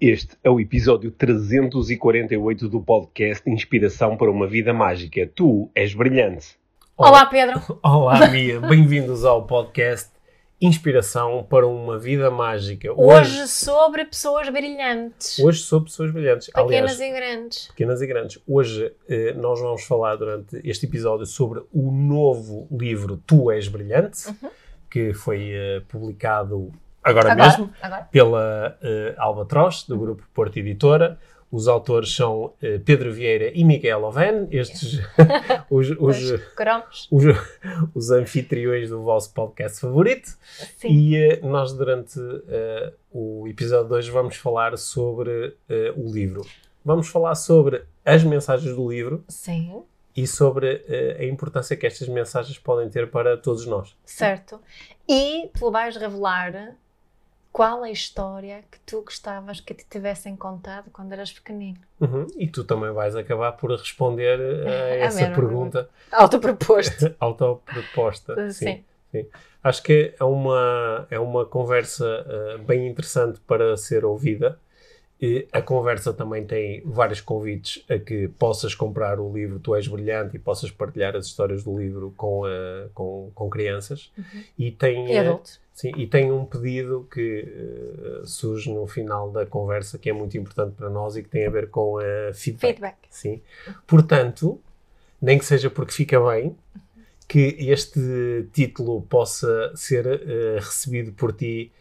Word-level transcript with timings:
Este 0.00 0.36
é 0.44 0.48
o 0.48 0.60
episódio 0.60 1.10
348 1.10 2.68
do 2.68 2.80
podcast 2.80 3.50
Inspiração 3.50 4.16
para 4.16 4.30
uma 4.30 4.46
Vida 4.46 4.72
Mágica. 4.72 5.28
Tu 5.34 5.68
és 5.74 5.92
brilhante. 5.92 6.56
Olá, 6.96 7.26
Pedro. 7.26 7.60
Olá, 7.82 8.28
Mia. 8.28 8.60
Bem-vindos 8.60 9.24
ao 9.24 9.44
podcast 9.44 10.10
Inspiração 10.60 11.44
para 11.50 11.66
uma 11.66 11.98
Vida 11.98 12.30
Mágica. 12.30 12.92
Hoje, 12.96 13.48
sobre 13.48 14.04
pessoas 14.04 14.48
brilhantes. 14.48 15.36
Hoje 15.40 15.62
sobre 15.62 15.90
pessoas 15.90 16.12
brilhantes. 16.12 16.46
Pequenas 16.46 16.92
Aliás, 16.92 17.00
e 17.00 17.10
grandes. 17.10 17.66
pequenas 17.66 18.00
e 18.00 18.06
grandes. 18.06 18.38
Hoje 18.46 18.92
eh, 19.08 19.32
nós 19.32 19.60
vamos 19.60 19.82
falar 19.82 20.14
durante 20.14 20.60
este 20.62 20.86
episódio 20.86 21.26
sobre 21.26 21.60
o 21.72 21.90
novo 21.90 22.68
livro 22.70 23.20
Tu 23.26 23.50
És 23.50 23.66
Brilhante, 23.66 24.32
que 24.88 25.12
foi 25.12 25.50
eh, 25.50 25.82
publicado 25.88 26.70
agora, 27.08 27.32
Agora, 27.32 27.48
mesmo 27.48 27.72
agora. 27.82 28.08
pela 28.10 28.78
eh, 28.82 29.14
Albatroz, 29.18 29.84
do 29.84 29.98
grupo 29.98 30.22
Porto 30.34 30.56
Editora. 30.58 31.18
Os 31.50 31.66
autores 31.66 32.14
são 32.14 32.52
eh, 32.62 32.78
Pedro 32.78 33.10
Vieira 33.10 33.50
e 33.54 33.64
Miguel 33.64 34.04
Oven, 34.04 34.46
estes 34.50 35.00
os, 35.70 35.88
os, 35.98 36.32
Os 37.10 37.24
os, 37.94 38.10
anfitriões 38.10 38.90
do 38.90 39.02
vosso 39.02 39.32
podcast 39.32 39.80
favorito. 39.80 40.28
Sim. 40.76 40.88
E 40.88 41.16
eh, 41.16 41.40
nós, 41.42 41.72
durante 41.72 42.18
eh, 42.48 42.92
o 43.10 43.48
episódio 43.48 43.88
de 43.88 43.94
hoje, 43.94 44.10
vamos 44.10 44.36
falar 44.36 44.76
sobre 44.76 45.56
o 45.96 46.12
livro. 46.12 46.42
Vamos 46.84 47.08
falar 47.08 47.34
sobre 47.34 47.82
as 48.04 48.22
mensagens 48.24 48.74
do 48.74 48.90
livro 48.90 49.24
Sim, 49.28 49.82
e 50.16 50.26
sobre 50.26 50.84
eh, 50.88 51.16
a 51.20 51.24
importância 51.24 51.76
que 51.76 51.86
estas 51.86 52.08
mensagens 52.08 52.58
podem 52.58 52.88
ter 52.88 53.10
para 53.10 53.36
todos 53.36 53.66
nós. 53.66 53.96
certo. 54.04 54.60
E 55.08 55.48
tu 55.58 55.70
vais 55.70 55.96
revelar 55.96 56.74
qual 57.52 57.84
é 57.84 57.88
a 57.88 57.92
história 57.92 58.64
que 58.70 58.78
tu 58.80 59.02
gostavas 59.02 59.60
que 59.60 59.74
te 59.74 59.84
tivessem 59.88 60.36
contado 60.36 60.90
quando 60.92 61.12
eras 61.12 61.32
pequenino. 61.32 61.78
Uhum. 62.00 62.26
E 62.36 62.46
tu 62.46 62.62
também 62.64 62.92
vais 62.92 63.16
acabar 63.16 63.52
por 63.52 63.70
responder 63.70 64.38
eh, 64.66 64.68
a 65.02 65.04
A 65.04 65.06
essa 65.06 65.20
mesma 65.20 65.34
pergunta 65.34 65.88
Autoproposto. 66.12 67.14
autoproposta. 67.18 68.50
Sim. 68.52 68.84
Acho 69.64 69.82
que 69.82 70.14
é 70.18 70.24
uma, 70.24 71.06
é 71.10 71.18
uma 71.18 71.44
conversa 71.46 72.24
eh, 72.28 72.58
bem 72.58 72.86
interessante 72.86 73.40
para 73.40 73.76
ser 73.76 74.04
ouvida. 74.04 74.58
E 75.20 75.48
a 75.52 75.60
conversa 75.60 76.12
também 76.12 76.44
tem 76.46 76.80
vários 76.84 77.20
convites 77.20 77.84
a 77.90 77.98
que 77.98 78.28
possas 78.28 78.72
comprar 78.74 79.18
o 79.18 79.32
livro 79.32 79.58
Tu 79.58 79.74
És 79.74 79.88
Brilhante 79.88 80.36
e 80.36 80.38
possas 80.38 80.70
partilhar 80.70 81.16
as 81.16 81.26
histórias 81.26 81.64
do 81.64 81.76
livro 81.76 82.14
com, 82.16 82.46
eh, 82.46 82.86
com, 82.94 83.30
com 83.34 83.50
crianças. 83.50 84.12
E, 84.56 84.70
tem, 84.70 84.98
Uhum. 85.00 85.08
E 85.08 85.12
eh, 85.12 85.18
adultos. 85.18 85.60
sim, 85.74 85.92
e 85.96 86.06
tem 86.06 86.30
um 86.30 86.44
pedido 86.44 87.08
que 87.12 87.48
eh, 87.48 88.22
surge 88.24 88.72
no 88.72 88.86
final 88.86 89.30
da 89.32 89.44
conversa 89.44 89.98
que 89.98 90.08
é 90.08 90.12
muito 90.12 90.38
importante 90.38 90.74
para 90.76 90.88
nós 90.88 91.16
e 91.16 91.22
que 91.24 91.28
tem 91.28 91.44
a 91.46 91.50
ver 91.50 91.68
com 91.68 91.98
a 91.98 92.32
feedback. 92.32 92.68
Feedback. 92.74 92.96
Sim. 93.10 93.42
Portanto, 93.88 94.60
nem 95.20 95.36
que 95.36 95.44
seja 95.44 95.68
porque 95.68 95.92
fica 95.92 96.20
bem, 96.20 96.54
que 97.26 97.56
este 97.58 98.48
título 98.52 99.02
possa 99.02 99.72
ser 99.74 100.06
eh, 100.06 100.56
recebido 100.60 101.12
por 101.12 101.32
ti 101.32 101.72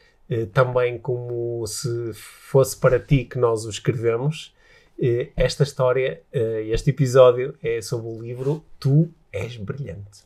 também 0.54 0.98
como 0.98 1.66
se 1.68 2.12
fosse 2.14 2.76
para 2.76 3.00
ti 3.00 3.24
que 3.26 3.38
nós 3.38 3.66
o 3.66 3.70
escrevemos. 3.70 4.54
Eh, 5.00 5.30
esta 5.36 5.64
história, 5.64 6.22
eh, 6.34 6.64
este 6.70 6.90
episódio 6.90 7.56
é 7.62 7.80
sobre 7.82 8.08
o 8.08 8.22
livro 8.22 8.66
Tu 8.80 9.08
És 9.32 9.56
Brilhante. 9.58 10.26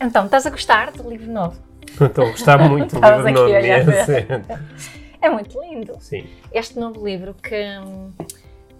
Então, 0.00 0.24
estás 0.24 0.46
a 0.46 0.50
gostar 0.50 0.92
do 0.92 1.08
livro 1.08 1.30
novo? 1.30 1.60
Estou 2.00 2.26
a 2.26 2.30
gostar 2.30 2.68
muito 2.68 2.98
do 2.98 3.00
livro 3.06 3.32
novo. 3.32 3.54
É 5.24 5.30
muito 5.30 5.58
lindo. 5.58 5.96
Sim. 6.00 6.26
Este 6.52 6.78
novo 6.78 7.02
livro 7.02 7.32
que, 7.32 7.56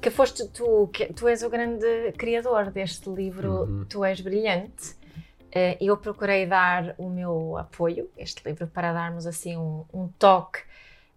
que 0.05 0.11
foste 0.11 0.47
tu, 0.49 0.91
que 0.93 1.15
tu 1.15 1.27
és 1.27 1.43
o 1.43 1.49
grande 1.49 2.13
criador 2.19 2.71
deste 2.71 3.09
livro, 3.09 3.63
Uhum. 3.63 3.87
Tu 3.89 4.05
És 4.05 4.21
Brilhante. 4.21 4.95
Eh, 5.51 5.79
Eu 5.81 5.97
procurei 5.97 6.45
dar 6.47 6.95
o 6.99 7.09
meu 7.09 7.57
apoio 7.57 8.11
a 8.19 8.23
este 8.23 8.47
livro 8.47 8.67
para 8.67 8.93
darmos 8.93 9.27
assim 9.27 9.57
um, 9.57 9.83
um 9.95 10.09
toque 10.19 10.61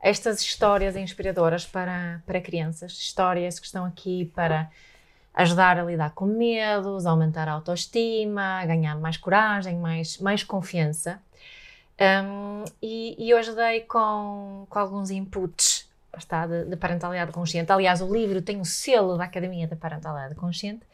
a 0.01 0.07
estas 0.07 0.39
histórias 0.39 0.95
inspiradoras 0.95 1.65
para, 1.65 2.23
para 2.25 2.39
crianças, 2.39 2.93
histórias 2.93 3.59
que 3.59 3.65
estão 3.65 3.83
aqui 3.83 4.31
para 4.33 4.71
ajudar 5.33 5.77
a 5.77 5.83
lidar 5.83 6.11
com 6.11 6.25
medos, 6.25 7.05
aumentar 7.05 7.49
a 7.49 7.51
autoestima, 7.51 8.65
ganhar 8.65 8.95
mais 8.95 9.17
coragem, 9.17 9.75
mais, 9.75 10.17
mais 10.19 10.45
confiança. 10.45 11.21
Um, 11.99 12.63
e, 12.81 13.17
e 13.21 13.31
eu 13.31 13.37
ajudei 13.37 13.81
com, 13.81 14.65
com 14.69 14.79
alguns 14.79 15.09
inputs 15.09 15.76
está, 16.17 16.45
de, 16.47 16.65
de 16.65 16.75
parentalidade 16.75 17.31
consciente. 17.31 17.71
Aliás, 17.71 18.01
o 18.01 18.11
livro 18.11 18.41
tem 18.41 18.59
o 18.59 18.65
selo 18.65 19.17
da 19.17 19.25
Academia 19.25 19.67
da 19.67 19.75
Parentalidade 19.75 20.35
Consciente 20.35 20.85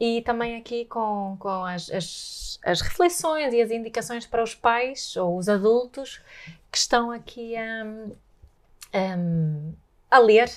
e 0.00 0.22
também 0.22 0.56
aqui 0.56 0.84
com, 0.84 1.36
com 1.38 1.64
as, 1.64 1.90
as, 1.90 2.60
as 2.64 2.80
reflexões 2.80 3.52
e 3.52 3.60
as 3.60 3.70
indicações 3.70 4.26
para 4.26 4.42
os 4.42 4.54
pais 4.54 5.16
ou 5.16 5.36
os 5.36 5.48
adultos 5.48 6.20
que 6.70 6.78
estão 6.78 7.10
aqui 7.10 7.54
um, 7.84 8.16
um, 8.94 9.74
a 10.10 10.18
ler 10.18 10.50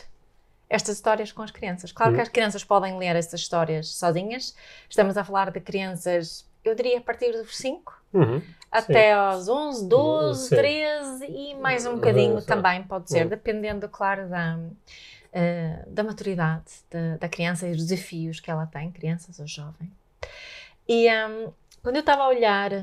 estas 0.70 0.96
histórias 0.96 1.32
com 1.32 1.42
as 1.42 1.52
crianças. 1.52 1.92
Claro 1.92 2.12
que 2.14 2.18
Uhum. 2.18 2.24
as 2.24 2.30
crianças 2.30 2.64
podem 2.64 2.98
ler 2.98 3.16
estas 3.16 3.42
histórias 3.42 3.90
sozinhas. 3.96 4.56
Estamos 4.90 5.18
a 5.18 5.24
falar 5.24 5.52
de 5.52 5.60
crianças, 5.60 6.48
eu 6.64 6.74
diria 6.76 7.00
a 7.00 7.02
partir 7.02 7.32
dos 7.34 7.58
5 7.58 8.01
Uhum. 8.14 8.42
até 8.72 9.14
aos 9.14 9.48
11, 9.48 9.88
12, 9.88 10.50
Sim. 10.50 10.56
13 10.56 11.26
e 11.28 11.56
mais 11.56 11.86
um 11.86 11.96
bocadinho 11.96 12.34
Uhum, 12.36 12.40
sim. 12.42 12.48
também 12.48 12.84
pode 12.84 13.10
ser, 13.10 13.24
Uhum. 13.24 13.30
dependendo, 13.30 13.88
claro, 13.90 14.28
da, 14.30 14.60
eh, 15.34 15.84
da 15.88 16.04
maturidade 16.04 16.66
da, 16.90 17.18
da 17.18 17.30
criança 17.30 17.68
e 17.68 17.72
dos 17.72 17.86
desafios 17.86 18.40
que 18.40 18.50
ela 18.52 18.66
tem, 18.66 18.92
crianças 18.92 19.40
ou 19.40 19.48
jovem. 19.48 19.92
E 20.88 21.08
hum, 21.10 21.52
quando 21.84 21.96
eu 21.96 22.02
estava 22.02 22.24
a 22.24 22.28
olhar 22.28 22.74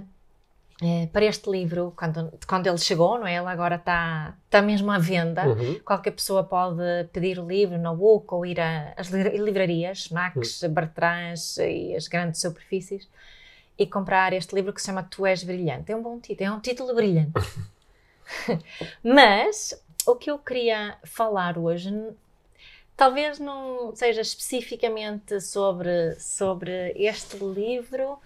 eh, 0.81 1.09
para 1.13 1.25
este 1.25 1.51
livro, 1.51 1.93
quando, 1.97 2.33
quando 2.47 2.67
ele 2.67 2.79
chegou, 2.79 3.19
não 3.19 3.27
é? 3.27 3.35
Ele 3.37 3.47
agora 3.49 3.75
está 3.77 4.35
está 4.45 4.63
mesmo 4.63 4.91
à 4.91 4.99
venda. 4.99 5.47
Uhum. 5.47 5.79
Qualquer 5.85 6.13
pessoa 6.13 6.45
pode 6.45 6.81
pedir 7.13 7.39
o 7.39 7.47
livro 7.47 7.77
no 7.79 7.95
book 7.97 8.33
ou 8.33 8.47
ir 8.47 8.59
às 8.97 9.09
li- 9.09 9.37
livrarias, 9.39 10.09
Max, 10.11 10.63
Bertrands 10.71 11.57
e 11.59 11.95
as 11.97 12.09
grandes 12.09 12.41
superfícies 12.41 13.09
e 13.79 13.87
comprar 13.87 14.33
este 14.33 14.55
livro 14.55 14.73
que 14.73 14.81
se 14.81 14.87
chama 14.87 15.03
Tu 15.03 15.25
És 15.27 15.45
Brilhante. 15.45 15.93
É 15.93 15.97
um 15.97 16.03
bom 16.03 16.19
título, 16.19 16.49
é 16.49 16.53
um 16.53 16.61
título 16.61 16.95
brilhante. 16.95 17.33
Mas 19.03 19.81
o 20.07 20.17
que 20.17 20.31
eu 20.31 20.39
queria 20.39 20.99
falar 21.05 21.57
hoje 21.57 21.91
talvez 22.97 23.39
não 23.39 23.95
seja 23.95 24.21
especificamente 24.21 25.41
sobre, 25.41 26.17
sobre 26.19 26.93
este 26.97 27.37
livro, 27.37 28.19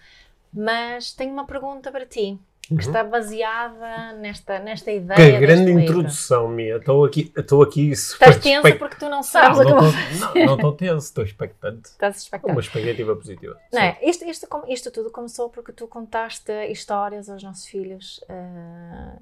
mas 0.51 1.13
tenho 1.13 1.31
uma 1.31 1.47
pergunta 1.47 1.93
para 1.93 2.07
ti. 2.07 2.39
Que 2.69 2.75
está 2.81 3.03
baseada 3.05 4.13
nesta, 4.15 4.59
nesta 4.61 4.91
ideia. 4.91 5.17
Que 5.17 5.39
grande 5.39 5.67
livro. 5.67 5.83
introdução, 5.83 6.49
Mia. 6.49 6.77
Estou 6.77 7.05
aqui, 7.05 7.33
estou 7.37 7.63
aqui 7.63 7.95
super 7.95 8.29
Estás 8.29 8.43
tensa 8.43 8.57
expect- 8.69 8.79
porque 8.79 8.97
tu 8.97 9.11
não 9.11 9.23
sabes 9.23 9.59
o 9.59 9.65
que 9.65 9.71
não, 9.71 9.83
não, 9.83 9.93
fazer. 9.93 10.47
não, 10.47 10.55
estou 10.55 10.73
tenso, 10.73 11.07
estou 11.07 11.25
expectante. 11.25 11.89
Estás 11.91 12.19
expectante. 12.19 12.53
Uma 12.53 12.61
expectativa 12.61 13.17
positiva. 13.17 13.59
Não 13.73 13.83
é? 13.83 13.99
isto, 14.03 14.25
isto, 14.25 14.47
isto 14.69 14.91
tudo 14.91 15.11
começou 15.11 15.51
porque 15.51 15.73
tu 15.73 15.87
contaste 15.87 16.51
histórias 16.71 17.29
aos 17.29 17.43
nossos 17.43 17.67
filhos 17.67 18.25
ah, 18.29 19.17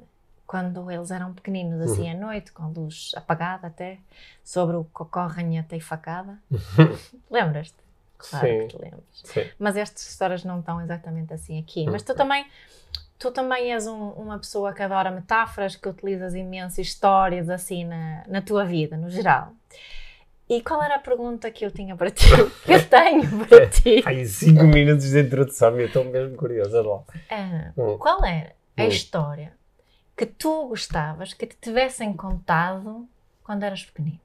quando 0.47 0.91
eles 0.91 1.11
eram 1.11 1.33
pequeninos, 1.33 1.81
assim 1.81 2.11
à 2.11 2.15
noite, 2.15 2.53
com 2.53 2.65
a 2.65 2.69
luz 2.69 3.13
apagada 3.17 3.69
até, 3.69 3.99
sobre 4.45 4.77
o 4.77 4.85
cocó, 4.93 5.27
ranheta 5.27 5.75
e 5.75 5.81
facada. 5.81 6.39
Lembras-te? 7.31 7.77
Claro 8.19 8.47
Sim. 8.47 8.59
que 8.59 8.77
te 8.77 8.83
lembras. 8.83 9.03
Sim. 9.13 9.45
Mas 9.59 9.77
estas 9.77 10.09
histórias 10.09 10.45
não 10.45 10.61
estão 10.61 10.81
exatamente 10.83 11.33
assim 11.33 11.59
aqui. 11.59 11.87
Mas 11.89 12.03
tu 12.03 12.15
também, 12.15 12.45
tu 13.21 13.31
também 13.31 13.73
és 13.73 13.87
um- 13.87 14.11
uma 14.13 14.39
pessoa 14.39 14.73
que 14.73 14.83
adora 14.83 15.11
metáforas, 15.11 15.77
que 15.77 15.89
utilizas 15.89 16.35
imensas 16.35 16.79
histórias 16.87 17.49
assim 17.49 17.85
na, 17.85 18.25
na 18.27 18.43
tua 18.43 18.65
vida, 18.65 18.97
no 18.97 19.09
geral. 19.11 19.53
E 20.49 20.61
qual 20.63 20.83
era 20.83 20.97
a 20.97 20.99
pergunta 20.99 21.49
que 21.51 21.65
eu 21.65 21.71
tinha 21.71 21.95
para 21.95 22.11
ti? 22.11 22.25
Que 22.65 22.73
eu 22.73 22.89
tenho 22.89 23.47
para 23.47 23.69
ti? 23.69 24.03
Ai, 24.05 24.25
cinco 24.25 24.65
minutos 24.65 25.11
de 25.11 25.21
introdução, 25.21 25.71
Mia. 25.71 25.87
Estou 25.87 26.05
mesmo 26.05 26.37
curiosa. 26.37 26.83
Lá. 26.83 27.03
Ana, 27.31 27.73
Hum. 27.77 27.97
qual 27.99 28.25
era 28.25 28.53
a 28.77 28.83
Hum. 28.85 28.89
história 28.89 29.53
que 30.17 30.27
tu 30.27 30.67
gostavas 30.69 31.33
que 31.35 31.47
te 31.47 31.57
tivessem 31.61 32.13
contado 32.15 33.07
quando 33.45 33.63
eras 33.63 33.85
pequenino? 33.85 34.19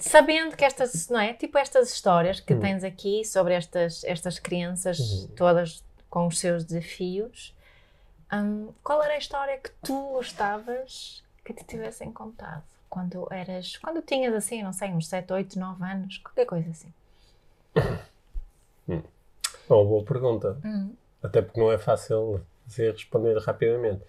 Sabendo 0.00 0.56
que 0.56 0.64
estas, 0.64 1.08
não 1.08 1.20
é? 1.20 1.32
Tipo 1.34 1.56
estas 1.58 1.92
histórias 1.92 2.40
que 2.40 2.54
Hum. 2.54 2.60
tens 2.60 2.84
aqui 2.84 3.24
sobre 3.24 3.54
estas, 3.54 4.04
estas 4.04 4.38
crianças 4.38 4.98
Uhum. 4.98 5.28
todas 5.36 5.82
com 6.14 6.28
os 6.28 6.38
seus 6.38 6.64
desafios, 6.64 7.52
hum, 8.32 8.68
qual 8.84 9.02
era 9.02 9.14
a 9.14 9.18
história 9.18 9.58
que 9.58 9.68
tu 9.82 10.10
gostavas 10.12 11.24
que 11.44 11.52
te 11.52 11.64
tivessem 11.64 12.12
contado 12.12 12.62
quando 12.88 13.26
eras, 13.32 13.76
quando 13.78 14.00
tinhas 14.00 14.32
assim, 14.32 14.62
não 14.62 14.72
sei, 14.72 14.90
uns 14.92 15.08
7, 15.08 15.32
8, 15.32 15.58
9 15.58 15.82
anos, 15.84 16.18
qualquer 16.18 16.46
coisa 16.46 16.70
assim? 16.70 16.92
É 18.88 19.72
uma 19.72 19.84
boa 19.84 20.04
pergunta. 20.04 20.56
Hum. 20.64 20.92
Até 21.20 21.42
porque 21.42 21.58
não 21.58 21.72
é 21.72 21.78
fácil 21.78 22.40
dizer 22.64 22.92
responder 22.92 23.36
rapidamente. 23.40 24.02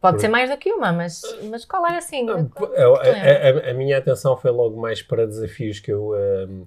Pode 0.00 0.14
Por- 0.16 0.20
ser 0.22 0.28
mais 0.28 0.48
do 0.48 0.56
que 0.56 0.72
uma, 0.72 0.94
mas, 0.94 1.20
mas 1.50 1.66
qual 1.66 1.86
era 1.86 1.98
assim? 1.98 2.24
Lembras? 2.24 2.70
a, 2.74 3.68
a- 3.68 3.70
a 3.70 3.74
minha 3.74 3.98
atenção 3.98 4.34
foi 4.34 4.50
logo 4.50 4.80
mais 4.80 5.02
para 5.02 5.26
desafios 5.26 5.78
que 5.78 5.92
eu 5.92 6.14
ahm, 6.14 6.64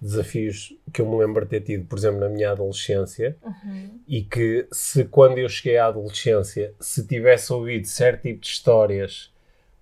desafios 0.00 0.74
que 0.92 1.00
eu 1.00 1.06
me 1.10 1.16
lembro 1.18 1.44
de 1.44 1.50
ter 1.50 1.60
tido, 1.62 1.86
por 1.86 1.98
exemplo, 1.98 2.20
na 2.20 2.28
minha 2.28 2.50
adolescência 2.52 3.36
Uhum. 3.42 3.98
e 4.06 4.22
que 4.22 4.66
se 4.72 5.04
quando 5.04 5.38
eu 5.38 5.48
cheguei 5.48 5.78
à 5.78 5.86
adolescência, 5.86 6.74
se 6.80 7.06
tivesse 7.06 7.52
ouvido 7.52 7.86
certo 7.86 8.22
tipo 8.22 8.40
de 8.40 8.46
histórias 8.48 9.32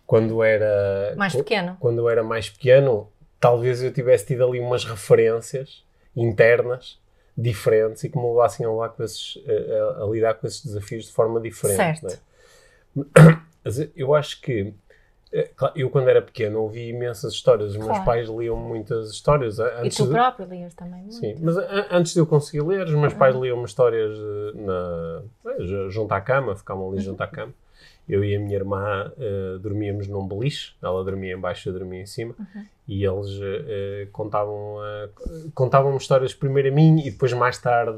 quando 0.07 0.43
era 0.43 1.15
Mais 1.17 1.33
qu- 1.33 1.39
pequeno. 1.39 1.77
quando 1.81 1.99
eu 1.99 2.09
era 2.09 2.23
mais 2.23 2.49
pequeno, 2.49 3.11
talvez 3.41 3.83
eu 3.83 3.93
tivesse 3.93 4.27
tido 4.27 4.45
ali 4.47 4.61
umas 4.61 4.85
referências 4.85 5.83
internas 6.15 6.99
diferentes 7.37 8.05
e 8.05 8.09
que 8.09 8.17
me 8.17 8.29
levassem 8.29 8.65
a, 8.65 8.71
levar 8.71 8.91
com 8.91 9.03
esses, 9.03 9.37
a, 9.49 10.01
a- 10.01 10.05
a 10.05 10.11
lidar 10.11 10.35
com 10.35 10.47
esses 10.47 10.65
desafios 10.65 11.07
de 11.07 11.13
forma 11.13 11.41
diferente. 11.41 12.01
Certo. 12.01 12.23
não 12.95 13.05
é? 13.05 13.43
Mas 13.65 13.79
eu 13.97 14.15
acho 14.15 14.41
que 14.41 14.61
eh, 14.61 14.75
eu 15.75 15.91
quando 15.91 16.09
era 16.09 16.23
pequeno 16.23 16.61
ouvi 16.61 16.89
imensas 16.89 17.33
histórias. 17.33 17.71
Os 17.71 17.77
meus 17.77 17.89
Claro. 17.89 18.05
pais 18.05 18.29
liam 18.29 18.57
muitas 18.57 19.11
histórias. 19.11 19.59
a- 19.59 19.69
E 19.83 19.87
Antes 19.87 19.97
tu 19.97 20.05
de- 20.07 20.13
próprio 20.13 20.47
lias 20.49 20.75
também 20.75 21.01
muito. 21.03 21.15
Sim, 21.15 21.35
mas 21.41 21.57
antes 21.91 22.15
de 22.15 22.21
eu 22.21 22.27
conseguir 22.27 22.63
ler, 22.63 22.87
os 22.87 22.95
meus 22.95 23.15
pais 23.15 23.35
liam-me 23.35 23.65
histórias 23.65 24.13
eh, 24.17 24.53
na, 24.61 25.23
eh, 25.53 25.63
ju- 25.65 25.91
junto 25.91 26.13
à 26.13 26.21
cama, 26.21 26.55
ficavam 26.55 26.89
ali 26.91 27.01
junto 27.01 27.21
à 27.23 27.27
cama. 27.27 27.53
Eu 28.07 28.23
e 28.23 28.37
a 28.37 28.39
minha 28.39 28.55
irmã 28.55 29.11
eh, 29.19 29.59
dormíamos 29.61 30.07
num 30.07 30.29
beliche, 30.29 30.75
ela 30.83 31.03
dormia 31.03 31.33
em 31.35 31.39
baixo, 31.41 31.69
eu 31.69 31.73
dormia 31.73 32.03
em 32.03 32.07
cima, 32.07 32.35
e 32.87 33.03
eles 33.03 33.31
eh, 33.43 34.07
contavam, 34.13 34.77
eh, 34.85 35.09
contavam 35.55 35.97
histórias 35.97 36.35
primeiro 36.35 36.69
a 36.69 36.71
mim 36.73 36.99
e 37.01 37.11
depois 37.11 37.33
mais 37.33 37.57
tarde 37.59 37.97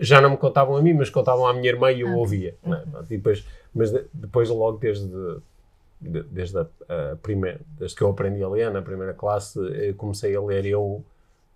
já 0.00 0.20
não 0.20 0.30
me 0.30 0.36
contavam 0.36 0.76
a 0.76 0.80
mim, 0.82 0.94
mas 0.94 1.10
contavam 1.10 1.46
à 1.48 1.52
minha 1.52 1.68
irmã 1.68 1.90
e 1.90 2.02
eu 2.02 2.08
Ah, 2.08 2.14
ouvia. 2.16 2.54
é? 2.62 2.68
Pronto, 2.68 3.12
e 3.12 3.16
depois, 3.16 3.44
mas 3.74 3.90
de- 3.90 4.04
depois 4.14 4.48
logo 4.50 4.78
desde 4.78 5.06
de- 5.08 5.38
desde 6.00 6.58
a, 6.58 6.62
a 7.12 7.16
primeira, 7.16 7.60
desde 7.78 7.96
que 7.96 8.02
eu 8.02 8.08
aprendi 8.08 8.42
a 8.42 8.48
ler 8.48 8.70
na 8.70 8.82
primeira 8.82 9.12
classe, 9.12 9.58
eh, 9.74 9.92
comecei 9.94 10.34
a 10.34 10.40
ler 10.40 10.64
eu, 10.66 11.04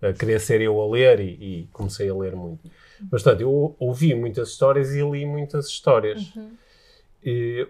a 0.01 0.11
querer 0.11 0.39
ser 0.39 0.61
eu 0.61 0.79
a 0.81 0.87
ler 0.89 1.19
e, 1.19 1.31
e 1.31 1.69
comecei 1.71 2.09
a 2.09 2.15
ler 2.15 2.35
muito. 2.35 2.69
Mas, 2.99 3.23
portanto, 3.23 3.41
eu 3.41 3.75
ouvi 3.79 4.13
muitas 4.13 4.49
histórias 4.49 4.91
e 4.93 5.01
li 5.01 5.25
muitas 5.25 5.67
histórias. 5.67 6.33
E, 7.23 7.67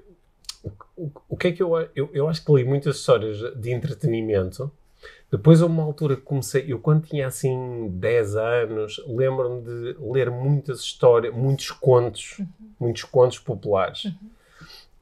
o, 0.96 1.12
o, 1.30 1.38
que 1.38 1.48
é 1.48 1.52
que 1.52 1.62
eu, 1.62 1.78
eu, 1.96 2.10
eu 2.14 2.28
acho 2.28 2.44
que 2.44 2.52
li 2.54 2.64
muitas 2.64 2.98
histórias 2.98 3.38
de 3.56 3.72
entretenimento. 3.72 4.72
Depois, 5.32 5.62
a 5.62 5.66
uma 5.66 5.84
altura 5.84 6.16
que 6.16 6.22
comecei, 6.22 6.66
eu 6.68 6.80
quando 6.80 7.08
tinha 7.08 7.28
assim 7.28 7.90
10 7.90 8.36
anos, 8.36 9.04
lembro-me 9.08 9.62
de 9.62 9.98
ler 10.00 10.30
muitas 10.30 10.80
histórias, 10.80 11.34
muitos 11.34 11.72
contos, 11.72 12.40
muitos 12.80 13.04
contos 13.04 13.40
populares. 13.40 14.12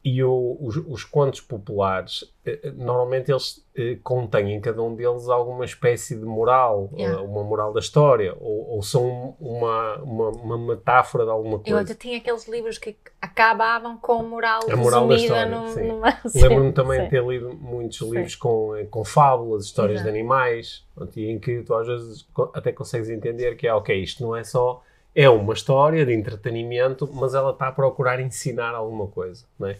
E 0.03 0.17
eu- 0.17 0.57
os, 0.59 0.77
os 0.77 1.03
contos 1.03 1.39
populares, 1.41 2.23
eh, 2.43 2.59
eh, 2.63 2.71
normalmente 2.71 3.29
eles 3.31 3.63
eh, 3.75 3.99
contêm 4.03 4.55
em 4.55 4.59
cada 4.59 4.81
um 4.81 4.95
deles 4.95 5.29
alguma 5.29 5.63
espécie 5.63 6.15
de 6.17 6.25
moral, 6.25 6.89
Yeah. 6.97 7.21
uma 7.21 7.43
moral 7.43 7.71
da 7.71 7.79
história, 7.79 8.35
ou, 8.39 8.67
ou 8.77 8.81
são 8.81 9.35
uma, 9.39 9.97
uma, 9.97 10.29
uma 10.29 10.57
metáfora 10.57 11.23
de 11.25 11.29
alguma 11.29 11.57
Eu 11.57 11.59
coisa. 11.59 11.81
até 11.81 11.93
tinha 11.93 12.17
aqueles 12.17 12.47
livros 12.47 12.79
que 12.79 12.95
acabavam 13.21 13.95
com 13.97 14.23
moral 14.23 14.61
A 14.71 14.75
moral 14.75 15.07
da 15.07 15.15
história, 15.15 15.67
sim. 15.69 15.87
numa... 15.87 16.17
Lembro-me 16.33 16.73
também 16.73 16.97
sim. 16.97 17.03
de 17.05 17.09
ter 17.11 17.23
lido 17.23 17.53
muitos 17.53 17.99
Sim. 17.99 18.09
livros 18.11 18.35
com, 18.35 18.71
com 18.89 19.05
fábulas, 19.05 19.65
histórias 19.65 20.01
de 20.01 20.09
animais, 20.09 20.83
em 21.15 21.37
que 21.39 21.61
tu 21.61 21.75
às 21.75 21.85
vezes 21.85 22.27
até 22.55 22.71
consegues 22.71 23.07
entender 23.09 23.55
que 23.55 23.67
é 23.67 23.73
ok, 23.73 23.95
isto 24.01 24.23
não 24.23 24.35
é 24.35 24.43
só. 24.43 24.81
É 25.13 25.29
uma 25.29 25.53
história 25.53 26.05
de 26.05 26.13
entretenimento, 26.13 27.09
mas 27.13 27.33
ela 27.33 27.51
está 27.51 27.67
a 27.67 27.71
procurar 27.71 28.19
ensinar 28.21 28.73
alguma 28.73 29.07
coisa, 29.07 29.45
não 29.59 29.67
é? 29.67 29.77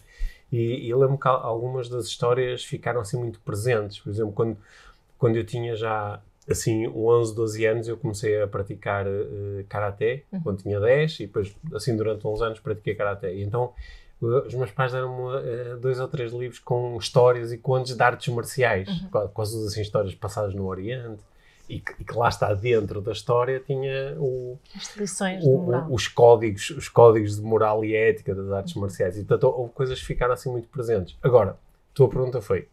E, 0.52 0.88
e 0.88 0.94
lembro 0.94 1.18
que 1.18 1.28
al- 1.28 1.46
algumas 1.46 1.88
das 1.88 2.06
histórias 2.06 2.64
ficaram 2.66 3.00
assim 3.00 3.18
muito 3.18 3.40
presentes. 3.40 4.00
Por 4.00 4.10
exemplo, 4.10 4.34
quando, 4.34 4.58
quando 5.18 5.38
eu 5.38 5.46
tinha 5.46 5.76
já 5.76 6.20
assim 6.50 6.86
11, 6.90 7.34
12 7.34 7.66
anos, 7.66 7.88
eu 7.88 7.96
comecei 7.96 8.42
a 8.42 8.48
praticar 8.48 9.06
eh, 9.08 9.64
karaté, 9.70 10.24
quando 10.44 10.62
tinha 10.62 10.80
10, 10.80 11.20
e 11.22 11.28
depois, 11.28 11.56
assim, 11.74 11.96
durante 11.96 12.28
uns 12.28 12.42
anos 12.42 12.60
pratiquei 12.60 12.96
karaté. 12.96 13.34
E 13.34 13.44
então 13.44 13.74
Uh, 14.24 14.46
os 14.46 14.54
meus 14.54 14.70
pais 14.70 14.92
deram-me 14.92 15.74
uh, 15.74 15.78
dois 15.78 16.00
ou 16.00 16.08
três 16.08 16.32
livros 16.32 16.60
com 16.60 16.96
histórias 16.96 17.52
e 17.52 17.58
contos 17.58 17.96
de 17.96 18.04
artes 18.04 18.32
marciais, 18.32 18.88
qua- 19.10 19.28
quase 19.28 19.66
assim 19.66 19.82
histórias 19.82 20.14
passadas 20.14 20.54
no 20.54 20.68
Oriente, 20.68 21.20
e 21.76 21.80
que, 21.80 21.94
e 22.00 22.04
que 22.06 22.14
lá 22.16 22.30
está 22.30 22.54
dentro 22.54 23.02
da 23.02 23.12
história 23.12 23.60
tinha 23.66 24.16
o, 24.20 24.58
o- 25.46 25.68
os 25.94 26.08
códigos, 26.08 26.70
os 26.72 26.90
códigos 26.90 27.36
de 27.38 27.42
moral 27.42 27.84
e 27.86 27.96
ética 27.96 28.34
das 28.36 28.50
artes 28.52 28.74
marciais. 28.76 29.16
E 29.18 29.24
portanto 29.24 29.44
houve 29.56 29.74
coisas 29.74 30.00
que 30.00 30.06
ficaram 30.06 30.34
assim 30.34 30.52
muito 30.52 30.68
presentes. 30.68 31.18
Agora, 31.22 31.52
a 31.52 31.56
tua 31.94 32.10
pergunta 32.10 32.42
foi: 32.42 32.68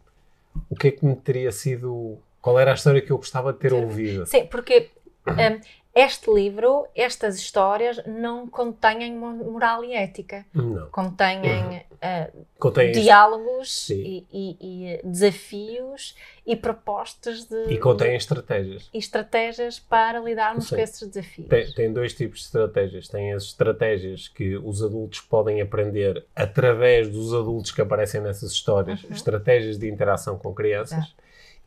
o 0.68 0.74
que 0.76 0.88
é 0.88 0.90
que 0.90 1.04
me 1.04 1.14
teria 1.16 1.52
sido? 1.52 2.18
Qual 2.40 2.58
era 2.58 2.70
a 2.70 2.74
história 2.74 3.00
que 3.02 3.10
eu 3.10 3.16
gostava 3.16 3.52
de 3.52 3.58
ter 3.58 3.72
ouvido? 3.72 4.24
Sim, 4.26 4.46
porque 4.46 4.90
hum, 5.26 5.60
este 6.00 6.30
livro, 6.32 6.86
estas 6.94 7.36
histórias, 7.36 8.00
não 8.06 8.46
contêm 8.48 9.14
mo- 9.14 9.32
moral 9.52 9.84
e 9.84 9.94
ética. 9.94 10.44
Não. 10.54 10.88
Contêm 10.90 11.82
eh, 12.00 12.30
Contém 12.58 12.90
este- 12.90 13.02
diálogos 13.02 13.90
e, 13.90 14.26
e- 14.32 14.56
e, 14.60 14.86
eh, 14.86 15.00
desafios 15.04 16.14
e 16.46 16.54
propostas 16.56 17.44
de, 17.44 17.72
e 17.72 17.78
contém 17.78 18.14
estratégias. 18.16 18.88
e 18.94 18.98
estratégias 18.98 19.78
para 19.80 20.20
lidarmos 20.20 20.68
Sim. 20.68 20.76
com 20.76 20.80
esses 20.82 21.08
desafios. 21.08 21.48
Tem, 21.48 21.72
tem 21.72 21.92
dois 21.92 22.14
tipos 22.14 22.38
de 22.40 22.44
estratégias. 22.46 23.08
Tem 23.08 23.32
as 23.32 23.44
estratégias 23.44 24.28
que 24.28 24.56
os 24.56 24.82
adultos 24.82 25.20
podem 25.20 25.60
aprender 25.60 26.24
através 26.36 27.08
dos 27.10 27.34
adultos 27.34 27.70
que 27.72 27.80
aparecem 27.80 28.20
nessas 28.20 28.52
histórias, 28.52 29.02
Uhum. 29.04 29.10
estratégias 29.10 29.78
de 29.78 29.88
interação 29.88 30.38
com 30.38 30.54
crianças. 30.54 31.04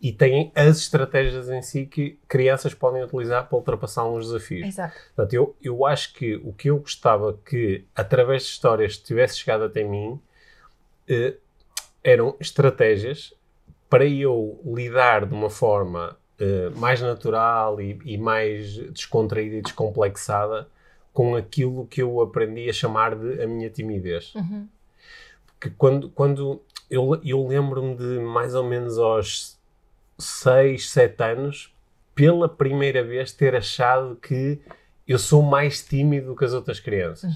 E 0.01 0.11
tem 0.11 0.51
as 0.55 0.77
estratégias 0.77 1.47
em 1.47 1.61
si 1.61 1.85
que 1.85 2.17
crianças 2.27 2.73
podem 2.73 3.03
utilizar 3.03 3.47
para 3.47 3.55
ultrapassar 3.55 4.03
uns 4.05 4.25
desafios. 4.25 4.67
Exato. 4.69 4.95
Portanto, 5.15 5.33
eu, 5.33 5.55
eu 5.61 5.85
acho 5.85 6.13
que 6.15 6.35
o 6.37 6.51
que 6.51 6.71
eu 6.71 6.79
gostava 6.79 7.37
que, 7.45 7.85
através 7.95 8.43
de 8.43 8.49
histórias, 8.49 8.97
tivesse 8.97 9.37
chegado 9.37 9.63
até 9.63 9.83
mim, 9.83 10.19
eh, 11.07 11.35
eram 12.03 12.35
estratégias 12.39 13.31
para 13.87 14.05
eu 14.05 14.59
lidar 14.65 15.27
de 15.27 15.35
uma 15.35 15.51
forma 15.51 16.17
eh, 16.39 16.71
mais 16.75 16.99
natural 16.99 17.79
e, 17.79 17.99
e 18.03 18.17
mais 18.17 18.77
descontraída 18.91 19.57
e 19.57 19.61
descomplexada 19.61 20.67
com 21.13 21.35
aquilo 21.35 21.85
que 21.85 22.01
eu 22.01 22.21
aprendi 22.21 22.67
a 22.67 22.73
chamar 22.73 23.15
de 23.15 23.39
a 23.39 23.45
minha 23.45 23.69
timidez. 23.69 24.33
Uhum. 24.33 24.67
Que 25.59 25.69
quando, 25.69 26.09
quando 26.09 26.59
eu, 26.89 27.21
eu 27.23 27.45
lembro-me 27.45 27.95
de 27.95 28.19
mais 28.19 28.55
ou 28.55 28.63
menos 28.63 28.97
aos 28.97 29.60
6, 30.21 30.89
7 30.89 31.23
anos, 31.23 31.73
pela 32.13 32.47
primeira 32.47 33.03
vez 33.03 33.31
ter 33.31 33.55
achado 33.55 34.15
que 34.15 34.59
eu 35.07 35.17
sou 35.19 35.41
mais 35.41 35.83
tímido 35.83 36.27
do 36.27 36.35
que 36.35 36.45
as 36.45 36.53
outras 36.53 36.79
crianças. 36.79 37.33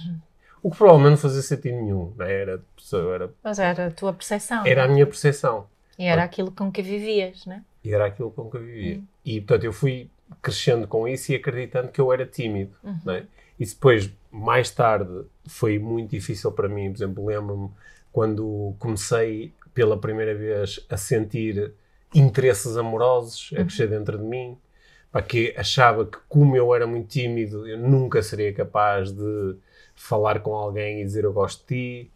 O 0.61 0.71
que 0.71 0.77
provavelmente 0.77 1.11
não 1.11 1.17
fazia 1.17 1.41
sentido 1.41 1.75
nenhum. 1.75 2.13
Não 2.17 2.25
é? 2.25 2.41
era, 2.41 2.63
era, 3.13 3.33
Mas 3.43 3.59
era 3.59 3.87
a 3.87 3.91
tua 3.91 4.13
percepção. 4.13 4.65
era 4.65 4.85
a 4.85 4.87
minha 4.87 5.05
percepção. 5.05 5.67
E 5.97 6.05
era 6.05 6.23
aquilo 6.23 6.51
com 6.51 6.71
que 6.71 6.81
vivias, 6.81 7.45
né? 7.45 7.63
E 7.83 7.93
era 7.93 8.05
aquilo 8.05 8.31
com 8.31 8.49
que 8.49 8.57
vivia. 8.57 9.01
E, 9.23 9.39
portanto, 9.39 9.63
eu 9.63 9.73
fui 9.73 10.09
crescendo 10.41 10.87
com 10.87 11.07
isso 11.07 11.31
e 11.31 11.35
acreditando 11.35 11.89
que 11.89 12.01
eu 12.01 12.11
era 12.11 12.25
tímido. 12.25 12.75
não 13.03 13.13
é? 13.13 13.25
E 13.59 13.65
depois, 13.65 14.11
mais 14.31 14.69
tarde, 14.71 15.25
foi 15.47 15.79
muito 15.79 16.11
difícil 16.11 16.51
para 16.51 16.67
mim. 16.67 16.91
Por 16.91 16.97
exemplo, 16.97 17.25
lembro-me 17.25 17.69
quando 18.11 18.75
comecei 18.79 19.53
pela 19.73 19.97
primeira 19.99 20.33
vez 20.35 20.85
a 20.89 20.97
sentir 20.97 21.73
interesses 22.13 22.77
amorosos 22.77 23.49
a 23.53 23.57
crescer 23.63 23.87
dentro 23.87 24.17
de 24.17 24.23
mim. 24.23 24.57
Para 25.11 25.21
que 25.21 25.53
achava 25.57 26.05
que, 26.05 26.17
como 26.27 26.57
eu 26.57 26.75
era 26.75 26.85
muito 26.85 27.07
tímido, 27.07 27.65
eu 27.67 27.77
nunca 27.77 28.21
seria 28.21 28.53
capaz 28.53 29.11
de 29.11 29.55
falar 29.95 30.41
com 30.41 30.53
alguém 30.53 31.01
e 31.01 31.05
dizer 31.05 31.23
eu 31.23 31.31
gosto 31.31 31.61
de 31.61 31.65
ti. 31.67 32.11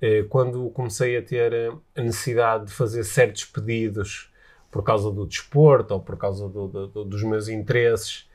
Eh, 0.00 0.24
Quando 0.28 0.68
comecei 0.70 1.16
a 1.16 1.22
ter 1.22 1.52
eh, 1.52 1.70
a 1.94 2.02
necessidade 2.02 2.66
de 2.66 2.72
fazer 2.72 3.04
certos 3.04 3.44
pedidos 3.44 4.28
por 4.72 4.82
causa 4.82 5.08
do 5.12 5.24
desporto 5.24 5.94
ou 5.94 6.00
por 6.00 6.16
causa 6.16 6.48
do- 6.48 6.66
do- 6.66 6.86
do- 6.88 7.04
dos 7.04 7.22
meus 7.22 7.46
interesses, 7.46 8.28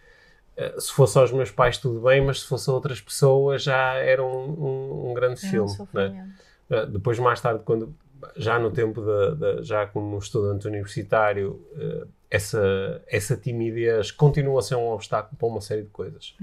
eh, 0.56 0.74
se 0.80 0.94
fosse 0.94 1.18
aos 1.20 1.32
meus 1.34 1.51
pais 1.51 1.77
tudo 1.77 2.00
bem, 2.00 2.22
mas 2.24 2.39
se 2.42 2.48
fosse 2.48 2.70
a 2.70 2.74
outras 2.74 3.01
pessoas 3.01 3.62
já 3.63 3.96
era 3.96 4.24
um, 4.24 4.30
um- 4.51 5.12
um 5.12 5.13
grande 5.13 5.46
Era 5.46 5.62
um 5.63 5.68
filme. 5.68 5.88
né? 5.94 6.86
depois 6.92 7.18
mais 7.20 7.39
tarde 7.42 7.62
quando 7.66 7.94
já 8.36 8.59
no 8.59 8.71
tempo 8.71 9.01
da, 9.01 9.29
da- 9.36 9.62
já 9.62 9.88
como 9.88 10.17
estudante 10.17 10.67
universitário 10.67 11.62
uh, 11.74 12.07
essa 12.29 13.01
essa 13.07 13.38
timidez 13.38 14.12
continua 14.12 14.59
a 14.59 14.63
ser 14.63 14.75
um 14.75 14.89
obstáculo 14.89 15.38
para 15.38 15.47
uma 15.47 15.62
série 15.62 15.83
de 15.83 15.89
coisas 15.89 16.36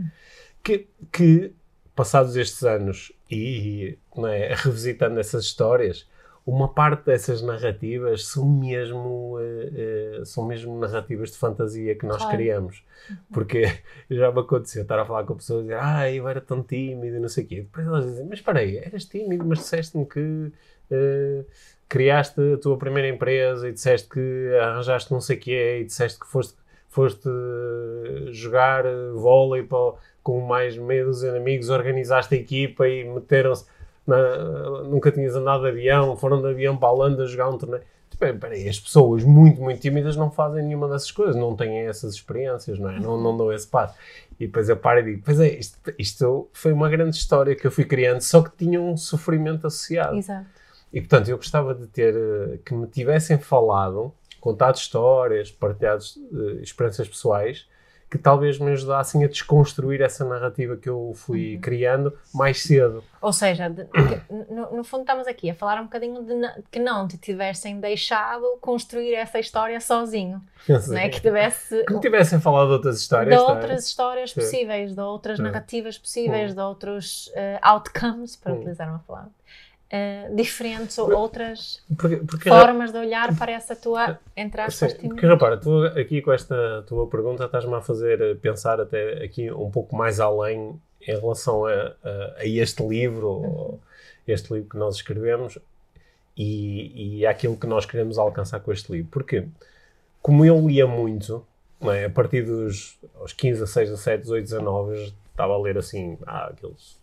que, 0.63 0.89
que 1.13 1.53
passados 1.95 2.37
estes 2.37 2.63
anos 2.65 3.13
e 3.31 3.99
não 4.17 4.27
é, 4.27 4.55
revisitando 4.55 5.21
essas 5.21 5.45
histórias 5.45 6.07
uma 6.47 6.69
parte 6.69 7.07
dessas 7.07 7.41
narrativas 7.41 8.27
são 8.27 8.47
mesmo, 8.47 9.39
uh, 9.39 10.21
uh, 10.21 10.27
são 10.27 10.47
mesmo 10.47 10.79
narrativas 10.79 11.31
de 11.31 11.39
fantasia 11.39 11.95
que 11.95 12.05
nós 12.05 12.19
claro. 12.19 12.37
criamos. 12.37 12.85
Uhum. 13.09 13.17
Porque 13.33 13.63
já 14.11 14.31
me 14.31 14.41
aconteceu 14.41 14.83
estar 14.83 14.99
a 14.99 15.07
falar 15.07 15.25
com 15.25 15.37
pessoas 15.37 15.61
e 15.61 15.63
dizer, 15.69 15.79
ah, 15.81 16.11
eu 16.11 16.29
era 16.29 16.43
tão 16.43 16.63
tímido 16.63 17.17
e 17.17 17.21
não 17.21 17.29
sei 17.29 17.45
o 17.45 17.47
quê. 17.47 17.57
Depois 17.63 17.87
elas 17.87 18.05
dizem, 18.05 18.27
mas 18.27 18.41
espera 18.41 18.59
aí, 18.59 18.77
eras 18.77 19.07
tímido, 19.07 19.45
mas 19.47 19.61
disseste-me 19.61 20.05
que 20.05 20.53
uh, 20.91 21.45
criaste 21.89 22.41
a 22.55 22.59
tua 22.59 22.77
primeira 22.77 23.09
empresa 23.09 23.69
e 23.69 23.73
disseste 23.73 24.09
que 24.09 24.57
arranjaste 24.61 25.13
não 25.13 25.21
sei 25.21 25.37
o 25.37 25.41
quê 25.41 25.79
e 25.81 25.85
disseste 25.85 26.19
que 26.19 26.27
foste, 26.27 26.57
foste 26.89 27.29
jogar 28.31 28.85
vôlei 29.15 29.63
para, 29.63 29.95
com 30.23 30.41
mais 30.41 30.77
meia 30.77 31.05
de 31.11 31.29
amigos, 31.29 31.69
organizaste 31.69 32.35
a 32.35 32.39
equipa 32.39 32.89
e 32.89 33.05
meteram-se 33.05 33.67
nunca 34.89 35.11
tinhas 35.11 35.35
andado 35.35 35.63
de 35.63 35.69
avião, 35.69 36.17
foram 36.17 36.41
de 36.41 36.49
avião 36.49 36.77
para 36.77 36.89
a 36.89 36.93
Holanda 36.93 37.27
jogar 37.27 37.49
um 37.49 37.59
torneio. 37.59 37.83
Tipo, 38.11 38.39
peraí, 38.39 38.69
as 38.69 38.79
pessoas 38.79 39.25
muito, 39.25 39.61
muito 39.61 39.81
tímidas 39.81 40.15
não 40.17 40.31
fazem 40.31 40.63
nenhuma 40.63 40.89
dessas 40.89 41.11
coisas, 41.11 41.35
não 41.35 41.57
têm 41.57 41.87
essas 41.87 42.15
experiências, 42.15 42.79
não 42.79 42.91
é? 42.91 43.01
Não, 43.01 43.21
não 43.21 43.37
dão 43.37 43.53
esse 43.53 43.67
passo. 43.67 43.95
E 44.39 44.47
depois 44.47 44.69
eu 44.69 44.77
paro 44.77 45.01
e 45.01 45.03
digo, 45.03 45.23
pois 45.25 45.41
é, 45.41 45.49
isto, 45.49 45.79
isto 45.99 46.49
foi 46.53 46.73
uma 46.73 46.89
grande 46.89 47.17
história 47.17 47.57
que 47.57 47.67
eu 47.67 47.71
fui 47.71 47.85
criando, 47.85 48.21
só 48.21 48.43
que 48.43 48.51
tinha 48.57 48.81
um 48.81 48.97
sofrimento 48.97 49.67
associado. 49.67 50.17
Exato. 50.17 50.47
E 50.95 51.01
portanto, 51.01 51.29
eu 51.29 51.37
gostava 51.37 51.75
de 51.75 51.89
ter, 51.89 52.15
eh, 52.15 52.59
que 52.65 52.73
me 52.73 52.87
tivessem 52.87 53.37
falado, 53.37 54.15
contado 54.41 54.77
histórias, 54.77 55.51
partilhado 55.51 56.05
uh, 56.31 56.63
experiências 56.63 57.09
pessoais, 57.09 57.67
que 58.09 58.17
talvez 58.17 58.61
me 58.61 58.71
ajudassem 58.71 59.25
a 59.25 59.27
desconstruir 59.27 60.01
essa 60.01 60.25
narrativa 60.25 60.77
que 60.77 60.89
eu 60.89 61.13
fui 61.17 61.57
uhum. 61.57 61.61
criando 61.61 62.17
mais 62.33 62.63
cedo. 62.63 63.03
Ou 63.21 63.33
seja, 63.33 63.69
de, 63.69 63.89
no, 64.49 64.77
no, 64.77 64.85
fundo 64.85 65.01
estamos 65.01 65.27
aqui 65.27 65.51
a 65.51 65.55
falar 65.55 65.81
um 65.81 65.85
bocadinho 65.85 66.23
de, 66.23 66.35
que 66.71 66.79
não 66.79 67.09
te 67.09 67.19
tivessem 67.19 67.81
deixado 67.81 68.57
construir 68.61 69.15
essa 69.15 69.41
história 69.41 69.81
sozinho. 69.81 70.41
Não 70.69 70.97
é? 70.97 71.09
Que 71.09 71.21
tivesse... 71.21 71.85
Que 71.87 71.93
me 71.93 72.01
tivessem 72.01 72.41
falado 72.41 72.69
de 72.69 72.73
outras 72.75 73.01
histórias. 73.01 73.37
De 73.37 73.51
outras 73.51 73.85
histórias 73.85 74.31
Sim. 74.31 74.41
possíveis, 74.41 74.95
de 74.95 75.01
outras 75.01 75.41
narrativas 75.41 75.99
possíveis, 75.99 76.51
uhum. 76.51 76.57
de 76.57 76.63
outros 76.63 77.27
uh, 77.29 77.59
outcomes, 77.63 78.37
para 78.37 78.53
uhum. 78.53 78.59
utilizar 78.59 78.89
uma 78.89 79.01
palavra 79.01 79.33
uh, 79.93 80.35
diferentes 80.35 80.99
ou 80.99 81.13
outras 81.13 81.83
porque, 81.97 82.17
porque, 82.17 82.49
formas 82.49 82.93
de 82.93 82.99
olhar 82.99 83.37
para 83.37 83.53
essa 83.53 83.77
tua, 83.77 84.19
entre 84.37 84.61
aspas, 84.61 84.93
sim, 84.93 85.09
Porque 85.09 85.27
repara, 85.27 85.57
tu 85.57 85.85
aqui 85.87 86.23
com 86.23 86.33
esta 86.33 86.85
tua 86.87 87.07
pergunta 87.07 87.45
estás-me 87.45 87.75
a 87.75 87.81
fazer 87.81 88.39
pensar 88.41 88.81
até 88.81 89.25
aqui 89.25 89.51
um 89.51 89.71
pouco 89.71 89.97
mais 89.97 90.21
além 90.21 90.81
em 91.07 91.15
relação 91.21 91.67
a, 91.67 91.73
a, 92.03 92.41
a 92.41 92.47
este 92.47 92.83
livro, 92.87 93.29
uhum. 93.29 93.79
este 94.27 94.53
livro 94.53 94.69
que 94.69 94.77
nós 94.77 94.97
escrevemos 94.97 95.59
e, 96.37 97.19
e 97.19 97.27
aquilo 97.27 97.57
que 97.57 97.67
nós 97.67 97.87
queremos 97.87 98.19
alcançar 98.19 98.61
com 98.61 98.73
este 98.73 98.91
livro. 98.91 99.09
Porquê? 99.11 99.47
Como 100.21 100.45
eu 100.45 100.67
lia 100.67 100.87
muito, 100.87 101.47
é? 101.83 102.07
a 102.07 102.11
partir 102.11 102.43
dos 102.43 102.99
aos 103.21 103.33
15, 103.33 103.61
16, 103.61 103.91
17, 103.91 104.23
18, 104.23 104.45
19, 104.45 105.15
estava 105.31 105.53
a 105.53 105.59
ler 105.59 105.77
assim, 105.77 106.17
ah, 106.27 106.47
aqueles 106.47 106.99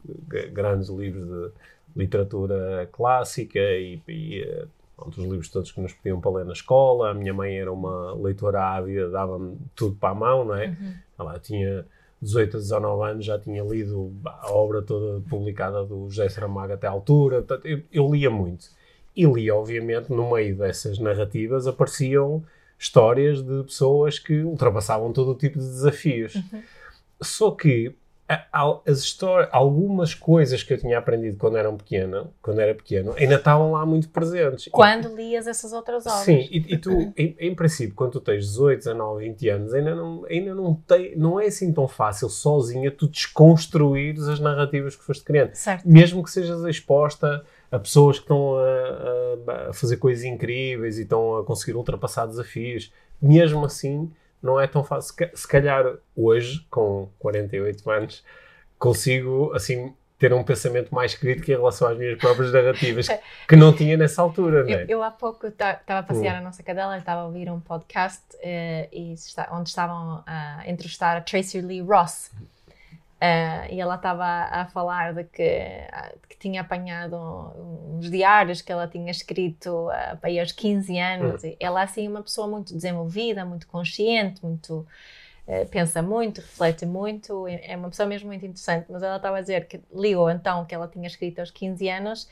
grandes 0.51 0.89
livros 0.89 1.27
de 1.27 1.51
literatura 1.95 2.89
clássica 2.91 3.59
e, 3.59 4.01
e 4.07 4.41
eh, 4.41 4.65
os 4.97 5.17
livros 5.17 5.49
todos 5.49 5.71
que 5.71 5.81
nos 5.81 5.93
pediam 5.93 6.19
para 6.21 6.31
ler 6.31 6.45
na 6.45 6.53
escola. 6.53 7.11
A 7.11 7.13
minha 7.13 7.33
mãe 7.33 7.57
era 7.57 7.71
uma 7.71 8.13
leitora 8.13 8.63
ávida, 8.63 9.09
dava-me 9.09 9.57
tudo 9.75 9.95
para 9.95 10.09
a 10.09 10.15
mão, 10.15 10.45
não 10.45 10.55
é? 10.55 10.67
Uhum. 10.67 10.93
Ela 11.19 11.39
tinha 11.39 11.85
18 12.21 12.57
a 12.57 12.59
19 12.59 13.11
anos, 13.11 13.25
já 13.25 13.39
tinha 13.39 13.63
lido 13.63 14.13
a 14.25 14.51
obra 14.51 14.81
toda 14.81 15.21
publicada 15.29 15.83
do 15.83 16.09
José 16.09 16.29
Saramago 16.29 16.73
até 16.73 16.87
à 16.87 16.91
altura. 16.91 17.37
Portanto, 17.37 17.65
eu, 17.65 17.81
eu 17.91 18.11
lia 18.11 18.29
muito. 18.29 18.67
E 19.15 19.25
li, 19.25 19.49
obviamente, 19.51 20.09
no 20.11 20.31
meio 20.31 20.55
dessas 20.55 20.99
narrativas 20.99 21.67
apareciam 21.67 22.43
histórias 22.77 23.41
de 23.41 23.63
pessoas 23.63 24.17
que 24.17 24.41
ultrapassavam 24.41 25.11
todo 25.11 25.31
o 25.31 25.35
tipo 25.35 25.59
de 25.59 25.65
desafios. 25.65 26.35
Uhum. 26.35 26.63
Só 27.21 27.51
que 27.51 27.95
histórias, 28.85 29.49
algumas 29.51 30.13
coisas 30.13 30.63
que 30.63 30.73
eu 30.73 30.77
tinha 30.77 30.97
aprendido 30.97 31.37
quando 31.37 31.57
era 31.57 31.71
pequeno, 31.71 32.33
quando 32.41 32.59
era 32.59 32.73
pequeno, 32.73 33.13
ainda 33.17 33.35
estavam 33.35 33.71
lá 33.71 33.85
muito 33.85 34.09
presentes. 34.09 34.69
Quando 34.71 35.15
lias 35.15 35.47
essas 35.47 35.73
outras 35.73 36.05
obras. 36.05 36.23
Sim, 36.23 36.47
e, 36.51 36.73
e 36.73 36.77
tu, 36.77 36.91
em, 37.17 37.35
em, 37.39 37.55
princípio, 37.55 37.95
quando 37.95 38.13
tu 38.13 38.19
tens 38.19 38.45
18, 38.45 38.79
19, 38.79 39.23
20 39.25 39.49
anos, 39.49 39.73
ainda 39.73 39.95
não, 39.95 40.25
ainda 40.25 40.55
não 40.55 40.73
tem, 40.75 41.15
não 41.15 41.39
é 41.39 41.47
assim 41.47 41.71
tão 41.73 41.87
fácil 41.87 42.29
sozinha 42.29 42.91
tu 42.91 43.07
desconstruires 43.07 44.27
as 44.27 44.39
narrativas 44.39 44.95
que 44.95 45.03
foste 45.03 45.23
criando. 45.23 45.53
Certo. 45.53 45.87
Mesmo 45.87 46.23
que 46.23 46.31
sejas 46.31 46.63
exposta 46.65 47.43
a 47.71 47.79
pessoas 47.79 48.17
que 48.17 48.23
estão 48.23 48.55
a, 48.57 49.51
a, 49.51 49.69
a 49.69 49.73
fazer 49.73 49.97
coisas 49.97 50.23
incríveis 50.23 50.97
e 50.97 51.03
estão 51.03 51.37
a 51.37 51.43
conseguir 51.43 51.77
ultrapassar 51.77 52.25
desafios, 52.25 52.91
mesmo 53.21 53.65
assim 53.65 54.11
não 54.41 54.59
é 54.59 54.67
tão 54.67 54.83
fácil. 54.83 55.15
Se 55.33 55.47
calhar 55.47 55.85
hoje, 56.15 56.65
com 56.69 57.09
48 57.19 57.89
anos, 57.89 58.23
consigo, 58.77 59.51
assim, 59.53 59.93
ter 60.21 60.33
um 60.33 60.43
pensamento 60.43 60.93
mais 60.93 61.15
crítico 61.15 61.49
em 61.49 61.55
relação 61.55 61.87
às 61.87 61.97
minhas 61.97 62.17
próprias 62.19 62.53
narrativas, 62.53 63.07
que 63.49 63.55
não 63.55 63.73
tinha 63.73 63.97
nessa 63.97 64.21
altura, 64.21 64.63
né? 64.63 64.83
eu, 64.83 64.87
eu, 64.87 65.03
há 65.03 65.09
pouco 65.09 65.47
estava 65.47 65.79
a 65.87 66.03
passear 66.03 66.35
hum. 66.35 66.37
a 66.37 66.41
nossa 66.41 66.61
cadela, 66.61 66.95
estava 66.95 67.21
a 67.21 67.25
ouvir 67.25 67.49
um 67.49 67.59
podcast 67.59 68.21
uh, 68.35 68.87
e 68.91 69.13
está, 69.13 69.49
onde 69.51 69.69
estavam 69.69 70.23
a 70.27 70.63
entrevistar 70.67 71.17
a 71.17 71.21
Tracy 71.21 71.59
Lee 71.59 71.81
Ross. 71.81 72.29
Uh, 73.21 73.71
e 73.71 73.79
ela 73.79 73.95
estava 73.95 74.25
a, 74.25 74.61
a, 74.61 74.65
falar 74.65 75.13
de 75.13 75.23
que, 75.25 75.43
de 75.43 76.27
que, 76.27 76.35
tinha 76.39 76.61
apanhado 76.61 77.15
uns 77.95 78.09
diários 78.09 78.63
que 78.63 78.71
ela 78.71 78.87
tinha 78.87 79.11
escrito 79.11 79.89
uh, 79.89 80.17
para 80.17 80.27
aí 80.27 80.39
aos 80.39 80.51
15 80.51 80.97
anos. 80.97 81.43
Uhum. 81.43 81.55
Ela 81.59 81.81
é 81.81 81.83
assim 81.83 82.07
uma 82.07 82.23
pessoa 82.23 82.47
muito 82.47 82.73
desenvolvida, 82.73 83.45
muito 83.45 83.67
consciente, 83.67 84.43
muito 84.43 84.87
uh, 85.47 85.67
pensa 85.69 86.01
muito, 86.01 86.41
reflete 86.41 86.83
muito, 86.83 87.47
é 87.47 87.77
uma 87.77 87.89
pessoa 87.89 88.07
mesmo 88.07 88.27
muito 88.29 88.43
interessante. 88.43 88.87
Mas 88.89 89.03
ela 89.03 89.17
estava 89.17 89.37
a 89.37 89.41
dizer 89.41 89.67
que 89.67 89.79
ligou 89.93 90.27
então 90.31 90.65
que 90.65 90.73
ela 90.73 90.87
tinha 90.87 91.05
escrito 91.05 91.37
aos 91.37 91.51
15 91.51 91.89
anos 91.89 92.27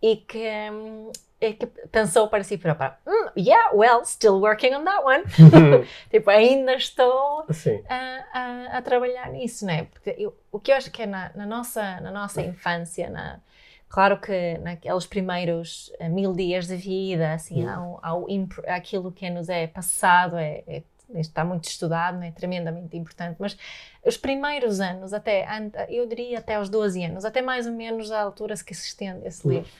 e 0.00 0.16
que, 0.16 0.48
um, 0.70 1.10
e 1.42 1.54
que 1.54 1.66
pensou 1.66 2.28
para 2.28 2.44
si 2.44 2.56
própria, 2.56 2.96
mm, 3.04 3.32
yeah, 3.36 3.74
well, 3.74 4.04
still 4.04 4.40
working 4.40 4.72
on 4.74 4.84
that 4.84 5.04
one. 5.04 5.24
tipo, 6.08 6.30
ainda 6.30 6.74
estou 6.74 7.44
a, 7.88 8.24
a, 8.32 8.78
a, 8.78 8.82
trabalhar 8.82 9.28
nisso, 9.30 9.66
né? 9.66 9.88
Porque 9.92 10.14
eu, 10.16 10.34
o 10.52 10.60
que 10.60 10.70
eu 10.70 10.76
acho 10.76 10.90
que 10.92 11.02
é 11.02 11.06
na, 11.06 11.32
na 11.34 11.44
nossa, 11.44 12.00
na 12.00 12.12
nossa 12.12 12.40
infância, 12.40 13.10
na, 13.10 13.40
claro 13.88 14.20
que 14.20 14.56
naqueles 14.58 15.04
primeiros 15.04 15.92
uh, 16.00 16.08
mil 16.08 16.32
dias 16.32 16.68
de 16.68 16.76
vida, 16.76 17.32
assim, 17.32 17.66
ao, 17.66 17.98
ao 18.00 18.26
aquilo 18.68 19.10
que 19.10 19.28
nos 19.28 19.48
é 19.48 19.66
passado, 19.66 20.36
é, 20.36 20.62
é 20.68 20.82
está 21.14 21.44
muito 21.44 21.64
estudado, 21.64 22.22
é 22.22 22.30
tremendamente 22.30 22.96
importante, 22.96 23.36
mas 23.38 23.54
os 24.02 24.16
primeiros 24.16 24.80
anos, 24.80 25.12
até, 25.12 25.46
eu 25.90 26.06
diria 26.06 26.38
até 26.38 26.54
aos 26.54 26.70
12 26.70 27.04
anos, 27.04 27.24
até 27.26 27.42
mais 27.42 27.66
ou 27.66 27.72
menos 27.74 28.10
a 28.10 28.22
altura 28.22 28.54
que 28.64 28.74
se 28.74 28.86
estende 28.86 29.26
esse 29.26 29.46
livro, 29.46 29.70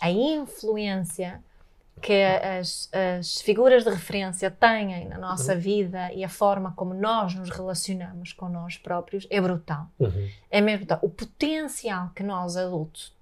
a 0.00 0.10
influência 0.10 1.42
que 2.00 2.22
as, 2.22 2.90
as 2.92 3.40
figuras 3.40 3.84
de 3.84 3.90
referência 3.90 4.50
têm 4.50 5.08
na 5.08 5.16
nossa 5.16 5.54
uhum. 5.54 5.60
vida 5.60 6.12
e 6.12 6.22
a 6.22 6.28
forma 6.28 6.72
como 6.76 6.92
nós 6.92 7.34
nos 7.34 7.48
relacionamos 7.50 8.32
com 8.32 8.48
nós 8.48 8.76
próprios 8.76 9.26
é 9.30 9.40
brutal. 9.40 9.86
Uhum. 9.98 10.28
É 10.50 10.60
mesmo 10.60 10.86
brutal. 10.86 10.98
O 11.02 11.08
potencial 11.08 12.10
que 12.14 12.22
nós 12.22 12.56
adultos, 12.56 13.14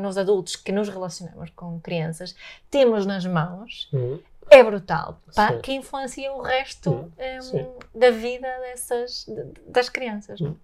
nós 0.00 0.16
adultos 0.16 0.56
que 0.56 0.72
nos 0.72 0.88
relacionamos 0.88 1.50
com 1.50 1.78
crianças, 1.80 2.34
temos 2.70 3.04
nas 3.04 3.26
mãos 3.26 3.88
uhum 3.92 4.18
é 4.50 4.62
brutal, 4.62 5.20
pá, 5.34 5.58
que 5.58 5.72
influencia 5.72 6.32
o 6.32 6.40
resto 6.40 6.90
um, 6.92 7.98
da 7.98 8.10
vida 8.10 8.48
dessas, 8.60 9.26
das 9.66 9.88
crianças. 9.88 10.40
Não? 10.40 10.56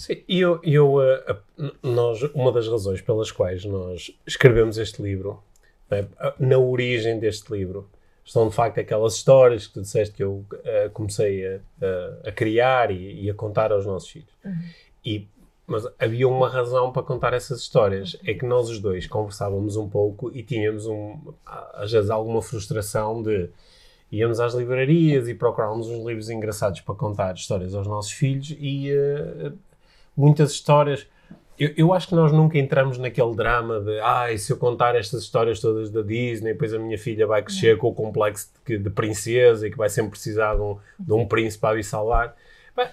Sim, 0.00 0.22
e 0.26 0.40
eu, 0.40 0.60
eu 0.62 0.96
uh, 0.96 1.72
nós, 1.82 2.22
uma 2.34 2.50
das 2.50 2.66
razões 2.66 3.00
pelas 3.00 3.30
quais 3.30 3.64
nós 3.64 4.10
escrevemos 4.26 4.78
este 4.78 5.02
livro, 5.02 5.42
né, 5.90 6.06
na 6.38 6.58
origem 6.58 7.18
deste 7.18 7.52
livro, 7.52 7.88
são 8.24 8.48
de 8.48 8.54
facto 8.54 8.78
aquelas 8.78 9.14
histórias 9.14 9.66
que 9.66 9.74
tu 9.74 9.82
disseste 9.82 10.14
que 10.14 10.22
eu 10.22 10.44
uh, 10.52 10.90
comecei 10.92 11.46
a, 11.46 11.60
a, 11.82 12.28
a 12.28 12.32
criar 12.32 12.90
e, 12.90 13.24
e, 13.24 13.30
a 13.30 13.34
contar 13.34 13.72
aos 13.72 13.84
nossos 13.84 14.08
filhos. 14.08 14.30
Uhum. 14.44 14.62
E 15.04 15.28
mas 15.66 15.86
havia 16.00 16.26
uma 16.26 16.48
razão 16.48 16.90
para 16.90 17.00
contar 17.00 17.32
essas 17.32 17.60
histórias. 17.60 18.16
É 18.26 18.34
que 18.34 18.44
nós 18.44 18.68
os 18.68 18.80
dois 18.80 19.06
conversávamos 19.06 19.76
um 19.76 19.88
pouco 19.88 20.28
e 20.36 20.42
tínhamos, 20.42 20.84
um, 20.84 21.16
às 21.46 21.92
vezes, 21.92 22.10
alguma 22.10 22.42
frustração 22.42 23.22
de 23.22 23.48
íamos 24.10 24.40
às 24.40 24.52
livrarias 24.52 25.28
e 25.28 25.34
procurávamos 25.34 25.86
uns 25.86 26.04
livros 26.04 26.28
engraçados 26.28 26.80
para 26.80 26.96
contar 26.96 27.34
histórias 27.34 27.72
aos 27.72 27.86
nossos 27.86 28.10
filhos 28.10 28.52
e 28.58 28.92
uh, 28.92 29.56
muitas 30.20 30.52
histórias. 30.52 31.06
Eu, 31.58 31.72
eu, 31.76 31.92
acho 31.92 32.08
que 32.08 32.14
nós 32.14 32.32
nunca 32.32 32.58
entramos 32.58 32.96
naquele 32.96 33.34
drama 33.34 33.80
de 33.80 34.00
ah, 34.00 34.26
se 34.38 34.52
eu 34.52 34.56
contar 34.56 34.96
estas 34.96 35.22
histórias 35.22 35.60
todas 35.60 35.90
da 35.90 36.00
Disney, 36.00 36.52
depois 36.52 36.72
a 36.72 36.78
minha 36.78 36.96
filha 36.96 37.26
vai 37.26 37.42
crescer 37.42 37.76
com 37.76 37.88
o 37.88 37.94
complexo 37.94 38.48
de, 38.66 38.78
de 38.78 38.90
princesa 38.90 39.66
e 39.66 39.70
que 39.70 39.76
vai 39.76 39.88
sempre 39.88 40.12
precisar 40.12 40.54
de 40.54 40.62
um, 40.62 40.78
de 40.98 41.12
um 41.12 41.26
príncipe 41.26 41.60
para 41.60 41.78
a 41.78 41.82
salvar 41.82 42.28
Bem, 42.28 42.49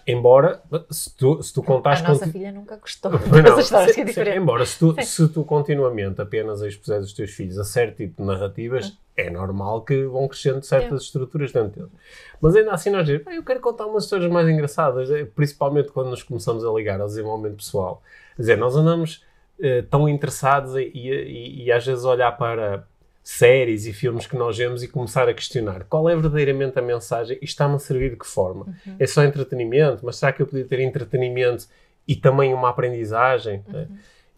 embora, 0.08 0.62
se 0.89 1.15
tu, 1.15 1.41
se 1.41 1.53
tu 1.53 1.62
contares... 1.63 2.00
A 2.01 2.08
nossa 2.10 2.20
conti- 2.22 2.32
filha 2.32 2.51
nunca 2.51 2.77
gostou 2.77 3.12
não, 3.44 3.60
histórias, 3.60 3.96
sim, 3.96 4.01
é 4.01 4.08
sim, 4.13 4.22
embora 4.36 4.65
se 4.65 4.79
tu, 4.79 4.94
Sim. 4.96 5.01
se 5.03 5.27
tu 5.29 5.44
continuamente 5.44 6.22
apenas 6.22 6.62
expuseres 6.62 7.08
os 7.08 7.13
teus 7.13 7.32
filhos 7.32 7.58
a 7.58 7.63
certo 7.63 7.98
tipo 7.98 8.22
de 8.22 8.27
narrativas, 8.27 8.98
é 9.15 9.29
normal 9.29 9.82
que 9.82 10.06
vão 10.06 10.27
crescendo 10.27 10.62
certas 10.63 11.03
estruturas 11.03 11.51
dentro 11.51 11.70
deles. 11.82 11.91
Mas 12.39 12.56
ainda 12.56 12.72
assim 12.72 12.89
nós 12.89 13.06
dizemos, 13.06 13.24
"Pá, 13.25 13.34
eu 13.34 13.44
quero 13.44 13.60
contar 13.60 13.86
umas 13.88 14.03
histórias 14.03 14.32
mais 14.32 14.48
engraçadas, 14.48 15.10
eh, 15.10 15.25
principalmente 15.25 15.91
quando 15.91 16.10
nos 16.10 16.22
começamos 16.24 16.63
a 16.63 16.70
ligar 16.72 17.01
ao 17.01 17.08
desenvolvimento 17.08 17.58
pessoal. 17.58 18.01
Quer 18.36 18.41
dizer, 18.44 18.58
nós 18.58 18.75
andamos 18.75 19.24
eh, 19.60 19.82
tão 19.89 20.08
interessados 20.08 20.75
e, 20.75 20.82
e- 20.94 21.63
e 21.65 21.72
às 21.72 21.84
vezes 21.86 22.06
olhar 22.06 22.32
para 22.38 22.86
séries 23.29 23.86
e 23.86 23.91
filmes 23.91 24.25
que 24.25 24.38
nós 24.38 24.57
vemos 24.57 24.81
e 24.84 24.88
começar 24.88 25.27
a 25.27 25.34
questionar 25.34 25.84
qual 25.89 26.07
é 26.07 26.13
verdadeiramente 26.15 26.79
a 26.79 26.81
mensagem 26.81 27.38
e 27.41 27.43
está-me 27.43 27.75
a 27.75 27.79
servir 27.79 28.12
de 28.12 28.15
que 28.15 28.25
forma? 28.25 28.65
Uhum. 28.86 28.96
É 28.98 29.05
só 29.05 29.22
entretenimento? 29.22 30.05
Mas 30.05 30.15
será 30.15 30.31
que 30.31 30.41
eu 30.41 30.48
podia 30.48 30.63
ter 30.63 30.79
entretenimento 30.79 31.65
e 32.07 32.15
também 32.15 32.53
uma 32.53 32.69
aprendizagem? 32.69 33.62
né? 33.67 33.89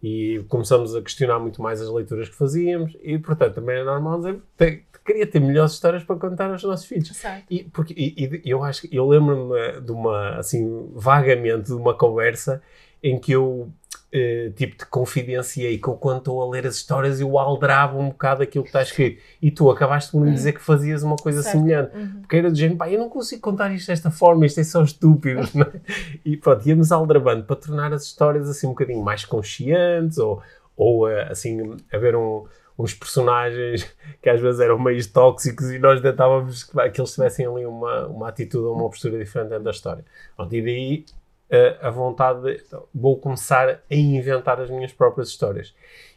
E 0.02 0.44
começamos 0.48 0.96
a 0.96 1.02
questionar 1.02 1.38
muito 1.38 1.62
mais 1.62 1.80
as 1.80 1.88
leituras 1.88 2.28
que 2.28 2.34
fazíamos 2.34 2.96
e, 3.00 3.16
portanto, 3.16 3.54
também 3.54 3.76
é 3.78 3.84
normal 3.84 4.16
dizer 4.18 4.40
"Te- 4.56 4.82
queria 5.04 5.24
ter 5.26 5.38
melhores 5.40 5.72
histórias 5.72 6.02
para 6.02 6.16
contar 6.16 6.50
aos 6.50 6.64
nossos 6.64 6.86
filhos. 6.86 7.08
Certo. 7.16 7.44
E, 7.48 7.62
porque, 7.64 7.94
e, 7.96 8.42
e 8.44 8.50
eu 8.50 8.64
acho 8.64 8.82
que 8.88 8.96
eu 8.96 9.06
lembro-me 9.06 9.56
eh, 9.56 9.80
de 9.80 9.92
uma, 9.92 10.30
assim, 10.36 10.90
vagamente 10.94 11.66
de 11.66 11.74
uma 11.74 11.94
conversa 11.94 12.60
em 13.02 13.18
que 13.20 13.30
eu, 13.30 13.70
eh, 14.12 14.50
tipo, 14.56 14.76
te 14.76 14.86
confidenciei 14.86 15.78
que 15.78 15.86
eu, 15.86 15.94
quando 15.94 16.18
estou 16.18 16.42
a 16.42 16.50
ler 16.50 16.66
as 16.66 16.76
histórias, 16.76 17.20
eu 17.20 17.38
aldrava 17.38 17.96
um 17.96 18.08
bocado 18.08 18.42
aquilo 18.42 18.64
que 18.64 18.70
está 18.70 18.82
escrito. 18.82 19.22
E 19.40 19.50
tu 19.50 19.70
acabaste 19.70 20.10
por 20.10 20.20
me 20.20 20.32
dizer 20.32 20.52
que 20.52 20.60
fazias 20.60 21.02
uma 21.02 21.16
coisa 21.16 21.42
Certo. 21.42 21.58
semelhante. 21.58 21.96
Uhum. 21.96 22.20
Porque 22.20 22.36
era 22.36 22.50
do 22.50 22.56
género, 22.56 22.76
pá, 22.76 22.90
eu 22.90 22.98
não 22.98 23.08
consigo 23.08 23.40
contar 23.40 23.72
isto 23.72 23.86
desta 23.86 24.10
forma, 24.10 24.44
isto 24.46 24.58
é 24.58 24.64
só 24.64 24.82
estúpido. 24.82 25.42
é? 25.60 25.80
E 26.24 26.36
pronto, 26.36 26.68
íamos 26.68 26.90
aldrabando 26.90 27.44
para 27.44 27.56
tornar 27.56 27.92
as 27.92 28.02
histórias 28.02 28.48
assim 28.48 28.66
um 28.66 28.70
bocadinho 28.70 29.02
mais 29.02 29.24
conscientes 29.24 30.18
ou, 30.18 30.42
ou 30.76 31.08
eh, 31.08 31.28
assim, 31.30 31.76
haver 31.92 32.16
um, 32.16 32.46
uns 32.76 32.94
personagens 32.94 33.88
que 34.20 34.28
às 34.28 34.40
vezes 34.40 34.60
eram 34.60 34.78
meio 34.78 35.06
tóxicos 35.08 35.70
e 35.70 35.78
nós 35.78 36.00
tentávamos 36.00 36.64
que, 36.64 36.90
que 36.90 37.00
eles 37.00 37.12
tivessem 37.12 37.46
ali 37.46 37.64
uma, 37.64 38.06
uma 38.08 38.28
atitude 38.28 38.64
ou 38.64 38.74
uma 38.74 38.88
postura 38.90 39.16
diferente 39.18 39.50
dentro 39.50 39.64
da 39.64 39.70
história. 39.70 40.04
Pronto, 40.36 40.52
e 40.52 40.62
daí 40.62 41.04
eh, 41.50 41.76
a 41.82 41.90
vontade 41.90 42.42
de 42.42 42.62
então, 42.64 42.86
vou 42.94 43.18
começar 43.18 43.68
a 43.68 43.94
inventar 43.94 44.60
as 44.60 44.70
minhas 44.70 44.92
próprias 44.92 45.28
histórias. 45.28 45.74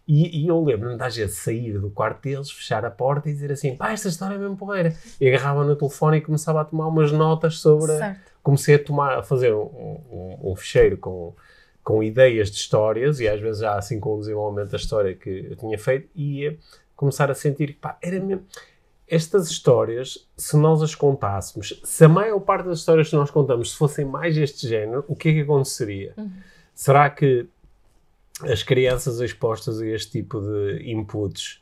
E, 0.07 0.43
e 0.43 0.47
eu 0.47 0.61
lembro-me 0.61 0.97
de 0.97 1.03
às 1.03 1.15
vezes 1.15 1.37
sair 1.37 1.79
do 1.79 1.89
quarto 1.89 2.21
deles, 2.21 2.51
fechar 2.51 2.85
a 2.85 2.91
porta 2.91 3.29
e 3.29 3.33
dizer 3.33 3.51
assim: 3.51 3.75
pá, 3.75 3.91
esta 3.91 4.09
história 4.09 4.35
é 4.35 4.37
mesmo 4.37 4.55
porreira. 4.57 4.93
E 5.19 5.27
agarrava 5.27 5.63
no 5.63 5.75
telefone 5.75 6.17
e 6.17 6.21
começava 6.21 6.61
a 6.61 6.65
tomar 6.65 6.87
umas 6.87 7.11
notas 7.11 7.57
sobre. 7.59 7.97
Certo. 7.97 8.33
Comecei 8.43 8.75
a, 8.75 8.79
tomar, 8.83 9.17
a 9.19 9.23
fazer 9.23 9.53
um, 9.53 9.61
um, 9.61 10.51
um 10.51 10.55
ficheiro 10.55 10.97
com, 10.97 11.33
com 11.81 12.03
ideias 12.03 12.51
de 12.51 12.57
histórias 12.57 13.21
e 13.21 13.27
às 13.27 13.39
vezes 13.39 13.61
já 13.61 13.75
assim 13.75 14.01
com 14.01 14.15
o 14.15 14.19
desenvolvimento 14.19 14.69
da 14.69 14.77
história 14.77 15.15
que 15.15 15.47
eu 15.49 15.55
tinha 15.55 15.79
feito 15.79 16.09
e 16.13 16.41
ia 16.41 16.57
começar 16.93 17.31
a 17.31 17.33
sentir 17.33 17.67
que 17.67 17.79
pá, 17.79 17.97
era 18.01 18.19
mesmo. 18.19 18.45
Estas 19.13 19.47
histórias, 19.49 20.27
se 20.35 20.57
nós 20.57 20.81
as 20.81 20.95
contássemos, 20.95 21.79
se 21.83 22.03
a 22.05 22.09
maior 22.09 22.39
parte 22.39 22.65
das 22.65 22.79
histórias 22.79 23.09
que 23.09 23.15
nós 23.15 23.29
contamos 23.29 23.71
se 23.71 23.77
fossem 23.77 24.05
mais 24.05 24.33
deste 24.35 24.67
género, 24.67 25.05
o 25.07 25.15
que 25.15 25.29
é 25.29 25.33
que 25.33 25.41
aconteceria? 25.41 26.13
Será 26.73 27.09
que 27.09 27.45
as 28.41 28.63
crianças 28.63 29.19
expostas 29.19 29.79
a 29.79 29.85
este 29.87 30.11
tipo 30.13 30.41
de 30.41 30.91
inputs, 30.91 31.61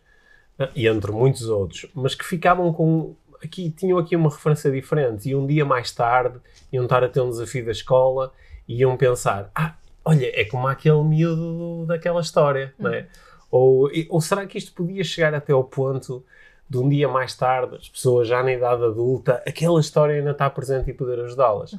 eh, 0.58 0.70
e 0.76 0.88
entre 0.88 1.12
muitos 1.12 1.50
outros, 1.50 1.88
mas 1.94 2.16
que 2.16 2.24
ficavam 2.26 2.72
com. 2.72 3.16
Aqui, 3.44 3.70
tinham 3.72 3.98
aqui 3.98 4.16
uma 4.16 4.30
referência 4.30 4.72
diferente, 4.72 5.28
e 5.28 5.36
um 5.36 5.46
dia 5.48 5.66
mais 5.66 5.92
tarde 5.92 6.40
iam 6.72 6.84
estar 6.86 7.04
a 7.04 7.10
ter 7.10 7.20
um 7.22 7.30
desafio 7.30 7.66
da 7.66 7.72
escola 7.72 8.32
e 8.68 8.78
iam 8.82 8.96
pensar: 8.96 9.52
ah, 9.54 9.76
olha, 10.06 10.32
é 10.40 10.46
como 10.46 10.68
aquele 10.68 11.04
miúdo 11.04 11.86
daquela 11.88 12.22
história, 12.22 12.74
não 12.80 12.94
é? 12.94 13.08
Ou, 13.50 13.92
e- 13.92 14.08
ou 14.10 14.22
será 14.22 14.46
que 14.46 14.58
isto 14.58 14.72
podia 14.74 15.04
chegar 15.04 15.34
até 15.34 15.52
ao 15.52 15.64
ponto 15.64 16.24
de 16.72 16.78
um 16.78 16.88
dia 16.88 17.10
mais 17.10 17.36
tarde, 17.36 17.76
as 17.76 17.90
pessoas 17.90 18.30
já 18.30 18.42
na 18.42 18.54
idade 18.54 18.82
adulta, 18.82 19.44
aquela 19.46 19.82
história 19.82 20.16
ainda 20.16 20.32
está 20.32 20.50
presente 20.50 20.90
e 20.90 20.94
poder 20.94 21.20
ajudá-las? 21.20 21.76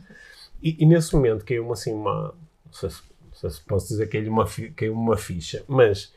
E, 0.63 0.77
e 0.79 0.85
nesse 0.85 1.15
momento 1.15 1.47
caiu-me 1.47 1.73
assim 1.73 1.95
uma. 1.95 2.35
Não 2.67 2.73
sei, 2.73 2.91
se, 2.91 3.01
não 3.25 3.33
sei 3.33 3.51
se 3.51 3.61
posso 3.63 3.89
dizer 3.89 4.07
que 4.09 4.19
uma, 4.29 4.47
caiu-me 4.77 5.01
uma 5.01 5.17
ficha, 5.17 5.65
mas 5.67 6.13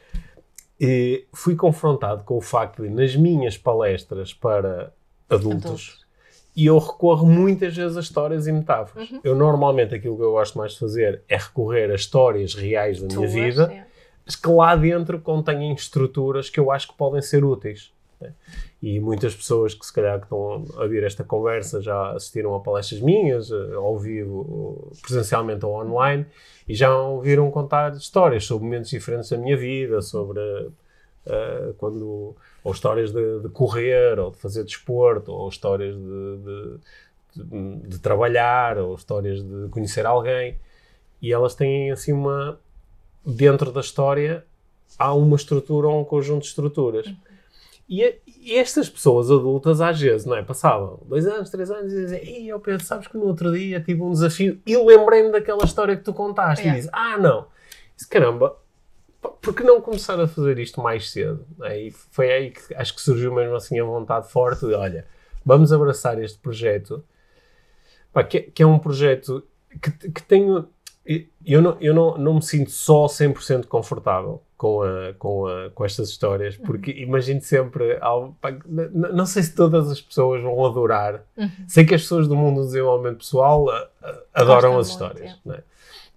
eh, 0.77 1.23
fui 1.31 1.55
confrontado 1.55 2.25
com 2.25 2.35
o 2.35 2.41
facto 2.41 2.83
de, 2.83 2.89
nas 2.89 3.15
minhas 3.15 3.57
palestras 3.57 4.33
para 4.33 4.91
adultos, 5.29 5.65
Adultos. 5.65 6.05
e 6.53 6.65
eu 6.65 6.77
recorro 6.77 7.25
muitas 7.25 7.73
vezes 7.73 7.95
a 7.95 8.01
histórias 8.01 8.45
e 8.45 8.51
metáforas. 8.51 9.09
Uhum. 9.09 9.21
Eu 9.23 9.35
normalmente 9.37 9.95
aquilo 9.95 10.17
que 10.17 10.23
eu 10.23 10.31
gosto 10.31 10.57
mais 10.57 10.73
de 10.73 10.79
fazer 10.79 11.23
é 11.29 11.37
recorrer 11.37 11.89
a 11.91 11.95
histórias 11.95 12.53
reais 12.53 12.99
da 12.99 13.07
minha 13.07 13.19
Tuas, 13.19 13.33
vida, 13.33 13.71
é. 13.71 13.85
mas 14.25 14.35
que 14.35 14.49
lá 14.49 14.75
dentro 14.75 15.17
contêm 15.21 15.73
estruturas 15.73 16.49
que 16.49 16.59
eu 16.59 16.69
acho 16.69 16.89
que 16.89 16.97
podem 16.97 17.21
ser 17.21 17.45
úteis. 17.45 17.94
E 18.81 18.99
muitas 18.99 19.35
pessoas 19.35 19.73
que 19.73 19.85
se 19.85 19.91
calhar 19.93 20.17
que 20.19 20.25
estão 20.25 20.65
a 20.77 20.83
ouvir 20.83 21.03
esta 21.03 21.23
conversa 21.23 21.81
já 21.81 22.11
assistiram 22.11 22.53
a 22.55 22.59
palestras 22.59 23.01
minhas, 23.01 23.51
eh, 23.51 23.73
ao 23.75 23.97
vivo, 23.97 24.91
presencialmente 25.01 25.65
ou 25.65 25.81
online, 25.81 26.25
e 26.67 26.73
já 26.75 26.95
ouviram 26.95 27.49
contar 27.51 27.93
histórias 27.95 28.45
sobre 28.45 28.63
momentos 28.65 28.89
diferentes 28.89 29.29
da 29.29 29.37
minha 29.37 29.57
vida, 29.57 30.01
sobre 30.01 30.39
eh, 31.25 31.73
quando 31.77 32.35
ou 32.63 32.71
histórias 32.71 33.11
de, 33.11 33.39
de 33.39 33.49
correr, 33.49 34.19
ou 34.19 34.31
de 34.31 34.37
fazer 34.37 34.63
desporto, 34.63 35.31
ou 35.31 35.49
histórias 35.49 35.95
de- 35.95 36.77
de- 37.35 37.87
de 37.89 37.99
trabalhar, 37.99 38.77
ou 38.77 38.95
histórias 38.95 39.43
de 39.43 39.67
conhecer 39.69 40.05
alguém, 40.05 40.57
e 41.21 41.33
elas 41.33 41.55
têm 41.55 41.91
assim 41.91 42.13
uma 42.13 42.59
dentro 43.25 43.71
da 43.71 43.81
história 43.81 44.45
há 44.97 45.13
uma 45.13 45.35
estrutura 45.35 45.87
ou 45.87 46.01
um 46.01 46.05
conjunto 46.05 46.43
de 46.43 46.47
estruturas. 46.49 47.11
E, 47.87 48.19
e 48.25 48.57
estas 48.57 48.89
pessoas 48.89 49.29
adultas, 49.29 49.79
às 49.79 49.99
vezes, 49.99 50.25
não 50.25 50.35
é? 50.35 50.41
Passavam 50.41 51.03
dois 51.05 51.25
anos, 51.27 51.49
três 51.51 51.69
anos 51.69 51.93
e 51.93 51.95
diziam: 51.95 52.19
Ei, 52.19 52.47
eu 52.47 52.59
Pedro, 52.59 52.83
sabes 52.83 53.07
que 53.07 53.17
no 53.17 53.25
outro 53.25 53.51
dia 53.51 53.79
tive 53.79 54.01
um 54.01 54.11
desafio 54.11 54.59
e 54.65 54.75
lembrei-me 54.75 55.31
daquela 55.31 55.63
história 55.63 55.95
que 55.95 56.03
tu 56.03 56.13
contaste. 56.13 56.63
Yeah. 56.63 56.79
E 56.79 56.81
diz: 56.81 56.89
Ah, 56.91 57.17
não. 57.17 57.47
Disse, 57.95 58.09
caramba, 58.09 58.57
por 59.21 59.53
que 59.53 59.63
não 59.63 59.79
começar 59.81 60.19
a 60.19 60.27
fazer 60.27 60.57
isto 60.57 60.81
mais 60.81 61.11
cedo? 61.11 61.45
é? 61.63 61.79
E 61.79 61.91
foi 61.91 62.31
aí 62.31 62.51
que 62.51 62.73
acho 62.73 62.95
que 62.95 63.01
surgiu 63.01 63.33
mesmo 63.33 63.55
assim 63.55 63.79
a 63.79 63.83
vontade 63.83 64.31
forte 64.31 64.65
de: 64.65 64.73
olha, 64.73 65.05
vamos 65.45 65.71
abraçar 65.71 66.21
este 66.21 66.39
projeto, 66.39 67.03
pá, 68.11 68.23
que, 68.23 68.41
que 68.41 68.63
é 68.63 68.65
um 68.65 68.79
projeto 68.79 69.43
que, 69.81 69.91
que 70.09 70.23
tenho. 70.23 70.67
Eu, 71.45 71.61
não, 71.61 71.77
eu 71.79 71.93
não, 71.93 72.17
não 72.17 72.33
me 72.35 72.41
sinto 72.41 72.71
só 72.71 73.05
100% 73.05 73.67
confortável 73.67 74.41
com, 74.57 74.81
a, 74.83 75.13
com, 75.19 75.47
a, 75.47 75.69
com 75.71 75.83
estas 75.85 76.09
histórias, 76.09 76.55
porque 76.57 76.91
imagino 76.91 77.41
sempre. 77.41 77.97
algo- 78.01 78.35
pá, 78.41 78.55
não 78.93 79.25
sei 79.25 79.43
se 79.43 79.53
todas 79.55 79.91
as 79.91 79.99
pessoas 80.01 80.41
vão 80.41 80.65
adorar. 80.65 81.23
Uhum. 81.37 81.49
Sei 81.67 81.85
que 81.85 81.93
as 81.95 82.01
pessoas 82.01 82.27
do 82.27 82.35
mundo 82.35 82.61
do 82.61 82.65
desenvolvimento 82.67 83.17
pessoal 83.17 83.69
a- 83.69 83.87
adoram 84.33 84.77
as 84.79 84.87
muito, 84.89 84.91
histórias. 84.91 85.31
é. 85.31 85.35
não 85.45 85.55
é? 85.55 85.63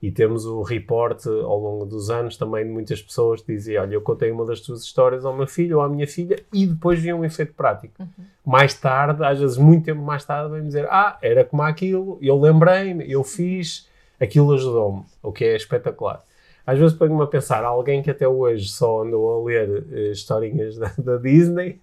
E 0.01 0.13
temos 0.13 0.47
o 0.47 0.63
reporte 0.63 1.29
ao 1.29 1.59
longo 1.59 1.85
dos 1.85 2.09
anos 2.09 2.37
também 2.37 2.65
de 2.65 2.71
muitas 2.71 3.03
pessoas 3.03 3.41
que 3.43 3.53
dizem: 3.53 3.77
Olha, 3.79 3.95
eu 3.95 4.01
contei 4.01 4.31
uma 4.31 4.45
das 4.47 4.61
tuas 4.61 4.83
histórias 4.85 5.25
ao 5.25 5.37
meu 5.37 5.49
filho 5.49 5.79
ou 5.79 5.83
à 5.83 5.89
minha 5.89 6.07
filha 6.07 6.41
e 6.53 6.65
depois 6.69 7.01
vi 7.01 7.13
um 7.13 7.25
efeito 7.25 7.53
prático. 7.55 7.95
Uhum. 8.01 8.07
Mais 8.47 8.73
tarde, 8.75 9.25
às 9.25 9.41
vezes 9.41 9.57
muito 9.57 9.87
tempo 9.87 10.01
mais 10.01 10.25
tarde, 10.25 10.53
vem 10.53 10.65
dizer: 10.65 10.87
Ah, 10.89 11.19
era 11.21 11.45
como 11.45 11.63
aquilo, 11.63 12.17
eu 12.23 12.39
lembrei-me, 12.39 13.11
eu 13.11 13.25
fiz, 13.25 13.89
aquilo 14.21 14.53
ajudou-me, 14.53 15.03
o 15.21 15.33
que 15.33 15.45
é 15.45 15.57
espetacular. 15.57 16.23
Às 16.71 16.79
vezes 16.79 16.97
ponho-me 16.97 17.23
a 17.23 17.27
pensar: 17.27 17.65
alguém 17.65 18.03
que 18.03 18.11
até 18.11 18.29
hoje 18.29 18.69
só 18.69 19.03
andou 19.03 19.41
a 19.43 19.47
ler 19.47 19.85
eh, 19.91 20.11
historinhas 20.13 20.77
da, 20.77 20.93
da 20.99 21.17
Disney. 21.17 21.81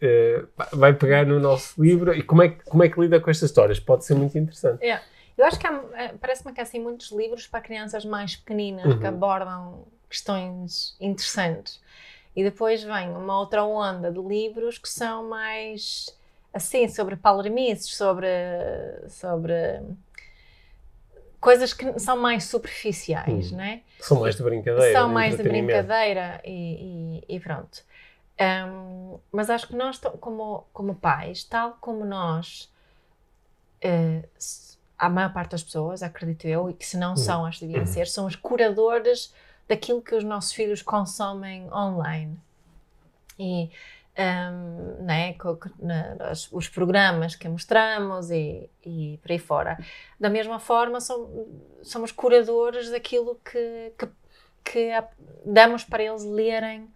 eh, 0.00 0.44
vai 0.72 0.92
pegar 0.92 1.24
no 1.26 1.40
nosso 1.40 1.82
livro 1.82 2.12
e 2.14 2.22
como 2.22 2.42
é, 2.42 2.50
que- 2.50 2.64
como 2.70 2.82
é 2.84 2.88
que 2.88 3.00
lida 3.00 3.18
com 3.18 3.30
estas 3.30 3.48
histórias? 3.50 3.80
Pode 3.80 4.04
ser 4.04 4.14
muito 4.14 4.36
interessante. 4.38 4.84
É. 4.84 5.00
Eu 5.36 5.44
acho 5.46 5.58
que 5.58 5.66
eh, 5.66 6.14
parece-me 6.20 6.52
que 6.52 6.60
há 6.60 6.62
assim, 6.62 6.78
muitos 6.80 7.10
livros 7.10 7.46
para 7.46 7.60
crianças 7.60 8.04
mais 8.04 8.36
pequeninas 8.36 8.84
Uhum. 8.84 8.98
que 9.00 9.06
abordam 9.06 9.84
questões 10.10 10.94
interessantes. 11.00 11.80
E 12.36 12.44
depois 12.44 12.82
vem 12.84 13.08
uma 13.10 13.38
outra 13.40 13.64
onda 13.64 14.12
de 14.12 14.20
livros 14.20 14.78
que 14.78 14.88
são 14.88 15.28
mais 15.28 16.14
assim, 16.52 16.86
sobre 16.88 17.16
palermices, 17.16 17.96
sobre, 17.96 18.28
sobre 19.08 19.80
coisas 21.40 21.72
que 21.72 21.98
são 21.98 22.16
mais 22.16 22.44
superficiais, 22.44 23.50
Uhum. 23.52 23.58
não 23.58 23.64
é? 23.64 23.80
São 24.00 24.20
mais 24.20 24.36
de 24.36 24.42
brincadeira. 24.42 24.92
são 24.92 25.08
de 25.08 25.14
mais 25.14 25.36
de 25.36 25.42
brincadeira 25.42 26.40
e, 26.44 27.20
e- 27.28 27.36
e 27.36 27.40
pronto. 27.40 27.82
Um, 28.40 29.18
mas 29.32 29.50
acho 29.50 29.66
que 29.68 29.74
nós, 29.76 29.98
como, 30.20 30.64
como 30.72 30.94
pais, 30.94 31.42
tal 31.44 31.76
como 31.80 32.04
nós, 32.04 32.70
s- 34.36 34.78
a 34.98 35.08
maior 35.08 35.32
parte 35.32 35.52
das 35.52 35.62
pessoas, 35.62 36.02
acredito 36.02 36.46
eu, 36.46 36.68
e 36.70 36.74
que 36.74 36.84
se 36.84 36.96
não 36.96 37.16
são, 37.16 37.44
acho 37.46 37.60
que 37.60 37.66
deviam 37.66 37.86
ser, 37.86 38.06
são 38.06 38.26
os 38.26 38.34
curadores 38.36 39.32
daquilo 39.68 40.02
que 40.02 40.14
os 40.14 40.24
nossos 40.24 40.52
filhos 40.52 40.82
consomem 40.82 41.72
online. 41.72 42.38
E 43.38 43.70
um, 44.18 45.04
né, 45.04 45.36
na, 45.78 46.32
os, 46.32 46.48
os, 46.52 46.68
programas 46.68 47.36
que 47.36 47.48
mostramos 47.48 48.30
e, 48.30 48.68
e 48.84 49.18
por 49.22 49.30
aí 49.30 49.38
fora. 49.38 49.78
Da 50.18 50.28
mesma 50.28 50.58
forma, 50.58 51.00
som, 51.00 51.46
somos 51.82 52.10
curadores 52.10 52.90
daquilo 52.90 53.40
que, 53.44 53.92
que, 53.96 54.08
que, 54.64 54.90
damos 55.44 55.84
para 55.84 56.02
eles 56.02 56.24
lerem 56.24 56.88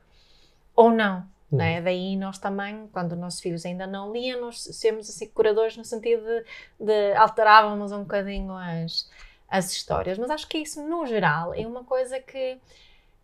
ou 0.74 0.90
não. 0.90 1.18
Uhum. 1.50 1.58
Né? 1.58 1.80
Daí 1.80 2.16
nós 2.16 2.38
também, 2.38 2.88
quando 2.92 3.12
os 3.12 3.18
nossos 3.18 3.40
filhos 3.40 3.64
ainda 3.64 3.86
não 3.86 4.12
liam, 4.12 4.40
nós 4.40 4.60
somos 4.60 5.08
assim, 5.08 5.28
curadores 5.28 5.76
no 5.76 5.84
sentido 5.84 6.24
de, 6.24 6.44
de 6.80 7.14
alterávamos 7.14 7.92
um 7.92 8.00
bocadinho 8.00 8.52
as, 8.52 9.08
as 9.48 9.70
histórias. 9.72 10.18
Mas 10.18 10.30
acho 10.30 10.48
que 10.48 10.58
isso, 10.58 10.82
no 10.82 11.06
geral, 11.06 11.54
é 11.54 11.64
uma 11.66 11.84
coisa 11.84 12.18
que 12.18 12.58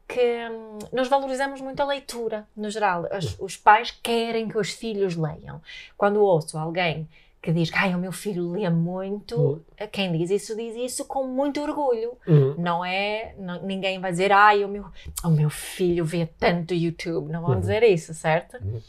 que 0.09 0.49
hum, 0.51 0.79
nós 0.91 1.07
valorizamos 1.07 1.61
muito 1.61 1.81
a 1.81 1.85
leitura, 1.85 2.49
no 2.57 2.71
geral. 2.71 3.07
Os, 3.17 3.39
os, 3.39 3.57
pais 3.57 3.91
querem 4.03 4.49
que 4.49 4.57
os 4.57 4.71
filhos 4.71 5.15
leiam. 5.15 5.61
Quando 5.99 6.23
ouço 6.23 6.57
alguém 6.57 7.07
que 7.43 7.53
diz 7.53 7.71
que 7.71 7.79
o 7.79 7.99
meu 7.99 8.11
filho 8.11 8.51
lê 8.51 8.69
muito, 8.71 9.37
uhum. 9.37 9.61
quem 9.93 10.11
diz 10.17 10.31
isso 10.31 10.57
diz 10.57 10.75
isso 10.75 11.05
com 11.05 11.25
muito 11.25 11.61
orgulho. 11.61 12.17
Uhum. 12.27 12.55
Não 12.59 12.85
é, 12.85 13.35
não, 13.39 13.63
ninguém 13.63 14.01
vai 14.01 14.11
dizer 14.11 14.33
ai, 14.33 14.65
o 14.65 14.69
meu, 14.69 14.87
o 15.23 15.29
meu 15.29 15.51
filho 15.51 16.05
vê 16.05 16.27
tanto 16.27 16.73
YouTube. 16.73 17.31
Não 17.31 17.43
vão 17.43 17.53
uhum. 17.53 17.61
dizer 17.61 17.83
isso, 17.83 18.15
certo? 18.15 18.57
Uhum. 18.65 18.81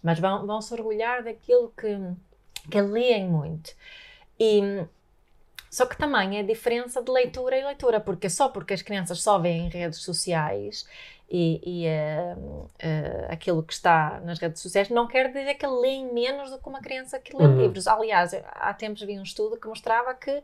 Mas 0.00 0.20
vão, 0.20 0.46
vão 0.46 0.62
se 0.62 0.72
orgulhar 0.72 1.24
daquilo 1.24 1.72
que, 1.76 1.98
que 2.70 2.80
leem 2.80 3.28
muito. 3.28 3.72
E 4.38 4.62
só 5.70 5.86
que 5.86 5.96
também 5.96 6.38
é 6.38 6.42
diferença 6.42 7.02
de 7.02 7.10
leitura 7.10 7.58
e 7.58 7.64
leitura, 7.64 8.00
porque 8.00 8.28
só 8.28 8.48
porque 8.48 8.74
as 8.74 8.82
crianças 8.82 9.22
só 9.22 9.38
veem 9.38 9.68
redes 9.68 9.98
sociais 9.98 10.86
e, 11.30 11.60
e 11.62 11.86
uh, 11.86 12.38
uh, 12.38 13.26
aquilo 13.28 13.62
que 13.62 13.74
está 13.74 14.18
nas 14.24 14.38
redes 14.38 14.62
sociais 14.62 14.88
não 14.88 15.06
quer 15.06 15.28
dizer 15.28 15.54
que 15.54 15.66
leem 15.66 16.10
menos 16.12 16.50
do 16.50 16.58
que 16.58 16.66
uma 16.66 16.80
criança 16.80 17.18
que 17.18 17.36
lê 17.36 17.44
uhum. 17.44 17.60
livros. 17.60 17.86
Aliás, 17.86 18.32
há 18.52 18.72
tempos 18.72 19.02
vi 19.02 19.18
um 19.18 19.22
estudo 19.22 19.58
que 19.58 19.68
mostrava 19.68 20.14
que 20.14 20.42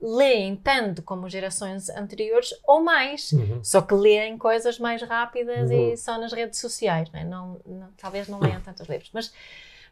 leem 0.00 0.56
tanto 0.56 1.02
como 1.02 1.28
gerações 1.28 1.90
anteriores 1.90 2.54
ou 2.66 2.82
mais, 2.82 3.32
uhum. 3.32 3.62
só 3.62 3.82
que 3.82 3.92
leem 3.92 4.38
coisas 4.38 4.78
mais 4.78 5.02
rápidas 5.02 5.70
uhum. 5.70 5.92
e 5.92 5.96
só 5.96 6.18
nas 6.18 6.32
redes 6.32 6.58
sociais. 6.58 7.10
Não, 7.12 7.60
não, 7.66 7.88
talvez 7.98 8.26
não 8.26 8.40
leiam 8.40 8.60
tantos 8.64 8.88
livros. 8.88 9.10
Mas 9.12 9.30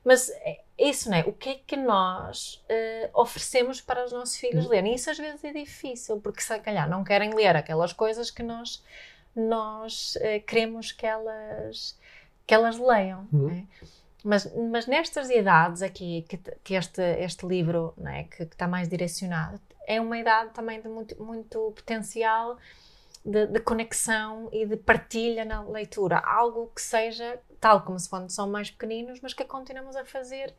mas 0.05 0.29
é 0.31 0.61
isso, 0.79 1.09
não 1.09 1.17
é? 1.17 1.21
O 1.21 1.33
que 1.33 1.51
é 1.51 1.55
que 1.67 1.77
nós 1.77 2.63
uh, 2.65 3.21
oferecemos 3.21 3.81
para 3.81 4.05
os 4.05 4.13
nossos 4.13 4.37
filhos 4.37 4.67
lerem? 4.67 4.95
Isso 4.95 5.11
às 5.11 5.19
vezes 5.19 5.43
é 5.45 5.53
difícil, 5.53 6.21
porque 6.21 6.43
se 6.43 6.59
calhar 6.59 6.89
não 6.89 7.05
querem 7.05 7.35
ler 7.35 7.55
aquelas 7.55 7.93
coisas 7.93 8.31
que 8.31 8.43
nós, 8.43 8.83
nós 9.35 10.17
uh, 10.17 10.45
queremos 10.47 10.91
que 10.91 11.07
elas, 11.07 11.97
que 12.47 12.55
elas 12.55 12.79
leiam. 12.79 13.29
Uhum. 13.33 13.51
É? 13.51 13.65
Mas, 14.25 14.53
mas 14.71 14.87
nestas 14.87 15.31
idades 15.31 15.83
aqui, 15.83 16.25
que, 16.29 16.37
que 16.37 16.75
este, 16.75 17.03
este 17.19 17.47
livro 17.47 17.95
é? 18.07 18.25
que, 18.25 18.47
que, 18.47 18.55
está 18.55 18.67
mais 18.67 18.89
direcionado, 18.89 19.61
é 19.87 20.01
uma 20.01 20.19
idade 20.19 20.51
também 20.51 20.81
de 20.81 20.89
muito, 20.89 21.21
muito 21.23 21.73
potencial 21.77 22.57
de, 23.25 23.47
de, 23.47 23.61
conexão 23.61 24.49
e 24.53 24.67
de 24.67 24.77
partilha 24.77 25.45
na 25.45 25.63
leitura. 25.63 26.19
Algo 26.19 26.71
que 26.75 26.81
seja 26.81 27.39
tal 27.63 27.83
como 27.83 27.97
se 27.97 28.11
são 28.29 28.51
mais 28.51 28.73
pequeninos, 28.73 29.21
mas 29.23 29.33
que 29.33 29.45
continuamos 29.45 29.95
a 29.95 30.05
fazer 30.05 30.53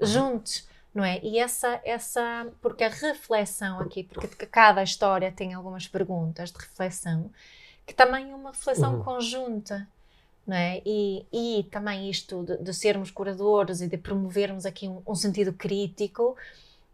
uhum. 0.00 0.06
juntos. 0.06 0.66
Não 0.92 1.04
é? 1.04 1.20
E 1.22 1.38
essa, 1.38 1.80
essa, 1.84 2.48
porque 2.60 2.82
a 2.82 2.88
reflexão 2.88 3.78
aqui, 3.78 4.02
porque 4.02 4.46
cada 4.46 4.82
história 4.82 5.30
tem 5.30 5.52
algumas 5.54 5.86
perguntas 5.86 6.50
de 6.50 6.58
reflexão, 6.58 7.30
que 7.86 7.94
também 7.94 8.32
é 8.32 8.34
uma 8.34 8.50
reflexão 8.50 8.96
uhum. 8.96 9.04
conjunta, 9.04 9.86
não 10.44 10.56
é? 10.56 10.82
E, 10.84 11.24
e 11.32 11.62
também 11.70 12.10
isto 12.10 12.42
de, 12.42 12.56
de, 12.56 12.74
sermos 12.74 13.10
curadores 13.10 13.82
e 13.82 13.86
de 13.86 13.98
promovermos 13.98 14.66
aqui 14.66 14.88
um, 14.88 15.00
um 15.06 15.14
sentido 15.14 15.52
crítico, 15.52 16.36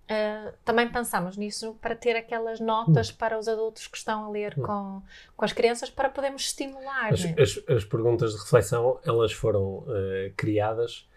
Uh, 0.09 0.53
também 0.65 0.89
pensamos 0.89 1.37
nisso 1.37 1.77
para 1.83 1.97
ter 1.97 2.15
aquelas 2.15 2.61
notas 2.61 3.11
hum. 3.11 3.15
para 3.19 3.37
os 3.37 3.49
adultos 3.49 3.89
que 3.89 3.99
estão 3.99 4.27
a 4.27 4.31
ler 4.31 4.55
hum. 4.57 4.63
com, 4.63 5.03
com 5.37 5.45
as 5.45 5.53
crianças 5.53 5.91
para 5.91 6.09
podermos 6.09 6.43
estimular. 6.43 7.13
As, 7.13 7.25
né? 7.25 7.35
as, 7.37 7.61
as 7.69 7.85
perguntas 7.85 8.33
de 8.33 8.39
reflexão 8.39 9.01
elas 9.05 9.33
foram 9.33 9.79
uh, 9.79 10.33
criadas 10.37 11.09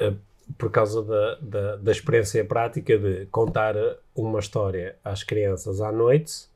uh, 0.00 0.16
por 0.56 0.70
causa 0.70 1.02
da, 1.02 1.34
da, 1.34 1.76
da, 1.76 1.92
experiência 1.92 2.42
prática 2.46 2.96
de 2.96 3.26
contar 3.26 3.74
uma 4.14 4.38
história 4.38 4.96
às 5.04 5.22
crianças 5.22 5.82
à 5.82 5.92
noite 5.92 6.48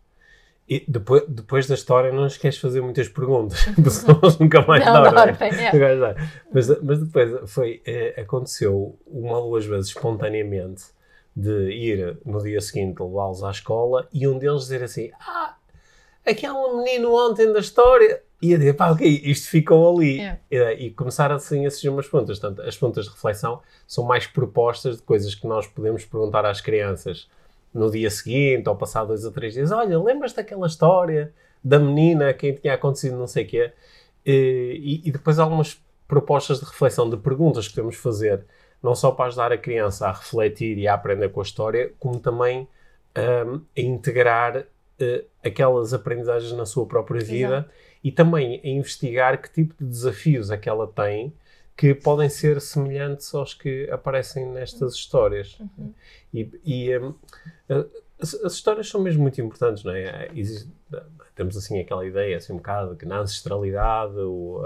e 0.67 0.83
depois, 0.89 1.25
depois 1.29 1.67
da 1.67 1.75
história 1.75 2.11
não 2.11 2.27
esqueces 2.27 2.57
de 2.57 2.63
fazer 2.63 2.81
muitas 2.81 3.09
perguntas, 3.09 3.59
senão 3.91 4.21
eles 4.23 4.39
nunca 4.39 4.63
mais 4.63 4.85
não, 4.87 5.03
dormem. 5.03 5.37
É. 5.41 6.17
Mas, 6.53 6.83
mas 6.83 7.01
depois 7.01 7.51
foi, 7.51 7.83
aconteceu 8.19 8.99
uma 9.07 9.39
ou 9.39 9.51
duas 9.51 9.67
vezes 9.67 9.89
espontaneamente 9.89 10.98
de 11.39 11.71
ir 11.71 12.19
no 12.27 12.43
dia 12.43 12.61
seguinte 12.61 13.01
levá-los 13.01 13.45
à 13.45 13.53
escola 13.53 14.09
e 14.13 14.27
um 14.27 14.37
deles 14.37 14.63
dizer 14.63 14.83
assim: 14.83 15.13
Ah, 15.21 15.55
aquele 16.27 16.75
menino 16.77 17.15
ontem 17.15 17.53
da 17.53 17.61
história. 17.61 18.23
E 18.41 18.55
a 18.55 18.59
dizer, 18.59 18.75
pá, 18.75 18.93
ok, 18.93 19.05
isto 19.25 19.49
ficou 19.49 19.97
ali. 19.97 20.21
E, 20.49 20.57
e 20.87 20.91
começar 20.91 21.33
assim 21.33 21.67
a 21.67 21.71
surgir 21.71 21.89
umas 21.89 22.07
perguntas. 22.07 22.39
Portanto, 22.39 22.63
as 22.63 22.77
perguntas 22.77 23.05
de 23.07 23.11
reflexão 23.11 23.61
são 23.87 24.05
mais 24.05 24.29
propostas 24.29 24.97
de 24.97 25.03
coisas 25.03 25.35
que 25.35 25.45
nós 25.47 25.67
podemos 25.67 26.05
perguntar 26.05 26.45
às 26.45 26.61
crianças 26.61 27.29
no 27.75 27.91
dia 27.91 28.11
seguinte 28.11 28.69
ou 28.69 28.77
passado 28.77 29.09
dois 29.09 29.25
ou 29.25 29.33
três 29.33 29.55
dias. 29.55 29.73
Olha, 29.73 29.99
lembras 29.99 30.33
daquela 30.33 30.69
história 30.69 31.33
da 31.63 31.81
menina, 31.81 32.33
quem 32.33 32.55
tinha 32.55 32.75
acontecido 32.75 33.17
não 33.17 33.27
sei 33.27 33.45
o 33.45 33.49
quê? 33.49 33.73
E, 34.25 35.03
e, 35.05 35.11
depois 35.11 35.39
algumas 35.39 35.81
propostas 36.07 36.61
de 36.61 36.65
reflexão, 36.65 37.11
de 37.11 37.17
perguntas 37.17 37.67
que 37.67 37.75
podemos 37.75 37.97
fazer 37.97 38.45
não 38.83 38.95
só 38.95 39.11
para 39.11 39.27
ajudar 39.27 39.53
a 39.53 39.59
criança 39.59 40.07
a 40.07 40.13
refletir 40.13 40.79
e 40.79 40.87
a 40.87 40.95
aprender 40.95 41.31
com 41.31 41.41
a 41.41 41.43
história, 41.43 41.93
como 41.99 42.21
também 42.21 42.69
um, 43.17 43.61
a 43.77 43.81
integrar 43.81 44.59
uh, 44.59 45.25
aquelas 45.45 45.93
aprendizagens 45.93 46.53
na 46.53 46.67
sua 46.67 46.87
própria 46.87 47.21
vida 47.21 47.59
Exato. 47.59 47.71
e 48.05 48.13
também 48.13 48.61
a 48.63 48.69
investigar 48.69 49.41
que 49.41 49.51
tipo 49.51 49.75
de 49.79 49.89
desafios 49.89 50.51
é 50.51 50.57
que 50.57 50.69
ela 50.69 50.87
tem 50.87 51.33
que 51.77 51.95
podem 51.95 52.29
ser 52.29 52.61
semelhantes 52.61 53.33
aos 53.33 53.55
que 53.55 53.89
aparecem 53.89 54.45
nestas 54.47 54.95
histórias. 54.95 55.57
Uhum. 55.61 55.95
E, 56.35 56.51
e 56.65 56.99
um, 56.99 57.15
as, 58.21 58.35
as, 58.35 58.53
histórias 58.55 58.89
são 58.89 59.01
mesmo 59.01 59.23
muito 59.23 59.41
importantes, 59.41 59.85
não 59.85 59.93
é? 59.93 60.29
Existe, 60.35 60.69
temos 61.35 61.57
assim 61.57 61.79
aquela 61.79 62.05
ideia 62.05 62.37
assim 62.37 62.53
um 62.53 62.57
bocado 62.57 62.97
que 62.97 63.07
na 63.07 63.21
ancestralidade 63.21 64.15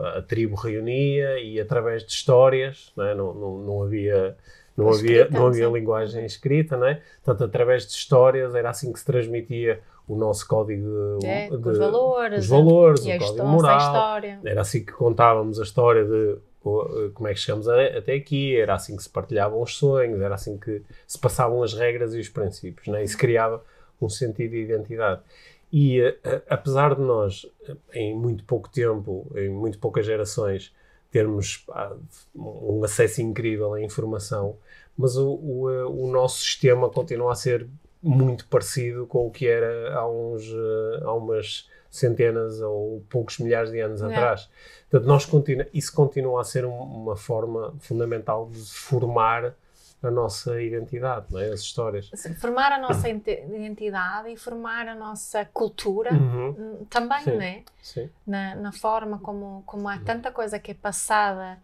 a, 0.02 0.18
a, 0.18 0.22
tribo 0.22 0.56
reunia 0.56 1.38
e 1.38 1.60
através 1.60 2.02
de 2.04 2.12
histórias 2.12 2.92
não, 2.96 3.04
é? 3.04 3.14
não, 3.14 3.34
não, 3.34 3.58
não, 3.58 3.82
havia 3.82 4.36
não 4.74 4.88
havia 4.88 5.28
não 5.28 5.46
havia 5.48 5.68
linguagem 5.68 6.24
escrita 6.24 6.78
não 6.78 6.86
é 6.86 7.02
portanto 7.22 7.44
através 7.44 7.86
de 7.86 7.92
histórias 7.92 8.54
era 8.54 8.70
assim 8.70 8.90
que 8.90 8.98
se 8.98 9.04
transmitia 9.04 9.80
o 10.08 10.16
nosso 10.16 10.48
código 10.48 11.18
de, 11.20 11.26
é, 11.26 11.50
de 11.50 11.56
os 11.56 11.78
valores, 11.78 12.44
os 12.44 12.48
valores 12.48 13.04
o 13.04 13.18
código 13.18 13.46
moral 13.46 14.20
era 14.42 14.62
assim 14.62 14.82
que 14.82 14.92
contávamos 14.92 15.60
a 15.60 15.62
história 15.62 16.04
de 16.04 16.38
como 16.62 17.28
é 17.28 17.34
que 17.34 17.40
chegamos 17.40 17.68
até 17.68 18.14
aqui, 18.14 18.56
era 18.56 18.74
assim 18.74 18.96
que 18.96 19.02
se 19.02 19.10
partilhavam 19.10 19.60
os 19.60 19.76
sonhos, 19.76 20.20
era 20.20 20.34
assim 20.34 20.56
que 20.56 20.82
se 21.06 21.18
passavam 21.18 21.62
as 21.62 21.74
regras 21.74 22.14
e 22.14 22.20
os 22.20 22.28
princípios, 22.28 22.86
né? 22.86 23.02
e 23.02 23.08
se 23.08 23.16
criava 23.16 23.62
um 24.00 24.08
sentido 24.08 24.52
de 24.52 24.62
identidade. 24.62 25.20
E 25.72 26.00
uh, 26.02 26.42
apesar 26.48 26.94
de 26.94 27.00
nós, 27.00 27.46
em 27.94 28.14
muito 28.14 28.44
pouco 28.44 28.68
tempo, 28.68 29.26
em 29.34 29.48
muito 29.48 29.78
poucas 29.78 30.06
gerações, 30.06 30.72
termos 31.10 31.66
um 32.34 32.82
acesso 32.84 33.20
incrível 33.20 33.74
à 33.74 33.82
informação, 33.82 34.56
mas 34.96 35.16
o, 35.16 35.34
o, 35.34 35.70
eh, 35.70 35.84
o, 35.84 36.10
nosso 36.10 36.42
sistema 36.42 36.88
continua 36.88 37.32
a 37.32 37.34
ser 37.34 37.66
muito 38.02 38.46
parecido 38.46 39.06
com 39.06 39.26
o 39.26 39.30
que 39.30 39.46
era 39.46 39.94
há, 39.94 40.08
uns, 40.08 40.42
há 41.02 41.12
umas 41.12 41.68
centenas 41.92 42.60
ou 42.62 43.04
poucos 43.10 43.38
milhares 43.38 43.70
de 43.70 43.78
anos 43.78 44.00
é. 44.00 44.06
atrás. 44.06 44.48
Portanto, 44.90 45.06
nós 45.06 45.26
continua, 45.26 45.66
isso 45.74 45.92
continua 45.94 46.40
a 46.40 46.44
ser 46.44 46.64
um, 46.64 46.72
uma 46.72 47.16
forma 47.16 47.74
fundamental 47.80 48.48
de 48.50 48.58
formar 48.58 49.54
a 50.02 50.10
nossa 50.10 50.60
identidade, 50.60 51.26
não 51.30 51.38
é? 51.38 51.50
as 51.50 51.60
histórias. 51.60 52.10
Formar 52.40 52.72
a 52.72 52.78
nossa 52.78 53.08
identidade 53.08 54.30
e 54.30 54.36
formar 54.36 54.88
a 54.88 54.94
nossa 54.96 55.44
cultura 55.44 56.12
uhum. 56.12 56.50
Hum, 56.58 56.86
também, 56.90 57.22
Sim. 57.22 57.30
não 57.30 57.42
é? 57.42 57.62
Sim. 57.80 58.10
Na, 58.26 58.54
na, 58.56 58.72
forma 58.72 59.18
como, 59.20 59.62
como 59.64 59.88
há 59.88 59.98
tanta 59.98 60.32
coisa 60.32 60.58
que 60.58 60.72
é 60.72 60.74
passada, 60.74 61.56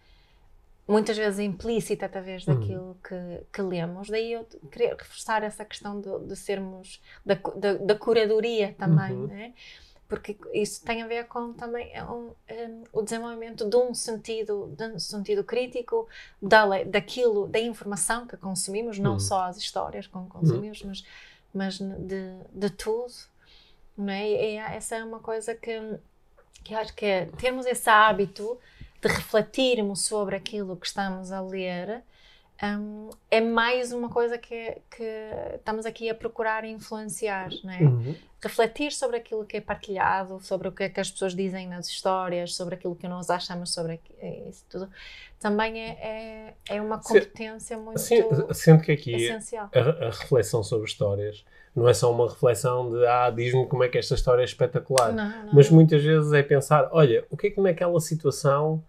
muitas 0.86 1.16
vezes 1.16 1.40
implícita 1.40 2.06
através 2.06 2.46
uhum. 2.46 2.54
daquilo 2.54 2.86
uhum. 2.86 2.96
que, 3.02 3.46
que 3.52 3.62
lemos. 3.62 4.08
Daí 4.08 4.34
eu 4.34 4.46
queria 4.70 4.90
reforçar 4.90 5.42
essa 5.42 5.64
questão 5.64 6.00
de, 6.00 6.26
de 6.26 6.36
sermos, 6.36 7.02
da, 7.26 7.34
da, 7.56 7.74
da 7.74 7.94
curadoria 7.96 8.74
também, 8.78 9.12
uhum. 9.12 9.26
não 9.26 9.34
é? 9.34 9.52
Porque 10.08 10.38
isso 10.54 10.82
tem 10.84 11.02
a 11.02 11.06
ver 11.06 11.26
com 11.26 11.52
também 11.52 11.90
é 11.92 12.02
um, 12.02 12.30
um, 12.50 12.84
o 12.92 13.02
desenvolvimento 13.02 13.68
de 13.68 13.76
um 13.76 13.92
sentido, 13.92 14.74
de 14.74 14.84
um 14.84 14.98
sentido 14.98 15.44
crítico 15.44 16.08
da, 16.40 16.82
daquilo, 16.84 17.46
da 17.46 17.60
informação 17.60 18.26
que 18.26 18.36
consumimos, 18.36 18.98
não 18.98 19.12
uhum. 19.12 19.20
só 19.20 19.42
as 19.42 19.58
histórias 19.58 20.06
que 20.06 20.12
consumimos, 20.12 20.80
uhum. 20.80 20.88
mas, 20.88 21.04
mas 21.52 21.78
de, 21.78 22.38
de 22.52 22.70
tudo. 22.70 23.12
Não 23.96 24.12
é? 24.12 24.30
E 24.30 24.56
essa 24.56 24.96
é 24.96 25.04
uma 25.04 25.18
coisa 25.18 25.54
que, 25.54 25.78
que 26.64 26.74
acho 26.74 26.94
que 26.94 27.04
é 27.04 27.26
termos 27.26 27.66
esse 27.66 27.90
hábito 27.90 28.58
de 29.02 29.08
refletirmos 29.08 30.04
sobre 30.04 30.36
aquilo 30.36 30.76
que 30.76 30.86
estamos 30.86 31.32
a 31.32 31.40
ler, 31.40 32.02
um, 32.60 33.10
é 33.30 33.40
mais 33.40 33.92
uma 33.92 34.08
coisa 34.08 34.36
que, 34.36 34.78
que, 34.90 35.04
estamos 35.54 35.86
aqui 35.86 36.10
a 36.10 36.14
procurar 36.14 36.64
influenciar, 36.64 37.50
não 37.62 37.72
é? 37.72 37.80
Uhum. 37.82 38.14
Refletir 38.42 38.92
sobre 38.92 39.16
aquilo 39.16 39.44
que 39.44 39.56
é 39.56 39.60
partilhado, 39.60 40.40
sobre 40.40 40.68
o 40.68 40.72
que 40.72 40.84
é 40.84 40.88
que 40.88 40.98
as 40.98 41.10
pessoas 41.10 41.34
dizem 41.36 41.68
nas 41.68 41.88
histórias, 41.88 42.54
sobre 42.54 42.74
aquilo 42.74 42.96
que 42.96 43.06
nós 43.06 43.30
achamos 43.30 43.72
sobre 43.72 44.00
isso 44.48 44.64
tudo, 44.68 44.88
também 45.38 45.80
é, 45.80 46.54
é, 46.68 46.76
é 46.76 46.82
uma 46.82 46.98
competência 46.98 47.76
Sim, 47.76 47.82
muito 47.82 48.00
sim, 48.00 48.22
sendo 48.52 48.82
que 48.82 48.90
aqui 48.90 49.14
essencial. 49.14 49.70
A, 49.72 50.06
a, 50.06 50.10
reflexão 50.10 50.62
sobre 50.64 50.88
histórias 50.88 51.44
não 51.74 51.88
é 51.88 51.94
só 51.94 52.12
uma 52.12 52.28
reflexão 52.28 52.90
de 52.90 53.06
ah, 53.06 53.30
diz-me 53.30 53.66
como 53.66 53.84
é 53.84 53.88
que 53.88 53.98
esta 53.98 54.14
história 54.14 54.42
é 54.42 54.44
espetacular, 54.44 55.12
não, 55.12 55.44
não. 55.44 55.54
mas 55.54 55.70
muitas 55.70 56.02
vezes 56.02 56.32
é 56.32 56.42
pensar, 56.42 56.88
olha, 56.90 57.24
o 57.30 57.36
que 57.36 57.48
é 57.48 57.50
que 57.50 57.60
naquela 57.60 58.00
situação 58.00 58.82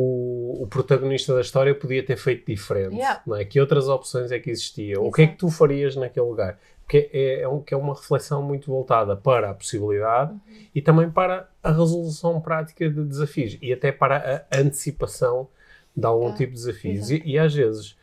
o, 0.00 0.62
o, 0.62 0.66
protagonista 0.68 1.34
da 1.34 1.40
história 1.40 1.74
podia 1.74 2.04
ter 2.04 2.16
feito 2.16 2.46
diferente. 2.46 2.94
Yeah. 2.94 3.20
Não 3.26 3.34
é? 3.34 3.44
Que 3.44 3.60
outras 3.60 3.88
opções 3.88 4.30
é 4.30 4.38
que 4.38 4.48
existiam? 4.48 5.04
O 5.04 5.10
que 5.10 5.22
é 5.22 5.26
que 5.26 5.36
tu 5.36 5.50
farias 5.50 5.96
naquele 5.96 6.26
lugar? 6.26 6.56
Que 6.88 7.10
é, 7.12 7.40
é, 7.40 7.48
um, 7.48 7.60
que 7.60 7.74
é 7.74 7.76
uma 7.76 7.94
reflexão 7.94 8.40
muito 8.40 8.70
voltada 8.70 9.16
para 9.16 9.50
a 9.50 9.54
possibilidade 9.54 10.30
uhum. 10.30 10.40
e 10.72 10.80
também 10.80 11.10
para 11.10 11.48
a 11.60 11.72
resolução 11.72 12.40
prática 12.40 12.88
de 12.88 13.02
desafios 13.04 13.58
e 13.60 13.72
até 13.72 13.90
para 13.90 14.46
a 14.48 14.58
antecipação 14.58 15.48
de 15.96 16.06
algum 16.06 16.32
tipo 16.32 16.52
de 16.52 16.58
desafios. 16.58 17.10
E, 17.10 17.20
e, 17.24 17.36
às 17.36 17.52
vezes 17.52 17.98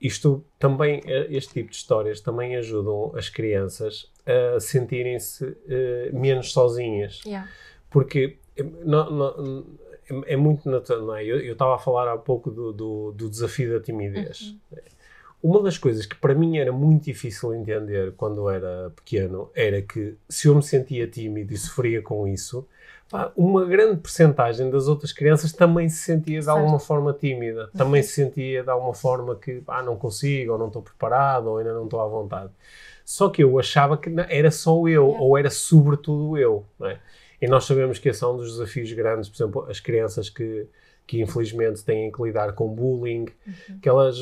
isto 0.00 0.44
também, 0.56 1.02
eh, 1.04 1.26
este 1.30 1.54
tipo 1.54 1.70
de 1.70 1.76
histórias 1.76 2.20
também 2.20 2.54
ajudam 2.56 3.12
as 3.16 3.28
crianças 3.28 4.08
a 4.54 4.60
sentirem-se 4.60 5.44
uh, 5.44 5.56
menos 6.12 6.52
sozinhas. 6.52 7.22
Yeah. 7.24 7.48
Porque 7.90 8.38
eh, 8.56 8.62
não, 8.84 9.10
não, 9.10 9.66
é, 10.08 10.34
é 10.34 10.36
muito 10.36 10.68
natural, 10.68 11.02
não 11.02 11.16
é? 11.16 11.24
Eu 11.24 11.52
estava 11.52 11.74
a 11.74 11.78
falar 11.78 12.12
há 12.12 12.16
pouco 12.16 12.50
do, 12.50 12.72
do, 12.72 13.12
do 13.12 13.30
desafio 13.30 13.72
da 13.72 13.80
timidez. 13.84 14.56
Uhum. 14.70 14.78
Uma 15.42 15.62
das 15.62 15.76
coisas 15.76 16.06
que 16.06 16.16
para 16.16 16.34
mim 16.34 16.56
era 16.56 16.72
muito 16.72 17.04
difícil 17.04 17.54
entender 17.54 18.14
quando 18.16 18.48
era 18.48 18.90
pequeno 18.96 19.50
era 19.54 19.82
que 19.82 20.14
se 20.26 20.48
eu 20.48 20.54
me 20.54 20.62
sentia 20.62 21.06
tímido 21.06 21.52
e 21.52 21.58
sofria 21.58 22.00
com 22.00 22.26
isso, 22.26 22.66
pá, 23.10 23.30
uma 23.36 23.64
grande 23.66 24.00
percentagem 24.00 24.70
das 24.70 24.88
outras 24.88 25.12
crianças 25.12 25.52
também 25.52 25.86
se 25.90 25.98
sentia 25.98 26.40
de 26.40 26.48
alguma 26.48 26.78
forma 26.78 27.12
tímida, 27.12 27.68
também 27.76 28.00
uhum. 28.00 28.06
se 28.06 28.14
sentia 28.14 28.62
de 28.62 28.70
alguma 28.70 28.94
forma 28.94 29.36
que 29.36 29.62
ah, 29.66 29.82
não 29.82 29.96
consigo, 29.96 30.52
ou 30.52 30.58
não 30.58 30.68
estou 30.68 30.80
preparado, 30.80 31.48
ou 31.48 31.58
ainda 31.58 31.74
não 31.74 31.84
estou 31.84 32.00
à 32.00 32.06
vontade. 32.06 32.50
Só 33.04 33.28
que 33.28 33.44
eu 33.44 33.58
achava 33.58 33.98
que 33.98 34.10
era 34.30 34.50
só 34.50 34.88
eu, 34.88 35.06
ou 35.06 35.36
era 35.36 35.50
sobretudo 35.50 36.38
eu. 36.38 36.64
Não 36.78 36.88
é? 36.88 36.98
E 37.44 37.46
nós 37.46 37.66
sabemos 37.66 37.98
que 37.98 38.08
esse 38.08 38.24
é 38.24 38.26
um 38.26 38.38
dos 38.38 38.52
desafios 38.52 38.90
grandes, 38.92 39.28
por 39.28 39.36
exemplo, 39.36 39.66
as 39.68 39.78
crianças 39.78 40.30
que, 40.30 40.66
que 41.06 41.20
infelizmente 41.20 41.84
têm 41.84 42.10
que 42.10 42.22
lidar 42.22 42.54
com 42.54 42.74
bullying, 42.74 43.26
uhum. 43.46 43.78
que 43.82 43.86
elas 43.86 44.16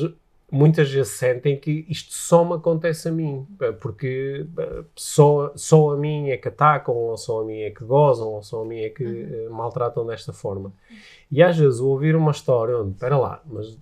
muitas 0.51 0.91
vezes 0.91 1.13
sentem 1.13 1.57
que 1.57 1.85
isto 1.87 2.13
só 2.13 2.43
me 2.43 2.55
acontece 2.55 3.07
a 3.07 3.13
mim, 3.13 3.47
eh, 3.61 3.71
porque 3.71 4.45
eh, 4.57 4.83
só, 4.93 5.53
só 5.55 5.91
a 5.91 5.97
mim 5.97 6.31
é 6.31 6.37
que 6.37 6.49
atacam, 6.49 6.93
ou 6.93 7.15
só 7.15 7.39
a 7.39 7.45
mim 7.45 7.61
é 7.61 7.71
que 7.71 7.85
gozam, 7.85 8.27
ou 8.27 8.43
só 8.43 8.61
a 8.61 8.65
mim 8.65 8.81
é 8.81 8.89
que 8.89 9.05
uhum. 9.05 9.47
uh, 9.47 9.53
maltratam 9.53 10.05
desta 10.05 10.33
forma. 10.33 10.73
E 11.31 11.41
às 11.41 11.57
vezes 11.57 11.79
ouvir 11.79 12.17
uma 12.17 12.31
história 12.31 12.77
onde, 12.77 12.91
espera 12.91 13.17
lá, 13.17 13.41
mas 13.45 13.77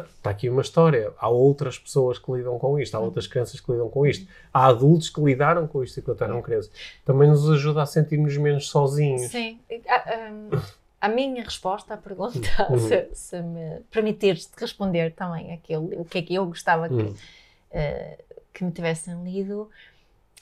está 0.00 0.06
tá 0.22 0.30
aqui 0.30 0.48
uma 0.48 0.62
história. 0.62 1.12
Há 1.18 1.28
outras 1.28 1.78
pessoas 1.78 2.18
que 2.18 2.30
lidam 2.32 2.58
com 2.58 2.78
isto, 2.78 2.94
há 2.94 3.00
outras 3.00 3.26
crianças 3.26 3.60
que 3.60 3.70
lidam 3.70 3.88
com 3.88 4.06
isto, 4.06 4.26
há 4.52 4.66
adultos 4.66 5.08
que 5.08 5.20
lidaram 5.20 5.66
com 5.66 5.82
isto 5.82 6.00
enquanto 6.00 6.22
eram 6.22 6.42
crianças. 6.42 6.70
Também 7.04 7.28
nos 7.28 7.48
ajuda 7.48 7.82
a 7.82 7.86
sentirmos 7.86 8.36
menos 8.36 8.68
sozinhos. 8.68 9.30
Sim. 9.30 9.58
A, 9.88 9.94
a, 9.94 10.62
a 11.02 11.08
minha 11.08 11.44
resposta 11.44 11.94
à 11.94 11.96
pergunta, 11.96 12.48
uhum. 12.70 12.78
se, 12.78 13.08
se, 13.12 13.40
me 13.42 13.80
permitires 13.90 14.50
responder 14.56 15.12
também 15.12 15.52
aquilo, 15.52 16.00
o 16.00 16.04
que 16.04 16.18
é 16.18 16.22
que 16.22 16.34
eu 16.34 16.46
gostava 16.46 16.88
que, 16.88 16.94
uhum. 16.94 17.10
uh, 17.10 18.24
que 18.52 18.64
me 18.64 18.72
tivessem 18.72 19.22
lido, 19.22 19.70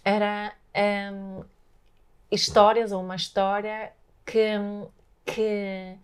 era 0.05 0.53
um, 1.13 1.43
histórias 2.31 2.93
ou 2.93 3.03
uma 3.03 3.17
história 3.17 3.93
que, 4.25 4.53
que 5.25 5.97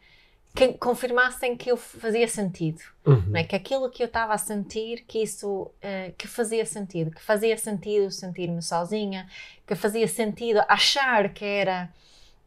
que 0.59 0.73
confirmassem 0.75 1.57
que 1.57 1.71
eu 1.71 1.77
fazia 1.77 2.27
sentido, 2.27 2.81
uhum. 3.07 3.37
é? 3.37 3.45
que 3.45 3.55
aquilo 3.55 3.89
que 3.89 4.03
eu 4.03 4.09
estava 4.09 4.35
a 4.35 4.39
sentir, 4.39 5.05
que 5.07 5.23
isso 5.23 5.63
uh, 5.63 6.13
que 6.19 6.27
fazia 6.27 6.67
sentido, 6.67 7.13
que 7.13 7.23
fazia 7.23 7.57
sentido 7.57 8.11
sentir-me 8.11 8.61
sozinha, 8.61 9.29
que 9.65 9.77
fazia 9.77 10.09
sentido 10.09 10.61
achar 10.67 11.33
que 11.33 11.45
era 11.45 11.89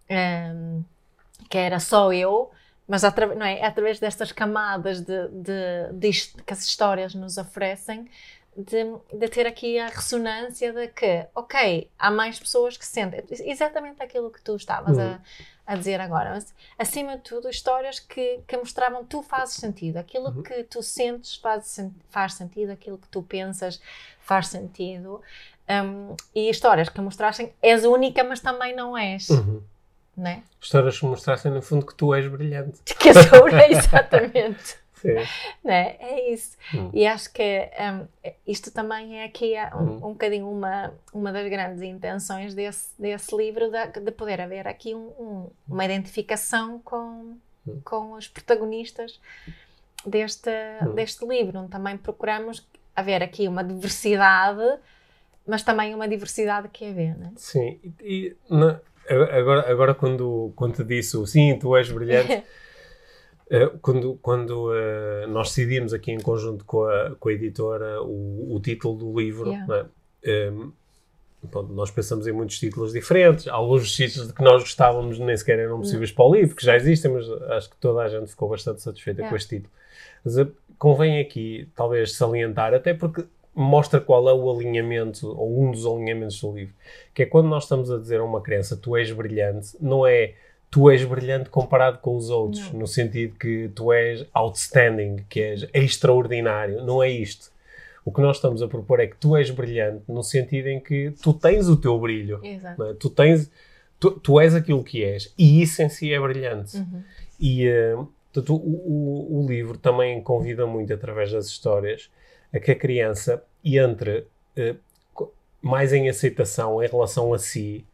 um, 0.10 0.13
ehm, 0.13 0.86
que 1.50 1.58
era 1.58 1.80
só 1.80 2.12
eu, 2.12 2.52
mas 2.86 3.04
não 3.38 3.45
é? 3.45 3.63
através 3.63 3.97
destas 3.97 4.34
camadas 4.34 5.00
de, 5.00 5.30
de, 5.30 5.93
de, 5.93 6.12
que 6.45 6.52
as 6.52 6.65
histórias 6.65 7.15
nos 7.15 7.38
oferecem, 7.38 8.10
de, 8.55 9.17
de, 9.17 9.27
ter 9.29 9.47
aqui 9.47 9.79
a 9.79 9.87
ressonância 9.87 10.73
de 10.73 10.87
que, 10.89 11.25
ok, 11.33 11.89
há 11.97 12.11
mais 12.11 12.39
pessoas 12.39 12.75
que 12.77 12.85
sentem 12.85 13.23
exatamente 13.29 14.03
aquilo 14.03 14.29
que 14.29 14.41
tu 14.41 14.55
estavas 14.55 14.97
uhum. 14.97 15.03
a, 15.03 15.19
a, 15.65 15.75
dizer 15.75 16.01
agora, 16.01 16.31
mas 16.31 16.53
acima 16.77 17.15
de 17.15 17.23
tudo, 17.23 17.49
histórias 17.49 17.99
que, 17.99 18.41
que 18.45 18.57
mostravam 18.57 19.05
tu 19.05 19.21
fazes 19.21 19.55
sentido, 19.55 19.97
aquilo 19.97 20.27
uhum. 20.27 20.43
que 20.43 20.63
tu 20.63 20.83
sentes 20.83 21.35
faz, 21.35 21.79
faz 22.09 22.33
sentido, 22.33 22.71
aquilo 22.71 22.97
que 22.97 23.07
tu 23.07 23.23
pensas 23.23 23.81
faz 24.19 24.47
sentido, 24.47 25.21
um, 25.69 26.15
e 26.35 26.49
histórias 26.49 26.89
que 26.89 26.99
mostrassem 26.99 27.53
és 27.61 27.85
única, 27.85 28.23
mas 28.23 28.41
também 28.41 28.75
não 28.75 28.97
és. 28.97 29.29
Uhum. 29.29 29.61
Né? 30.17 30.43
Histórias 30.59 30.99
que 30.99 31.05
mostrassem, 31.05 31.51
no 31.51 31.61
fundo, 31.61 31.85
que 31.85 31.95
tu 31.95 32.13
és 32.13 32.27
brilhante. 32.27 32.81
Que 32.99 33.13
sou, 33.13 33.47
exatamente. 33.69 34.81
Né? 35.63 35.95
É 35.99 36.31
isso. 36.31 36.57
Hum. 36.73 36.89
E 36.93 37.05
acho 37.05 37.31
que 37.31 37.69
um, 37.79 38.07
isto 38.47 38.71
também 38.71 39.19
é 39.19 39.25
aqui 39.25 39.53
um, 39.73 39.77
hum. 39.77 39.95
um 39.95 40.13
bocadinho 40.13 40.49
uma, 40.49 40.93
uma 41.13 41.31
das 41.31 41.49
grandes 41.49 41.81
intenções 41.81 42.53
desse, 42.53 42.89
desse 42.99 43.35
livro, 43.35 43.69
de, 43.69 43.99
de 43.99 44.11
poder 44.11 44.41
haver 44.41 44.67
aqui 44.67 44.93
um, 44.95 45.49
uma 45.67 45.85
identificação 45.85 46.79
com, 46.79 47.37
hum. 47.67 47.81
com 47.83 48.13
os 48.13 48.27
protagonistas 48.27 49.19
deste, 50.05 50.49
hum. 50.83 50.93
deste 50.93 51.25
livro, 51.25 51.59
onde 51.59 51.69
também 51.69 51.97
procuramos 51.97 52.67
haver 52.95 53.23
aqui 53.23 53.47
uma 53.47 53.63
diversidade, 53.63 54.79
mas 55.47 55.63
também 55.63 55.93
uma 55.95 56.07
diversidade 56.07 56.67
que 56.69 56.85
é 56.85 56.91
ver, 56.91 57.17
né? 57.17 57.31
Sim, 57.37 57.79
e, 58.01 58.35
na, 58.49 58.79
agora, 59.09 59.71
agora 59.71 59.95
quando, 59.95 60.51
quando 60.55 60.75
te 60.75 60.83
disse 60.83 61.25
sim, 61.27 61.57
tu 61.57 61.75
és 61.75 61.91
brilhante. 61.91 62.43
Eh, 63.51 63.69
quando 63.81 64.17
quando 64.21 64.69
uh, 64.69 65.27
nós 65.27 65.49
decidimos 65.49 65.93
aqui 65.93 66.09
em 66.09 66.21
conjunto 66.21 66.63
com 66.63 66.85
a, 66.85 67.13
com 67.19 67.27
a 67.27 67.33
editora 67.33 68.01
o, 68.01 68.55
o 68.55 68.59
título 68.61 68.97
do 68.97 69.19
livro, 69.19 69.49
yeah. 69.51 69.89
é? 70.23 70.49
um, 70.49 70.71
Pronto, 71.49 71.73
nós 71.73 71.89
pensamos 71.89 72.27
em 72.27 72.31
muitos 72.31 72.59
títulos 72.59 72.93
diferentes. 72.93 73.47
Alguns 73.47 73.81
dos 73.81 73.95
títulos 73.95 74.31
que 74.31 74.43
nós 74.43 74.61
gostávamos 74.61 75.17
nem 75.17 75.35
sequer 75.35 75.57
eram 75.57 75.79
possíveis 75.79 76.11
para 76.11 76.23
o 76.23 76.35
livro, 76.35 76.55
que 76.55 76.63
já 76.63 76.75
existem, 76.75 77.11
mas 77.11 77.27
acho 77.27 77.71
que 77.71 77.77
toda 77.77 78.03
a 78.03 78.07
gente 78.07 78.29
ficou 78.29 78.47
bastante 78.47 78.79
satisfeita 78.79 79.21
yeah. 79.21 79.29
com 79.29 79.35
este 79.35 79.57
título. 79.57 79.73
Mas 80.23 80.37
uh, 80.37 80.55
convém 80.77 81.19
aqui, 81.19 81.67
talvez, 81.75 82.15
salientar, 82.15 82.75
até 82.75 82.93
porque 82.93 83.25
mostra 83.55 83.99
qual 83.99 84.29
é 84.29 84.33
o 84.33 84.51
alinhamento, 84.51 85.27
ou 85.27 85.63
um 85.63 85.71
dos 85.71 85.85
alinhamentos 85.85 86.39
do 86.39 86.53
livro, 86.53 86.75
que 87.13 87.23
é 87.23 87.25
quando 87.25 87.49
nós 87.49 87.63
estamos 87.63 87.91
a 87.91 87.97
dizer 87.97 88.19
a 88.19 88.23
uma 88.23 88.39
criança 88.39 88.77
tu 88.77 88.95
és 88.95 89.11
brilhante, 89.11 89.75
não 89.81 90.05
é 90.05 90.35
tu 90.71 90.89
és 90.89 91.03
brilhante 91.03 91.49
comparado 91.49 91.97
com 91.97 92.15
os 92.15 92.29
outros, 92.29 92.71
não. 92.71 92.79
no 92.79 92.88
sentido 92.88 93.38
que 93.38 93.69
tu 93.75 93.91
és 93.91 94.25
outstanding, 94.34 95.17
que 95.29 95.41
és 95.41 95.67
extraordinário. 95.73 96.81
Não 96.86 97.03
é 97.03 97.10
isto. 97.10 97.51
O 98.05 98.12
que 98.12 98.21
nós 98.21 98.38
estamos 98.38 98.62
a 98.63 98.67
propor 98.67 99.01
é 99.01 99.05
que 99.05 99.17
tu 99.17 99.36
és 99.36 99.51
brilhante 99.51 100.03
no 100.07 100.23
sentido 100.23 100.67
em 100.67 100.79
que 100.79 101.13
tu 101.21 101.34
tens 101.34 101.67
o 101.67 101.75
teu 101.75 101.99
brilho. 101.99 102.39
Exato. 102.43 102.84
É? 102.84 102.93
Tu 102.93 103.10
tens, 103.10 103.51
tu, 103.99 104.12
tu, 104.12 104.39
és 104.39 104.55
aquilo 104.55 104.81
que 104.81 105.03
és 105.03 105.31
e 105.38 105.62
isso 105.62 105.84
em 105.84 105.89
si 105.89 106.13
é 106.13 106.19
brilhante. 106.19 106.77
Uhum. 106.77 107.03
E 107.38 107.67
uh, 107.69 108.07
portanto, 108.31 108.55
o, 108.55 109.38
o, 109.38 109.43
o, 109.43 109.47
livro 109.47 109.77
também 109.77 110.23
convida 110.23 110.65
muito 110.65 110.93
através 110.93 111.31
das 111.34 111.47
histórias 111.47 112.10
a 112.53 112.60
que 112.60 112.71
a 112.71 112.75
criança 112.75 113.43
entre 113.63 114.25
uh, 114.57 115.29
mais 115.62 115.91
em 115.91 116.10
aceitação 116.10 116.81
em 116.81 116.88
relação 116.88 117.34
a 117.34 117.38
si 117.38 117.86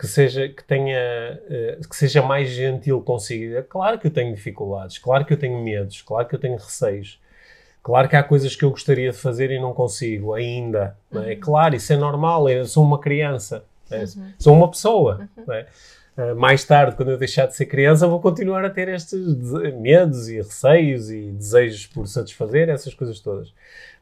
que 0.00 0.06
seja 0.06 0.48
que 0.48 0.64
tenha 0.64 1.38
uh, 1.44 1.86
que 1.86 1.94
seja 1.94 2.22
mais 2.22 2.48
gentil 2.48 3.02
consigo. 3.02 3.56
É 3.56 3.62
claro 3.62 3.98
que 3.98 4.06
eu 4.06 4.10
tenho 4.10 4.34
dificuldades, 4.34 4.96
claro 4.96 5.26
que 5.26 5.34
eu 5.34 5.36
tenho 5.36 5.62
medos, 5.62 6.00
claro 6.00 6.26
que 6.26 6.34
eu 6.34 6.38
tenho 6.38 6.56
receios. 6.56 7.20
Claro 7.82 8.08
que 8.08 8.16
há 8.16 8.22
coisas 8.22 8.56
que 8.56 8.64
eu 8.64 8.70
gostaria 8.70 9.10
de 9.10 9.16
fazer 9.16 9.50
e 9.50 9.60
não 9.60 9.74
consigo 9.74 10.32
ainda. 10.32 10.96
Não 11.10 11.22
é? 11.22 11.34
Uhum. 11.34 11.40
Claro, 11.40 11.76
isso 11.76 11.92
é 11.92 11.96
normal, 11.96 12.48
eu 12.48 12.64
sou 12.64 12.82
uma 12.82 12.98
criança, 12.98 13.62
é? 13.90 14.00
uhum. 14.00 14.32
sou 14.38 14.54
uma 14.54 14.70
pessoa. 14.70 15.28
Uhum. 15.36 15.52
É? 15.52 15.66
Uh, 16.16 16.36
mais 16.36 16.64
tarde, 16.64 16.96
quando 16.96 17.10
eu 17.10 17.18
deixar 17.18 17.46
de 17.46 17.54
ser 17.54 17.66
criança, 17.66 18.06
vou 18.06 18.20
continuar 18.20 18.64
a 18.64 18.70
ter 18.70 18.88
estes 18.88 19.20
medos 19.74 20.30
e 20.30 20.36
receios 20.36 21.10
e 21.10 21.30
desejos 21.30 21.86
por 21.86 22.06
satisfazer, 22.06 22.70
essas 22.70 22.94
coisas 22.94 23.20
todas. 23.20 23.52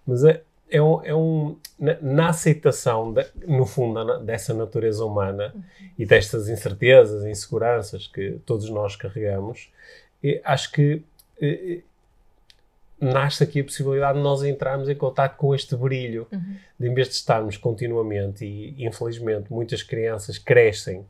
Mas 0.06 0.22
é, 0.22 0.42
é 0.70 0.83
um, 0.83 1.04
é 1.04 1.14
um 1.14 1.57
na, 1.78 1.96
na 2.00 2.28
aceitação, 2.28 3.12
de, 3.12 3.24
no 3.46 3.64
fundo, 3.66 4.04
na, 4.04 4.18
dessa 4.18 4.52
natureza 4.52 5.04
humana 5.04 5.54
e 5.98 6.04
destas 6.04 6.48
incertezas, 6.48 7.24
inseguranças 7.24 8.07
que 8.07 8.40
todos 8.44 8.68
nós 8.70 8.96
carregamos, 8.96 9.70
acho 10.44 10.72
que 10.72 11.02
nasce 13.00 13.44
aqui 13.44 13.61
a 13.61 13.64
possibilidade 13.64 14.18
de 14.18 14.24
nós 14.24 14.42
entrarmos 14.42 14.88
em 14.88 14.94
contato 14.94 15.37
com 15.37 15.54
este 15.54 15.76
brilho, 15.76 16.26
Uhum. 16.33 16.57
de 16.78 16.88
em 16.88 16.94
vez 16.94 17.09
de 17.09 17.14
estarmos 17.14 17.57
continuamente, 17.57 18.44
e 18.44 18.85
infelizmente 18.85 19.52
muitas 19.52 19.83
crianças 19.83 20.38
crescem, 20.38 21.07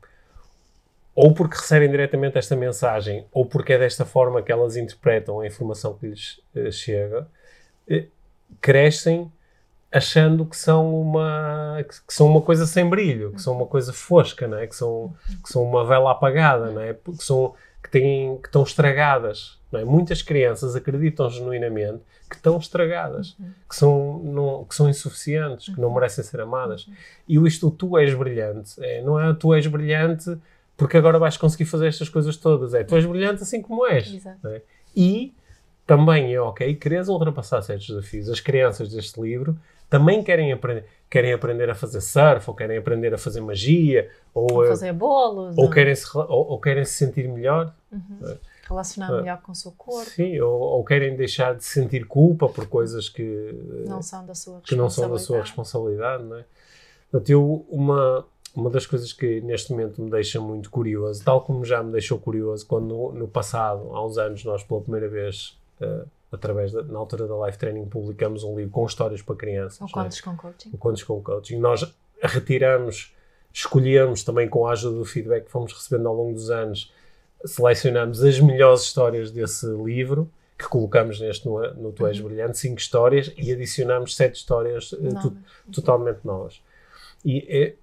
ou 1.14 1.33
porque 1.33 1.57
recebem 1.57 1.90
diretamente 1.90 2.38
esta 2.38 2.55
mensagem, 2.55 3.25
ou 3.33 3.44
porque 3.44 3.73
é 3.73 3.79
desta 3.79 4.05
forma 4.05 4.42
que 4.42 4.53
elas 4.53 4.77
interpretam 4.77 5.40
a 5.40 5.47
informação 5.47 5.94
que 5.94 6.07
lhes 6.07 6.40
eh, 6.55 6.71
chega, 6.71 7.27
eh, 7.88 8.05
crescem 8.61 9.33
achando 9.90 10.44
que 10.44 10.57
são 10.57 11.01
uma 11.01 11.83
que, 11.83 12.14
são 12.14 12.27
uma 12.27 12.42
coisa 12.42 12.66
sem 12.66 12.88
brilho, 12.88 13.33
que 13.33 13.40
são 13.40 13.57
uma 13.57 13.66
coisa 13.66 13.92
fosca, 13.92 14.46
não 14.46 14.59
é? 14.59 14.66
que, 14.66 14.77
são, 14.77 15.14
que 15.42 15.51
são 15.51 15.62
uma 15.62 15.85
vela 15.85 16.12
apagada, 16.12 16.70
não 16.70 16.81
é? 16.81 16.94
que, 16.94 17.24
são, 17.24 17.55
que, 17.83 17.90
têm, 17.90 18.37
que 18.38 18.48
estão 18.48 18.62
estragadas. 18.62 19.59
Não 19.70 19.81
é? 19.81 19.85
Muitas 19.85 20.22
crianças 20.22 20.74
acreditam 20.74 21.29
genuinamente 21.29 22.01
que 22.29 22.37
estão 22.37 22.59
estragadas, 22.59 23.37
que, 23.68 23.74
são, 23.74 24.18
não, 24.22 24.64
que 24.64 24.74
são 24.74 24.88
insuficientes, 24.88 25.74
que 25.74 25.81
não 25.81 25.92
merecem 25.92 26.22
ser 26.22 26.40
amadas. 26.40 26.87
E 27.27 27.38
o 27.38 27.46
isto, 27.46 27.70
tu 27.70 27.96
és 27.98 28.12
brilhante, 28.14 28.74
é, 28.83 29.03
não 29.03 29.18
é 29.18 29.33
tu 29.35 29.55
és 29.55 29.66
brilhante 29.66 30.38
porque 30.77 30.96
agora 30.96 31.18
vais 31.18 31.37
conseguir 31.37 31.64
fazer 31.64 31.88
estas 31.88 32.09
coisas 32.09 32.37
todas, 32.37 32.72
é 32.72 32.85
tu 32.85 32.94
és 32.94 33.05
brilhante 33.05 33.42
assim 33.42 33.61
como 33.61 33.87
és. 33.87 34.24
É? 34.44 34.62
E 34.94 35.35
também 35.87 36.35
é 36.35 36.40
ok 36.40 36.74
queres 36.77 37.09
ultrapassar 37.09 37.62
certos 37.62 37.88
desafios. 37.88 38.29
As 38.29 38.40
crianças 38.40 38.90
deste 38.90 39.20
livro 39.20 39.59
também 39.88 40.22
querem 40.22 40.53
aprender, 40.53 40.85
querem 41.09 41.33
aprender 41.33 41.70
a 41.70 41.74
fazer 41.74 42.01
surf, 42.01 42.48
ou 42.48 42.55
querem 42.55 42.79
aprender 42.79 43.14
a 43.14 43.18
fazer 43.18 43.40
magia, 43.40 44.11
ou, 44.35 44.66
fazer 44.66 44.92
bolos, 44.92 45.57
ou, 45.57 45.64
ou 45.64 45.70
querem 45.70 45.94
se, 45.94 46.16
ou, 46.16 46.29
ou 46.29 46.61
querem 46.61 46.85
se 46.85 46.92
sentir 46.92 47.29
melhor. 47.29 47.74
relacionar 48.68 49.11
eh, 49.12 49.20
melhor 49.22 49.40
com 49.40 49.53
o 49.53 49.55
seu 49.55 49.72
corpo, 49.72 50.11
Sim, 50.11 50.38
ou, 50.40 50.61
ou 50.61 50.85
querem 50.85 51.16
deixar 51.16 51.55
de 51.55 51.64
sentir 51.64 52.07
culpa 52.07 52.48
por 52.48 52.66
coisas 52.66 53.09
que, 53.09 53.55
não 53.87 54.03
são 54.03 54.27
da 54.27 54.35
sua 54.35 54.61
que 54.61 54.77
não 54.77 54.90
são 54.90 55.11
da 55.11 55.18
sua 55.18 55.40
responsabilidade, 55.40 56.22
não 56.24 56.37
é? 56.37 56.44
Portanto, 57.11 57.31
eu, 57.31 57.66
uma, 57.70 58.27
uma 58.55 58.68
das 58.68 58.87
coisas 58.87 59.12
que 59.14 59.40
neste 59.40 59.72
momento 59.72 60.03
me 60.03 60.11
deixa 60.11 60.38
muito 60.38 60.68
curioso, 60.68 61.24
tal 61.24 61.40
como 61.40 61.64
já 61.64 61.83
me 61.83 61.90
deixou 61.90 62.18
curioso 62.18 62.66
quando 62.66 62.88
no, 62.88 63.12
no 63.12 63.29
passado, 63.29 63.88
há 63.94 64.05
uns 64.05 64.18
anos, 64.18 64.44
nós 64.44 64.62
pela 64.62 64.83
primeira 64.83 65.09
vez, 65.09 65.59
eh, 65.81 66.05
através 66.31 66.73
da, 66.73 66.83
na 66.83 66.99
altura 66.99 67.27
da 67.27 67.47
Life 67.47 67.59
Training, 67.59 67.87
publicamos 67.87 68.45
um 68.45 68.57
livro 68.57 68.71
com 68.73 68.85
histórias 68.87 69.23
para 69.23 69.35
crianças. 69.37 69.81
Não 69.81 69.87
é? 69.88 69.91
contos 70.05 70.21
com 70.21 70.37
coaching. 70.37 70.71
o 70.73 70.79
Contos 70.79 71.03
com 71.03 71.23
Coaching. 71.23 71.59
Nós 71.59 71.95
retiramos, 72.23 73.14
escolhemos 73.53 74.23
também 74.25 74.49
com 74.49 74.67
a 74.67 74.73
ajuda 74.73 74.99
do 74.99 75.05
feedback 75.05 75.45
que 75.47 75.51
fomos 75.51 75.73
recebendo 75.73 76.09
ao 76.09 76.14
longo 76.14 76.35
dos 76.35 76.51
anos, 76.51 76.93
selecionamos 77.45 78.23
as 78.23 78.38
melhores 78.41 78.83
histórias 78.83 79.31
desse 79.31 79.67
livro 79.67 80.31
que 80.59 80.67
colocamos 80.69 81.21
neste 81.21 81.47
no, 81.47 81.61
no 81.75 81.93
Tu 81.93 82.05
És 82.09 82.21
Brilhante, 82.21 82.59
cinco 82.59 82.81
histórias 82.81 83.33
e 83.37 83.53
adicionamos 83.53 84.17
sete 84.17 84.35
histórias 84.37 84.93
eh, 84.93 85.09
tu- 85.23 85.37
totalmente 85.73 86.19
novas. 86.25 86.61
E 87.25 87.47
eh, 87.49 87.75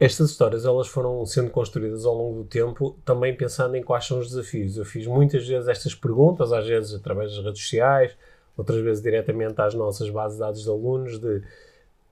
estas 0.00 0.30
histórias 0.30 0.64
elas 0.64 0.88
foram 0.88 1.24
sendo 1.26 1.50
construídas 1.50 2.04
ao 2.04 2.14
longo 2.14 2.42
do 2.42 2.44
tempo 2.44 2.96
também 3.04 3.36
pensando 3.36 3.76
em 3.76 3.82
quais 3.82 4.06
são 4.06 4.18
os 4.18 4.28
desafios. 4.28 4.76
Eu 4.76 4.84
fiz 4.84 5.06
muitas 5.06 5.46
vezes 5.46 5.68
estas 5.68 5.94
perguntas, 5.94 6.52
às 6.52 6.66
vezes 6.66 6.94
através 6.94 7.34
das 7.34 7.44
redes 7.44 7.62
sociais, 7.62 8.16
outras 8.56 8.80
vezes 8.82 9.02
diretamente 9.02 9.60
às 9.60 9.74
nossas 9.74 10.08
bases 10.10 10.36
de 10.36 10.40
dados 10.40 10.62
de 10.62 10.68
alunos, 10.68 11.18
de 11.18 11.42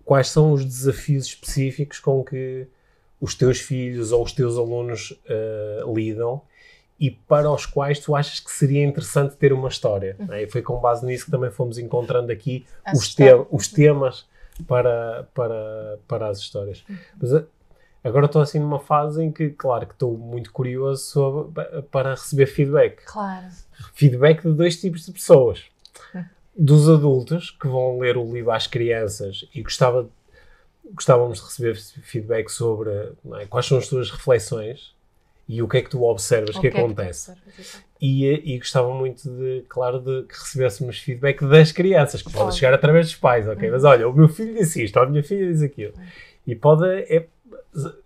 quais 0.04 0.28
são 0.28 0.52
os 0.52 0.64
desafios 0.64 1.26
específicos 1.26 1.98
com 1.98 2.22
que 2.24 2.66
os 3.20 3.34
teus 3.34 3.60
filhos 3.60 4.10
ou 4.12 4.22
os 4.24 4.32
teus 4.32 4.58
alunos 4.58 5.16
eh, 5.28 5.80
lidam 5.86 6.42
e 6.98 7.10
para 7.10 7.50
os 7.50 7.66
quais 7.66 8.00
tu 8.00 8.14
achas 8.14 8.40
que 8.40 8.50
seria 8.50 8.84
interessante 8.84 9.36
ter 9.36 9.52
uma 9.52 9.68
história. 9.68 10.16
não 10.18 10.34
é? 10.34 10.42
E 10.42 10.50
foi 10.50 10.60
com 10.60 10.80
base 10.80 11.06
nisso 11.06 11.26
que 11.26 11.30
também 11.30 11.50
fomos 11.50 11.78
encontrando 11.78 12.30
aqui 12.30 12.66
os, 12.92 13.14
te 13.14 13.24
os 13.50 13.68
temas 13.68 14.26
para, 14.66 15.28
para, 15.34 15.98
para 16.06 16.28
as 16.28 16.38
histórias. 16.38 16.84
Mas 17.20 17.32
eh, 17.32 17.44
agora 18.04 18.26
estou 18.26 18.42
assim 18.42 18.58
numa 18.58 18.78
fase 18.80 19.22
em 19.22 19.30
que, 19.30 19.50
claro, 19.50 19.86
que 19.86 19.92
estou 19.94 20.16
muito 20.16 20.50
curioso 20.52 21.02
sobre- 21.04 21.82
para 21.90 22.10
receber 22.10 22.46
feedback. 22.46 23.04
Claro. 23.04 23.46
Feedback 23.94 24.42
de 24.42 24.52
dois 24.54 24.80
tipos 24.80 25.06
de 25.06 25.12
pessoas. 25.12 25.64
Dos 26.56 26.88
adultos 26.88 27.50
que 27.50 27.66
vão 27.66 27.98
ler 27.98 28.16
o 28.16 28.30
livro 28.30 28.50
às 28.50 28.66
crianças 28.66 29.48
e 29.54 29.62
gostava, 29.62 30.08
gostávamos 30.92 31.38
de 31.38 31.44
receber 31.44 31.74
feedback 32.02 32.50
sobre 32.50 32.90
é, 32.90 33.46
quais 33.48 33.64
são 33.66 33.78
as 33.78 33.88
tuas 33.88 34.10
reflexões 34.10 34.94
e 35.48 35.62
o 35.62 35.68
que 35.68 35.78
é 35.78 35.82
que 35.82 35.90
tu 35.90 36.02
observas 36.04 36.54
O 36.56 36.60
que, 36.60 36.66
é 36.66 36.70
tu 36.70 36.76
acontece. 36.78 37.32
exato. 37.58 37.84
E, 38.00 38.54
e 38.54 38.58
gostava 38.58 38.92
muito 38.94 39.28
de, 39.30 39.64
claro, 39.68 39.98
de 40.00 40.22
que 40.26 40.34
recebêssemos 40.38 40.98
feedback 40.98 41.40
das 41.46 41.72
crianças, 41.72 42.20
que 42.20 42.32
pode 42.32 42.54
chegar 42.56 42.74
através 42.74 43.06
dos 43.06 43.16
pais, 43.16 43.46
ok? 43.48 43.70
Mas 43.70 43.84
olha, 43.84 44.08
o 44.08 44.12
meu 44.12 44.28
filho 44.28 44.54
disse 44.54 44.82
isto, 44.84 44.96
ou 44.98 45.04
a 45.04 45.08
minha 45.08 45.22
filha 45.22 45.46
diz 45.50 45.62
aquilo. 45.62 45.94
E 46.46 46.54
pode, 46.54 46.84
é, 46.86 47.26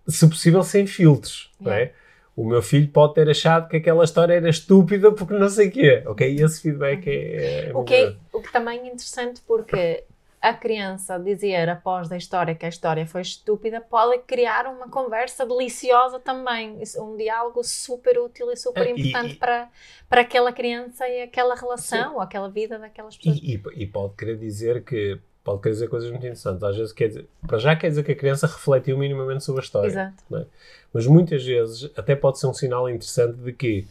se 0.07 0.27
possível, 0.29 0.63
sem 0.63 0.85
filtros, 0.87 1.51
não 1.59 1.71
é? 1.71 1.93
O 2.35 2.45
meu 2.45 2.61
filho 2.61 2.87
pode 2.89 3.15
ter 3.15 3.27
achado 3.29 3.67
que 3.67 3.77
aquela 3.77 4.03
história 4.03 4.33
era 4.35 4.47
estúpida 4.49 5.11
porque 5.11 5.33
não 5.33 5.49
sei 5.49 5.69
o 5.69 5.71
quê, 5.71 6.03
ok? 6.05 6.31
E 6.35 6.43
esse 6.43 6.61
feedback 6.61 7.07
é... 7.07 7.69
é 7.69 7.71
O 7.75 7.83
que, 7.83 7.95
é, 7.95 8.15
o 8.31 8.39
que 8.41 8.51
também 8.51 8.79
é 8.81 8.85
interessante 8.87 9.41
porque 9.41 10.03
a 10.39 10.53
criança 10.53 11.17
dizer 11.17 11.67
após 11.67 12.07
da 12.07 12.15
história 12.15 12.53
que 12.53 12.63
a 12.63 12.69
história 12.69 13.07
foi 13.07 13.21
estúpida 13.21 13.81
pode 13.81 14.19
criar 14.19 14.67
uma 14.67 14.87
conversa 14.87 15.47
deliciosa 15.47 16.19
também. 16.19 16.79
É 16.95 17.01
um 17.01 17.17
diálogo 17.17 17.63
super 17.63 18.19
útil 18.19 18.51
e 18.51 18.55
super 18.55 18.85
É, 18.85 18.91
e- 18.91 18.99
importante 19.09 19.33
e- 19.33 19.37
para, 19.37 19.67
para 20.07 20.21
aquela 20.21 20.53
criança 20.53 21.09
e 21.09 21.23
aquela 21.23 21.55
relação, 21.55 22.13
ou 22.13 22.21
aquela 22.21 22.49
vida 22.49 22.77
daquelas 22.77 23.17
pessoas. 23.17 23.39
E, 23.41 23.55
e- 23.55 23.83
e 23.83 23.87
pode 23.87 24.13
querer 24.13 24.37
dizer 24.37 24.83
que... 24.83 25.19
Pode 25.47 25.61
querer 25.61 25.73
dizer 25.75 25.87
coisas 25.87 26.09
muito 26.09 26.23
interessantes. 26.25 26.61
Às 26.61 26.75
vezes 26.75 26.91
quer 26.91 27.07
dizer... 27.07 27.25
Para 27.47 27.57
já 27.57 27.73
quer 27.73 27.87
dizer 27.87 28.03
que 28.03 28.11
a 28.11 28.15
criança 28.15 28.47
refletiu 28.47 28.97
minimamente 28.97 29.45
sobre 29.45 29.61
a 29.61 29.63
história. 29.63 29.87
Exato. 29.87 30.47
Mas 30.93 31.07
muitas 31.07 31.41
vezes 31.45 31.89
até 31.95 32.17
pode 32.17 32.37
ser 32.37 32.47
um 32.47 32.53
sinal 32.53 32.89
interessante 32.89 33.37
de 33.37 33.53
que 33.53 33.87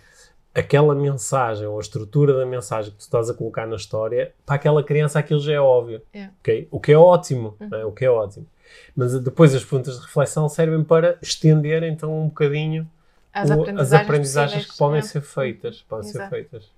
aquela 0.55 0.95
mensagem 0.95 1.67
ou 1.67 1.79
a 1.79 1.81
estrutura 1.81 2.35
da 2.35 2.45
mensagem 2.45 2.91
que 2.91 2.99
tu 2.99 3.01
estás 3.01 3.31
a 3.31 3.35
colocar 3.35 3.67
na 3.67 3.77
história, 3.77 4.35
para 4.45 4.57
aquela 4.57 4.83
criança 4.85 5.19
aquilo 5.19 5.41
já 5.41 5.55
é 5.55 5.61
óbvio. 5.61 6.03
É. 6.13 6.29
ok? 6.41 6.69
O 6.71 6.79
que 6.79 6.93
é 6.93 6.99
ótimo. 6.99 7.57
não 7.59 7.79
é? 7.79 7.85
O 7.87 7.93
que 7.93 8.05
é 8.05 8.11
ótimo. 8.11 8.47
Mas 8.95 9.19
depois 9.19 9.55
as 9.55 9.65
perguntas 9.65 9.97
de 9.99 10.05
reflexão 10.05 10.47
servem 10.51 10.85
para 10.85 11.17
estender 11.23 11.83
então 11.85 12.13
um 12.21 12.29
bocadinho 12.29 12.87
As 13.33 13.49
o- 13.49 13.53
aprendizagens, 13.55 13.81
as 13.81 13.93
aprendizagens 14.03 14.71
que 14.71 14.77
podem 14.77 14.99
é. 14.99 15.03
ser 15.03 15.21
feitas. 15.23 15.83
Podem 15.89 16.05
ser 16.11 16.19
Exato. 16.19 16.31
feitas. 16.31 16.71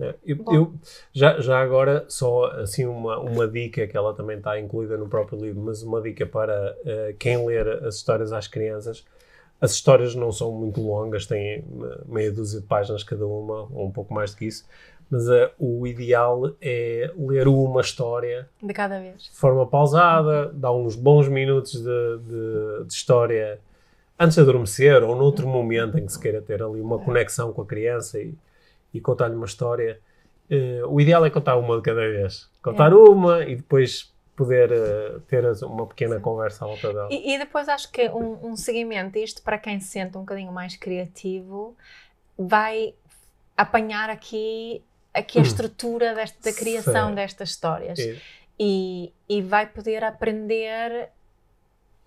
É? 0.00 0.14
Eu, 0.24 0.36
eu- 0.52 0.72
já, 1.12 1.40
já 1.40 1.60
agora, 1.60 2.04
só 2.08 2.44
assim 2.52 2.86
uma, 2.86 3.18
uma 3.18 3.48
dica 3.48 3.86
que 3.86 3.96
ela 3.96 4.14
também 4.14 4.36
está 4.38 4.58
incluída 4.58 4.96
no 4.96 5.08
próprio 5.08 5.40
livro, 5.40 5.60
mas 5.60 5.82
uma 5.82 6.00
dica 6.00 6.24
para 6.24 6.76
eh, 6.84 7.14
quem 7.18 7.44
ler 7.44 7.66
as 7.84 7.96
histórias 7.96 8.32
às 8.32 8.46
crianças. 8.46 9.04
As 9.60 9.72
histórias 9.72 10.14
não 10.14 10.30
são 10.30 10.52
muito 10.52 10.80
longas, 10.80 11.26
têm 11.26 11.64
eh, 11.64 11.64
meia 12.06 12.30
dúzia 12.30 12.60
de 12.60 12.66
páginas 12.66 13.02
cada 13.02 13.26
uma, 13.26 13.62
ou 13.72 13.86
um 13.86 13.90
pouco 13.90 14.14
mais 14.14 14.30
do 14.30 14.36
que 14.36 14.44
isso, 14.46 14.64
mas 15.10 15.28
eh, 15.28 15.50
o 15.58 15.84
ideal 15.84 16.52
é 16.60 17.10
ler 17.18 17.48
uma 17.48 17.80
história 17.80 18.48
De 18.62 18.72
cada 18.72 19.00
vez. 19.00 19.24
de 19.24 19.30
forma 19.36 19.66
pausada, 19.66 20.52
dá 20.54 20.70
uns 20.70 20.94
bons 20.94 21.26
minutos 21.28 21.72
de, 21.72 22.18
de- 22.18 22.84
de 22.86 22.92
história 22.92 23.58
antes 24.16 24.36
de 24.36 24.42
adormecer 24.42 25.02
ou 25.02 25.16
noutro 25.16 25.48
momento 25.48 25.98
em 25.98 26.06
que 26.06 26.12
se 26.12 26.20
queira 26.20 26.40
ter 26.40 26.62
ali 26.62 26.80
uma 26.80 26.98
conexão 27.00 27.52
com 27.52 27.62
a 27.62 27.66
criança 27.66 28.20
e, 28.20 28.32
e 28.92 29.00
contar-lhe 29.00 29.34
uma 29.34 29.46
história. 29.46 30.00
Eh, 30.50 30.82
o 30.86 31.00
ideal 31.00 31.24
é 31.24 31.30
contar 31.30 31.56
uma 31.56 31.76
de 31.76 31.82
cada 31.82 32.00
vez. 32.00 32.48
Contar 32.62 32.92
É. 32.92 32.94
uma 32.94 33.44
e 33.44 33.56
depois 33.56 34.12
poder 34.34 34.70
eh, 34.72 35.18
ter 35.26 35.44
uma 35.64 35.86
pequena 35.86 36.20
conversa 36.20 36.64
à 36.64 36.68
volta 36.68 36.92
dela. 36.92 37.08
E, 37.10 37.34
e 37.34 37.38
depois 37.38 37.68
acho 37.68 37.90
que 37.90 38.08
um, 38.08 38.50
um 38.50 38.56
seguimento, 38.56 39.18
isto 39.18 39.42
para 39.42 39.58
quem 39.58 39.78
se 39.80 39.88
sente 39.88 40.16
um 40.16 40.20
bocadinho 40.20 40.52
mais 40.52 40.76
criativo, 40.76 41.76
vai 42.38 42.94
apanhar 43.56 44.08
aqui, 44.10 44.82
aqui 45.12 45.38
a 45.38 45.40
Hum. 45.40 45.44
estrutura 45.44 46.14
desta, 46.14 46.38
da 46.50 46.56
criação 46.56 46.92
Certo. 46.92 47.14
destas 47.16 47.48
histórias 47.50 47.98
É, 47.98 48.16
e, 48.58 49.12
e 49.28 49.42
vai 49.42 49.66
poder 49.66 50.04
aprender, 50.04 51.10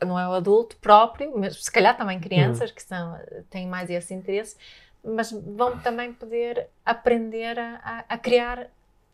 não 0.06 0.18
é 0.18 0.28
o 0.28 0.32
adulto 0.32 0.78
próprio, 0.78 1.38
mas 1.38 1.64
se 1.64 1.72
calhar 1.72 1.96
também 1.98 2.20
crianças 2.20 2.72
que 2.72 2.82
são, 2.82 3.18
têm 3.50 3.68
mais 3.68 3.90
esse 3.90 4.14
interesse, 4.14 4.56
mas 5.04 5.32
vão 5.32 5.78
também 5.80 6.14
poder 6.14 6.68
aprender 6.86 7.58
a, 7.60 8.06
a- 8.08 8.18
criar 8.18 8.68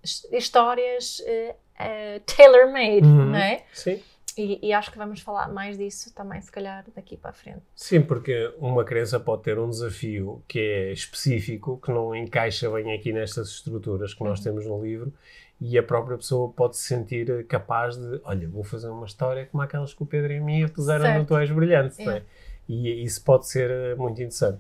his- 0.04 0.28
histórias 0.32 1.22
eh, 1.26 1.56
eh, 1.80 2.22
tailor-made, 2.26 3.06
Uhum. 3.06 3.26
não 3.28 3.36
é? 3.38 3.64
Sim. 3.74 4.02
E, 4.38 4.68
e 4.68 4.72
acho 4.74 4.92
que 4.92 4.98
vamos 5.00 5.20
falar 5.22 5.48
mais 5.52 5.78
disso 5.80 6.14
também, 6.14 6.40
se 6.42 6.52
calhar, 6.52 6.86
daqui 6.96 7.18
para 7.18 7.32
a 7.32 7.34
frente. 7.34 7.62
Sim, 7.76 8.02
porque 8.02 8.54
uma 8.60 8.84
criança 8.84 9.20
pode 9.20 9.42
ter 9.42 9.58
um 9.58 9.68
desafio 9.68 10.44
que 10.48 10.60
é 10.60 10.92
específico, 10.92 11.80
que 11.84 11.90
não 11.92 12.16
encaixa 12.16 12.70
bem 12.70 12.94
aqui 12.94 13.12
nestas 13.12 13.50
estruturas 13.50 14.14
que 14.14 14.24
nós 14.24 14.38
Uhum. 14.40 14.44
temos 14.44 14.66
no 14.68 14.84
livro, 14.84 15.12
e 15.60 15.76
a 15.76 15.82
própria 15.82 16.16
pessoa 16.18 16.50
pode 16.54 16.78
se 16.78 16.84
sentir 16.84 17.48
capaz 17.48 17.98
de, 17.98 18.22
olha, 18.26 18.48
vou 18.48 18.64
fazer 18.64 18.90
uma 18.90 19.08
história 19.08 19.48
como 19.48 19.64
aquelas 19.64 19.92
que 19.92 20.04
o 20.04 20.06
Pedro 20.06 20.32
e 20.32 20.38
a 20.38 20.42
minha 20.42 20.70
puseram 20.70 21.06
no 21.06 21.12
Certo. 21.16 21.28
Tu 21.30 21.38
És 21.40 21.50
Brilhante, 21.52 22.06
não 22.06 22.12
é? 22.12 22.18
É. 22.18 22.24
E 22.70 23.04
isso 23.04 23.24
pode 23.24 23.48
ser 23.48 23.72
eh, 23.72 23.96
muito 23.96 24.18
interessante. 24.22 24.60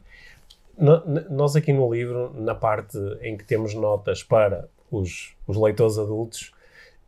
No- 0.77 1.29
nós 1.29 1.55
aqui 1.55 1.73
no 1.73 1.91
livro, 1.93 2.31
na 2.35 2.55
parte 2.55 2.97
em 3.21 3.35
que 3.37 3.43
temos 3.43 3.73
notas 3.73 4.23
para 4.23 4.67
os, 4.91 5.35
os 5.47 5.57
leitores 5.57 5.97
adultos, 5.97 6.51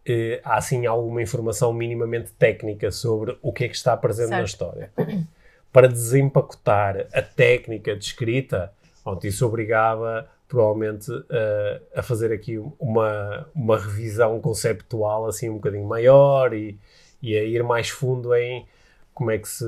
eh, 0.05 0.41
há 0.43 0.57
assim 0.57 0.85
alguma 0.85 1.21
informação 1.21 1.71
minimamente 1.71 2.31
técnica 2.33 2.91
sobre 2.91 3.37
o 3.41 3.53
que 3.53 3.65
é 3.65 3.69
que 3.69 3.75
está 3.75 3.95
presente 3.95 4.29
na 4.31 4.37
Certo. 4.37 4.47
história. 4.49 4.91
Para 5.71 5.87
desempacotar 5.87 7.07
a 7.13 7.21
técnica 7.21 7.95
de 7.95 8.03
escrita, 8.03 8.73
pronto, 9.03 9.25
isso 9.27 9.45
obrigava 9.45 10.27
provavelmente 10.47 11.11
eh, 11.29 11.81
a 11.95 12.01
fazer 12.01 12.31
aqui 12.33 12.57
uma, 12.79 13.47
uma 13.53 13.77
revisão 13.77 14.41
conceptual 14.41 15.27
assim 15.27 15.47
um 15.47 15.55
bocadinho 15.55 15.85
maior 15.87 16.55
e, 16.55 16.75
e 17.21 17.37
a 17.37 17.43
ir 17.43 17.61
mais 17.63 17.89
fundo 17.89 18.33
em 18.33 18.65
como 19.13 19.29
é 19.29 19.37
que 19.37 19.47
se 19.47 19.63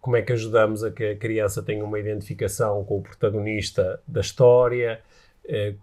como 0.00 0.16
é 0.16 0.22
que 0.22 0.32
ajudamos 0.32 0.84
a 0.84 0.90
que 0.90 1.04
a 1.04 1.16
criança 1.16 1.62
tenha 1.62 1.84
uma 1.84 1.98
identificação 1.98 2.84
com 2.84 2.98
o 2.98 3.02
protagonista 3.02 4.00
da 4.06 4.20
história, 4.20 5.00
eh, 5.44 5.74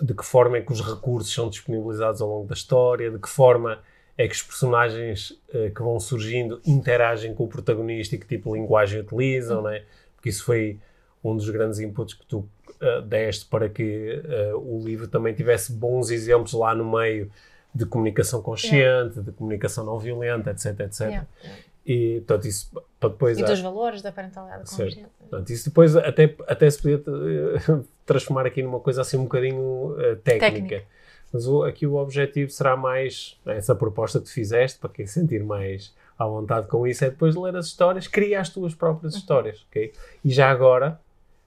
de 0.00 0.14
que 0.14 0.24
forma 0.24 0.58
é 0.58 0.60
que 0.60 0.72
os 0.72 0.80
recursos 0.80 1.32
são 1.32 1.48
disponibilizados 1.48 2.20
ao 2.20 2.28
longo 2.28 2.46
da 2.46 2.54
história, 2.54 3.10
de 3.10 3.18
que 3.18 3.28
forma 3.28 3.80
é 4.16 4.28
que 4.28 4.34
os 4.34 4.42
personagens 4.42 5.36
eh, 5.52 5.70
que 5.74 5.82
vão 5.82 5.98
surgindo 5.98 6.60
interagem 6.64 7.34
com 7.34 7.44
o 7.44 7.48
protagonista 7.48 8.14
e 8.14 8.18
que 8.18 8.26
tipo 8.26 8.52
de 8.52 8.60
linguagem 8.60 9.00
utilizam, 9.00 9.62
né? 9.62 9.82
porque 10.14 10.28
isso 10.28 10.44
foi 10.44 10.78
um 11.22 11.36
dos 11.36 11.50
grandes 11.50 11.80
inputs 11.80 12.14
que 12.14 12.24
tu 12.26 12.48
eh, 12.80 13.00
deste 13.02 13.46
para 13.46 13.68
que 13.68 14.22
o 14.54 14.80
livro 14.84 15.08
também 15.08 15.34
tivesse 15.34 15.72
bons 15.72 16.10
exemplos 16.10 16.52
lá 16.52 16.72
no 16.72 16.88
meio 16.88 17.30
de 17.74 17.84
comunicação 17.84 18.40
consciente, 18.40 19.20
de 19.20 19.32
comunicação 19.32 19.84
não 19.84 19.98
violenta, 19.98 20.52
etc, 20.52 20.78
etc. 20.80 21.00
Yeah. 21.00 21.26
E, 21.86 22.22
portanto, 22.26 22.46
isso 22.48 22.70
para 22.98 23.08
depois... 23.10 23.38
E 23.38 23.42
a- 23.42 23.46
dos 23.46 23.60
valores 23.60 24.00
da 24.02 24.10
parentalidade 24.10 24.68
Certo. 24.70 24.88
consciente. 24.90 25.10
Portanto, 25.18 25.50
isso 25.50 25.64
depois 25.68 25.94
até, 25.96 26.34
até 26.46 26.70
se 26.70 26.80
podia 26.80 26.96
eh, 26.96 27.80
transformar 28.06 28.46
aqui 28.46 28.62
numa 28.62 28.80
coisa 28.80 29.02
assim 29.02 29.16
um 29.18 29.24
bocadinho 29.24 29.94
eh, 29.98 30.14
técnica. 30.16 30.52
Técnica. 30.52 30.84
Mas 31.32 31.46
o- 31.46 31.62
aqui 31.64 31.86
o 31.86 31.96
objetivo 31.96 32.50
será 32.50 32.76
mais 32.76 33.38
né, 33.44 33.56
essa 33.58 33.74
proposta 33.74 34.18
que 34.18 34.24
tu 34.26 34.32
fizeste, 34.32 34.78
para 34.78 34.88
quem 34.90 35.06
se 35.06 35.14
sentir 35.20 35.42
mais 35.44 35.94
à 36.18 36.24
vontade 36.26 36.68
com 36.68 36.86
isso, 36.86 37.04
é 37.04 37.10
depois 37.10 37.34
de 37.34 37.40
ler 37.40 37.56
as 37.56 37.66
histórias, 37.66 38.06
cria 38.06 38.40
as 38.40 38.48
tuas 38.48 38.74
próprias 38.74 39.14
histórias, 39.16 39.66
ok? 39.68 39.92
E 40.24 40.30
já 40.30 40.48
agora, 40.48 40.98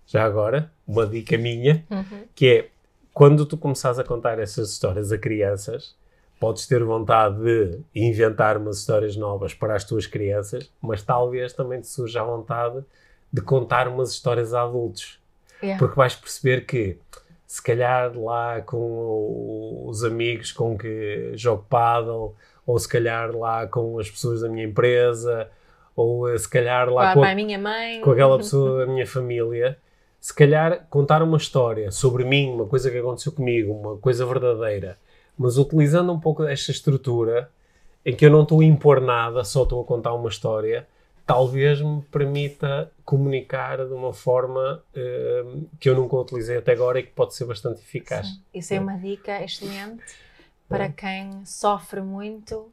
já 0.05 0.23
agora, 0.25 0.69
uma 0.85 1.07
dica 1.07 1.37
minha, 1.37 1.83
Uhum. 1.89 2.23
que 2.35 2.47
é, 2.47 2.67
quando 3.13 3.45
tu 3.45 3.57
começares 3.57 3.97
a 3.97 4.03
contar 4.03 4.37
essas 4.39 4.69
histórias 4.71 5.11
a 5.11 5.17
crianças, 5.17 5.95
podes 6.39 6.67
ter 6.67 6.83
vontade 6.83 7.37
de 7.41 7.79
inventar 7.95 8.57
umas 8.57 8.79
histórias 8.79 9.15
novas 9.15 9.53
para 9.53 9.75
as 9.75 9.83
tuas 9.83 10.05
crianças, 10.05 10.71
mas 10.81 11.01
talvez 11.01 11.53
também 11.53 11.81
te 11.81 11.87
surja 11.87 12.21
a 12.21 12.23
vontade 12.23 12.83
de 13.31 13.41
contar 13.41 13.87
umas 13.87 14.11
histórias 14.11 14.53
a 14.53 14.63
adultos. 14.63 15.19
Yeah. 15.61 15.79
Porque 15.79 15.95
vais 15.95 16.15
perceber 16.15 16.65
que, 16.65 16.97
se 17.45 17.63
calhar 17.63 18.17
lá 18.17 18.61
com 18.61 19.85
os 19.87 20.03
amigos 20.03 20.51
com 20.51 20.77
que 20.77 21.31
jogo 21.35 21.65
paddle, 21.69 22.35
ou 22.65 22.77
se 22.77 22.87
calhar 22.87 23.35
lá 23.35 23.65
com 23.65 23.97
as 23.97 24.09
pessoas 24.09 24.41
da 24.41 24.49
minha 24.49 24.65
empresa, 24.65 25.49
ou 25.95 26.29
eh, 26.29 26.37
se 26.37 26.47
calhar 26.47 26.89
lá 26.89 27.13
com, 27.13 27.23
a 27.23 27.33
minha 27.33 27.57
mãe. 27.57 28.01
com 28.01 28.11
aquela 28.11 28.37
pessoa 28.37 28.85
da 28.85 28.91
minha 28.91 29.07
família, 29.07 29.77
se 30.19 30.33
calhar 30.33 30.85
contar 30.89 31.23
uma 31.23 31.37
história 31.37 31.89
sobre 31.89 32.23
mim, 32.25 32.51
uma 32.51 32.65
coisa 32.65 32.91
que 32.91 32.97
aconteceu 32.97 33.31
comigo, 33.31 33.71
uma 33.71 33.97
coisa 33.97 34.25
verdadeira, 34.25 34.97
mas 35.37 35.57
utilizando 35.57 36.11
um 36.11 36.19
pouco 36.19 36.43
desta 36.43 36.71
estrutura 36.71 37.49
em 38.05 38.15
que 38.15 38.25
eu 38.25 38.29
não 38.31 38.43
estou 38.43 38.61
a 38.61 38.65
impor 38.65 39.01
nada, 39.01 39.43
só 39.43 39.63
estou 39.63 39.81
a 39.81 39.85
contar 39.85 40.13
uma 40.13 40.29
história, 40.29 40.87
talvez 41.25 41.81
me 41.81 42.01
permita 42.03 42.89
comunicar 43.03 43.85
de 43.85 43.93
uma 43.93 44.13
forma 44.13 44.81
eh, 44.95 45.43
que 45.79 45.89
eu 45.89 45.95
nunca 45.95 46.15
utilizei 46.15 46.57
até 46.57 46.71
agora 46.71 46.99
e 46.99 47.03
que 47.03 47.11
pode 47.11 47.35
ser 47.35 47.45
bastante 47.45 47.81
eficaz. 47.81 48.27
Sim. 48.27 48.41
Isso 48.53 48.73
é 48.73 48.79
uma 48.79 48.97
dica 48.97 49.43
excelente 49.43 50.03
para 50.69 50.89
quem 50.89 51.45
sofre 51.45 52.01
muito 52.01 52.71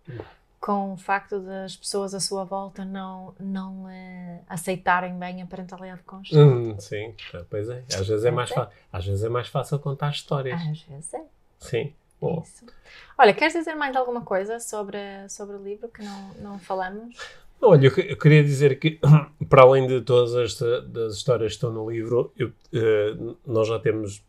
com 0.60 0.94
o 0.94 0.96
facto 0.96 1.40
das 1.40 1.76
pessoas 1.76 2.14
à 2.14 2.20
sua 2.20 2.42
volta 2.44 2.84
não, 2.84 3.34
não 3.38 3.88
eh, 3.90 4.40
aceitarem 4.48 5.18
bem 5.18 5.42
a 5.42 5.46
parentalidade 5.46 6.02
consciente. 6.04 6.38
Hum, 6.70 6.78
sim, 6.80 7.14
pois 7.50 7.68
é. 7.68 7.82
Às 7.92 8.06
vezes 8.08 8.24
é 8.24 8.30
mais, 8.30 8.50
é. 8.50 8.54
fa- 8.54 8.70
às 8.92 9.04
vezes 9.04 9.24
é 9.24 9.28
mais 9.28 9.48
fácil 9.48 9.78
contar 9.78 10.10
histórias. 10.10 10.60
Às 10.62 10.80
vezes 10.82 11.12
é. 11.12 11.22
Sim. 11.58 11.92
Isso. 12.44 12.64
Olha, 13.18 13.32
queres 13.32 13.52
dizer 13.54 13.74
mais 13.74 13.94
alguma 13.96 14.22
coisa 14.22 14.58
sobre, 14.58 14.98
sobre 15.28 15.56
o 15.56 15.62
livro 15.62 15.88
que 15.88 16.02
não, 16.02 16.30
não 16.40 16.58
falamos? 16.58 17.16
Olha, 17.60 17.86
eu, 17.86 17.92
eu 18.04 18.16
queria 18.16 18.42
dizer 18.42 18.78
que, 18.78 18.98
para 19.48 19.62
além 19.62 19.86
de 19.86 20.00
todas 20.00 20.34
as 20.34 20.58
das 20.88 21.14
histórias 21.14 21.52
que 21.52 21.56
estão 21.56 21.72
no 21.72 21.88
livro, 21.90 22.32
eu, 22.36 22.52
eh, 22.72 23.14
nós 23.46 23.68
já 23.68 23.78
temos, 23.78 24.22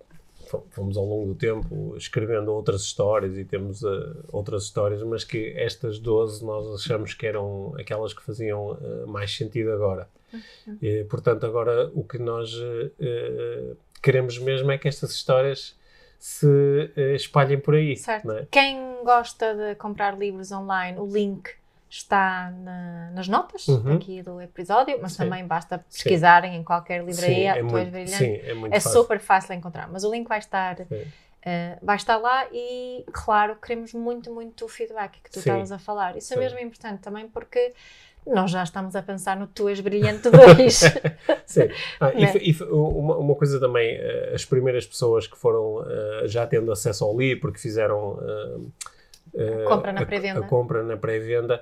fo- 0.48 0.66
fomos 0.72 0.96
ao 0.96 1.04
longo 1.04 1.34
do 1.34 1.36
tempo 1.36 1.96
escrevendo 1.98 2.54
outras 2.54 2.82
histórias 2.82 3.36
e 3.38 3.43
temos 3.43 3.84
eh, 3.84 3.88
outras 4.32 4.64
histórias, 4.64 5.02
mas 5.04 5.24
que 5.24 5.54
estas 5.58 5.98
12 6.00 6.46
nós 6.46 6.66
achamos 6.76 7.14
que 7.14 7.26
eram 7.26 7.74
aquelas 7.80 8.14
que 8.14 8.22
faziam 8.24 8.78
eh, 8.82 9.06
mais 9.08 9.36
sentido 9.36 9.72
agora. 9.74 10.08
Eh, 10.82 11.06
portanto, 11.10 11.46
agora 11.46 11.89
o 11.93 12.04
que 12.04 12.18
nós 12.20 12.54
eh, 13.00 13.74
queremos 14.02 14.38
mesmo 14.38 14.72
é 14.72 14.78
que 14.78 14.88
estas 14.88 15.12
histórias 15.12 15.76
se 16.20 16.91
eh, 16.95 17.16
espalhem 17.16 17.59
por 17.59 17.76
aí. 17.76 17.95
Certo. 17.97 18.32
é? 18.32 18.47
Quem 18.51 19.03
gosta 19.03 19.53
de 19.53 19.76
comprar 19.76 20.18
livros 20.18 20.51
online, 20.51 20.97
o 20.99 21.05
link 21.05 21.49
está 21.89 22.51
na- 22.51 23.11
nas 23.11 23.28
notas 23.28 23.68
Uhum. 23.68 23.95
aqui 23.95 24.22
do 24.22 24.41
episódio, 24.41 24.97
mas 25.01 25.13
Sim. 25.13 25.18
também 25.20 25.45
basta 25.45 25.78
pesquisarem 25.78 26.55
em 26.55 26.63
qualquer 26.63 27.03
livraria, 27.03 27.53
Sim, 27.53 27.59
é 27.59 27.61
muito, 27.63 27.91
brilhante. 27.91 28.11
sim, 28.18 28.34
é 28.43 28.53
muito 28.53 28.74
é 28.74 28.80
fácil. 28.80 29.01
super 29.01 29.20
fácil 29.20 29.53
encontrar, 29.53 29.88
mas 29.89 30.03
o 30.03 30.11
link 30.11 30.28
vai 30.28 30.39
estar, 30.39 30.78
Sim. 30.78 31.05
eh, 31.43 31.78
vai 31.82 31.95
estar 31.95 32.18
lá 32.18 32.47
e, 32.51 33.05
claro, 33.13 33.55
queremos 33.57 33.93
muito, 33.93 34.34
muito 34.34 34.66
o 34.66 34.68
feedback 34.68 35.22
que 35.22 35.30
tu 35.30 35.36
Sim. 35.36 35.39
estavas 35.51 35.72
a 35.72 35.78
falar. 35.80 36.18
Isso 36.18 36.34
é 36.34 36.38
Sim. 36.38 36.43
mesmo 36.43 36.59
importante 36.59 37.01
também 37.01 37.28
porque 37.30 37.74
nós 38.28 38.51
já 38.51 38.63
estamos 38.63 38.95
a 38.95 39.01
pensar 39.01 39.38
no 39.38 39.47
Tu 39.47 39.69
és 39.69 39.80
brilhante 39.80 40.30
2. 40.30 40.80
Sim. 41.45 41.69
Ah, 41.99 42.11
e 42.13 42.21
Né? 42.21 42.34
e 42.41 42.55
uma, 42.71 43.17
uma 43.17 43.36
coisa 43.36 43.59
também, 43.59 43.95
eh, 43.95 44.32
as 44.34 44.43
primeiras 44.45 44.86
pessoas 44.86 45.28
que 45.28 45.38
foram 45.38 45.86
eh, 45.89 46.23
já 46.28 46.45
tendo 46.47 46.71
acesso 46.71 47.03
ao 47.05 47.17
livro, 47.17 47.41
porque 47.41 47.59
fizeram 47.59 48.19
eh, 48.21 48.57
eh, 49.36 49.63
Compra 49.67 49.91
na 49.93 50.01
a- 50.01 50.41
compra 50.47 50.84
na 50.84 50.97
pré-venda, 50.97 51.61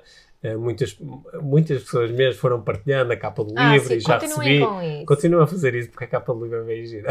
muitas, 0.58 0.96
muitas 1.42 1.82
pessoas 1.82 2.10
mesmo 2.10 2.40
foram 2.40 2.60
partilhando 2.62 3.12
a 3.12 3.16
capa 3.16 3.42
do 3.44 3.54
ah, 3.56 3.72
livro 3.72 3.88
sim, 3.88 3.94
e 3.96 4.00
já 4.00 4.18
continuem 4.20 4.58
recebi. 4.60 4.66
com 4.66 4.82
isso. 4.82 5.06
Continuo 5.06 5.40
a 5.42 5.46
fazer 5.46 5.74
isso 5.74 5.90
porque 5.90 6.04
a 6.04 6.08
capa 6.08 6.32
do 6.34 6.42
livro 6.44 6.60
é 6.60 6.64
bem 6.64 6.84
gira. 6.86 7.08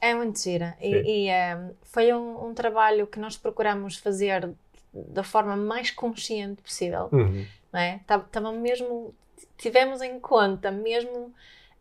É 0.00 0.14
muito 0.14 0.38
gira. 0.40 0.74
Sim. 0.80 0.86
E, 0.88 1.26
e, 1.26 1.28
eh, 1.28 1.58
foi 1.82 2.12
um, 2.12 2.48
um 2.48 2.54
trabalho 2.54 3.06
que 3.06 3.20
nós 3.20 3.36
procuramos 3.36 3.96
fazer 3.98 4.48
da 4.92 5.22
forma 5.22 5.56
mais 5.56 5.90
consciente 5.90 6.62
possível. 6.62 7.08
Uhum. 7.12 7.44
não 7.72 7.80
é? 7.80 8.00
Tá- 8.06 8.18
Tava 8.18 8.52
mesmo, 8.52 9.14
tivemos 9.56 10.02
em 10.02 10.18
conta 10.18 10.70
mesmo 10.70 11.32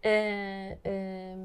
eh, 0.04 0.78
eh, 0.84 1.36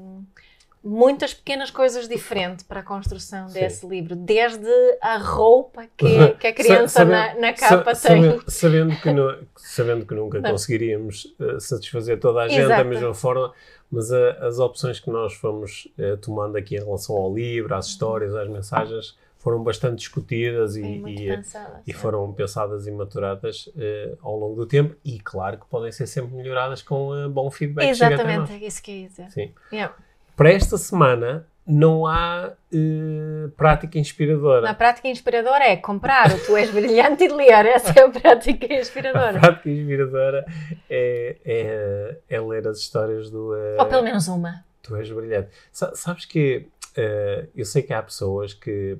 muitas 0.83 1.33
pequenas 1.33 1.71
coisas 1.71 2.07
diferentes 2.07 2.63
para 2.63 2.81
a 2.81 2.83
construção 2.83 3.47
Sim. 3.49 3.59
desse 3.59 3.87
livro, 3.87 4.15
desde 4.15 4.69
a 5.01 5.17
roupa 5.17 5.87
que, 5.97 6.27
que 6.39 6.47
a 6.47 6.53
criança 6.53 7.03
na, 7.03 7.33
na 7.35 7.53
capa 7.53 7.95
Sa- 7.95 8.09
tem. 8.09 8.21
Sabendo, 8.21 8.51
sabendo 8.51 8.95
que, 9.01 9.47
sabendo 9.57 10.05
que 10.05 10.13
nunca 10.13 10.39
Não. 10.39 10.51
conseguiríamos 10.51 11.33
eh, 11.39 11.59
satisfazer 11.59 12.19
toda 12.19 12.41
a 12.43 12.47
gente 12.47 12.61
Exato. 12.61 12.83
da 12.83 12.87
mesma 12.87 13.13
forma, 13.15 13.51
mas 13.91 14.11
a- 14.11 14.31
as 14.47 14.59
opções 14.59 14.99
que 14.99 15.09
nós 15.09 15.33
fomos 15.33 15.87
tomando 16.21 16.55
aqui 16.55 16.75
em 16.75 16.83
relação 16.83 17.15
ao 17.15 17.33
livro, 17.33 17.73
às 17.73 17.87
histórias, 17.87 18.35
às 18.35 18.47
mensagens, 18.47 19.17
foram 19.45 19.61
bastante 19.63 19.97
discutidas 19.99 20.75
e, 20.75 20.81
e, 20.81 21.29
eh, 21.29 21.35
pensada, 21.35 21.81
e 21.85 21.93
foram 21.93 22.33
pensadas 22.33 22.87
e 22.87 22.91
maturadas 22.91 23.69
eh, 23.77 24.15
ao 24.23 24.35
longo 24.35 24.55
do 24.55 24.65
tempo 24.65 24.95
e 25.05 25.19
claro 25.19 25.59
que 25.59 25.67
podem 25.67 25.91
ser 25.91 26.07
sempre 26.07 26.35
melhoradas 26.35 26.81
com 26.81 27.15
eh, 27.15 27.27
bom 27.27 27.51
feedback 27.51 27.87
Exatamente, 27.89 28.53
é 28.53 28.57
isso 28.65 28.81
que 28.81 28.89
eu 28.89 28.95
ia 28.95 29.07
dizer. 29.07 29.29
Sim. 29.29 29.53
Yeah. 29.71 29.93
Para 30.35 30.51
esta 30.51 30.79
semana 30.79 31.45
não 31.63 32.07
há 32.07 32.53
eh, 32.73 33.47
prática 33.55 33.99
inspiradora. 33.99 34.61
Na 34.61 34.73
prática 34.73 35.07
inspiradora 35.07 35.63
é 35.65 35.75
comprar 35.77 36.31
o 36.31 36.39
Tu 36.43 36.57
És 36.57 36.71
Brilhante 36.71 37.25
e 37.25 37.27
ler. 37.27 37.67
Essa 37.67 37.99
é 37.99 38.03
a 38.03 38.09
prática 38.09 38.65
A 38.73 38.79
inspiradora. 38.79 39.39
prática 39.39 39.69
inspiradora 39.69 40.43
é, 40.89 41.37
é, 41.45 42.17
é 42.29 42.41
ler 42.41 42.67
as 42.67 42.79
histórias 42.79 43.29
do 43.29 43.55
eh, 43.55 43.77
Ou 43.79 43.85
pelo 43.85 44.01
menos 44.01 44.27
uma. 44.27 44.65
Tu 44.81 44.95
és 44.95 45.11
brilhante. 45.11 45.49
Sa- 45.71 45.93
sabes 45.93 46.25
que 46.25 46.67
eh, 46.97 47.45
eu 47.55 47.65
sei 47.65 47.83
que 47.83 47.93
há 47.93 48.01
pessoas 48.01 48.53
que, 48.55 48.97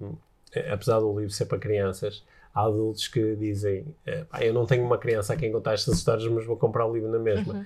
apesar 0.60 0.99
do 0.99 1.18
livro 1.18 1.32
ser 1.34 1.45
para 1.45 1.58
crianças, 1.60 2.24
há 2.53 2.62
adultos 2.64 3.08
que 3.08 3.36
dizem: 3.36 3.86
eh, 4.06 4.24
"Pá, 4.30 4.43
Eu 4.43 4.53
não 4.53 4.66
tenho 4.66 4.84
uma 4.86 4.97
criança 4.97 5.34
a 5.34 5.36
quem 5.36 5.51
contar 5.51 5.74
estas 5.74 5.95
histórias, 5.97 6.28
mas 6.30 6.45
vou 6.45 6.58
comprar 6.58 6.86
o 6.86 6.93
livro 6.93 7.10
na 7.12 7.20
mesma. 7.20 7.53
Uhum. 7.53 7.66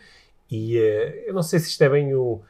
E 0.52 0.78
eh, 0.78 1.26
eu 1.28 1.34
não 1.34 1.44
sei 1.44 1.60
se 1.60 1.70
isto 1.70 1.82
é 1.84 1.90
bem 1.90 2.14
o 2.16 2.42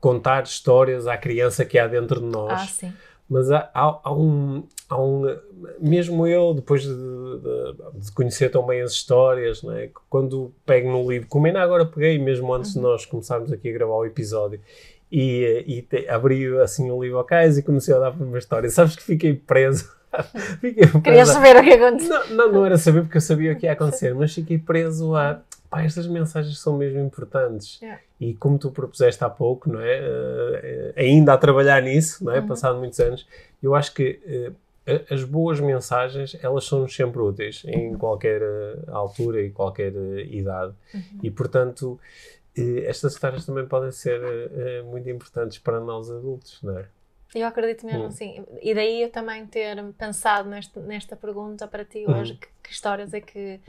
contar 0.00 0.42
histórias 0.44 1.06
à 1.06 1.16
criança 1.16 1.64
que 1.64 1.78
há 1.78 1.86
dentro 1.86 2.20
de 2.20 2.26
nós. 2.26 2.52
Ah, 2.52 2.66
sim. 2.66 2.92
Mas 3.28 3.50
há, 3.50 3.70
há- 3.74 4.00
há 4.04 4.14
um, 4.14 4.64
há 4.88 4.98
um- 5.00 5.36
Mesmo 5.78 6.26
eu, 6.26 6.54
depois 6.54 6.82
de, 6.82 6.88
de- 6.94 8.00
de 8.00 8.12
conhecer 8.12 8.50
tão 8.50 8.64
bem 8.66 8.80
as 8.80 8.92
histórias, 8.92 9.62
não 9.62 9.72
é? 9.72 9.90
quando 10.08 10.50
pego 10.64 10.90
no 10.90 11.08
livro, 11.10 11.28
como 11.28 11.46
ainda 11.46 11.60
agora 11.60 11.84
peguei, 11.84 12.18
mesmo 12.18 12.52
antes 12.54 12.72
de 12.72 12.78
nós 12.80 13.04
começarmos 13.04 13.52
aqui 13.52 13.68
a 13.68 13.72
gravar 13.72 13.96
o 13.96 14.06
episódio, 14.06 14.60
e, 15.10 15.64
e 15.66 15.82
te, 15.82 16.08
abri 16.08 16.46
assim 16.58 16.90
o 16.90 17.02
livro 17.02 17.18
ao 17.18 17.24
cais 17.24 17.58
e 17.58 17.62
comecei 17.62 17.94
a 17.94 17.98
dar 17.98 18.12
para 18.12 18.24
uma 18.24 18.38
história. 18.38 18.68
Sabes 18.70 18.94
que 18.94 19.02
fiquei 19.02 19.34
preso. 19.34 19.90
fiquei 20.60 20.86
preso. 20.86 21.02
Queria 21.02 21.26
saber 21.26 21.56
o 21.56 21.62
que 21.62 21.72
aconteceu. 21.72 22.28
Não, 22.28 22.36
não, 22.36 22.52
não, 22.52 22.66
era 22.66 22.78
saber 22.78 23.02
porque 23.02 23.16
eu 23.16 23.22
sabia 23.22 23.52
o 23.52 23.56
que 23.56 23.66
ia 23.66 23.72
acontecer, 23.72 24.14
mas 24.14 24.34
fiquei 24.34 24.58
preso 24.58 25.14
a. 25.14 25.40
Pá, 25.70 25.82
estas 25.82 26.06
mensagens 26.06 26.58
são 26.58 26.78
mesmo 26.78 26.98
importantes. 27.00 27.78
Yeah. 27.80 28.00
E 28.18 28.32
como 28.34 28.58
tu 28.58 28.70
propuseste 28.70 29.22
há 29.22 29.28
pouco, 29.28 29.70
não 29.70 29.80
é? 29.80 30.00
Uh, 30.00 30.92
ainda 30.96 31.34
a 31.34 31.38
trabalhar 31.38 31.82
nisso, 31.82 32.24
não 32.24 32.32
é? 32.32 32.40
Uhum. 32.40 32.46
Passado 32.46 32.78
muitos 32.78 32.98
anos, 33.00 33.26
eu 33.62 33.74
acho 33.74 33.92
que 33.92 34.18
uh, 34.26 34.54
as 35.10 35.22
boas 35.24 35.60
mensagens, 35.60 36.36
elas 36.42 36.64
são 36.64 36.88
sempre 36.88 37.20
úteis 37.20 37.62
em 37.66 37.94
qualquer 37.94 38.40
uh, 38.40 38.90
altura 38.90 39.42
e 39.42 39.50
qualquer 39.50 39.92
idade. 40.30 40.72
Uhum. 40.94 41.02
E, 41.22 41.30
portanto, 41.30 42.00
estas 42.86 43.14
histórias 43.14 43.44
também 43.44 43.66
podem 43.66 43.90
ser 43.90 44.20
uh, 44.20 44.84
muito 44.84 45.08
importantes 45.08 45.58
para 45.58 45.80
nós 45.80 46.10
adultos, 46.10 46.60
não 46.62 46.78
é? 46.78 46.86
Eu 47.34 47.46
acredito 47.46 47.84
mesmo 47.84 48.04
hum. 48.04 48.06
assim. 48.06 48.44
E 48.62 48.74
daí 48.74 49.02
eu 49.02 49.10
também 49.10 49.46
ter 49.46 49.76
pensado 49.94 50.48
nesta, 50.48 50.80
nesta 50.80 51.14
pergunta 51.14 51.66
para 51.66 51.84
ti 51.84 52.04
hoje: 52.06 52.32
hum. 52.32 52.36
que, 52.36 52.48
que, 52.62 52.72
histórias 52.72 53.12
é 53.12 53.20
que, 53.20 53.60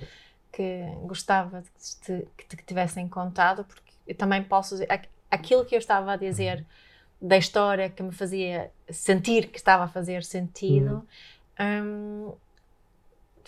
que 0.51 0.83
gostava 1.03 1.61
de 1.61 1.69
que, 1.69 2.05
te, 2.05 2.27
que 2.37 2.57
te 2.57 2.65
tivessem 2.65 3.07
contado? 3.07 3.63
Porque 3.65 3.91
eu 4.07 4.15
também 4.15 4.43
posso 4.43 4.75
dizer. 4.75 4.87
Aquilo 5.29 5.63
que 5.65 5.75
eu 5.75 5.79
estava 5.79 6.13
a 6.13 6.15
dizer 6.15 6.65
da 7.21 7.37
história 7.37 7.89
que 7.89 8.01
me 8.01 8.11
fazia 8.11 8.71
sentir 8.89 9.47
que 9.47 9.57
estava 9.57 9.83
a 9.83 9.87
fazer 9.87 10.23
sentido. 10.23 11.05
Hum. 11.59 11.83
Um, 11.83 12.33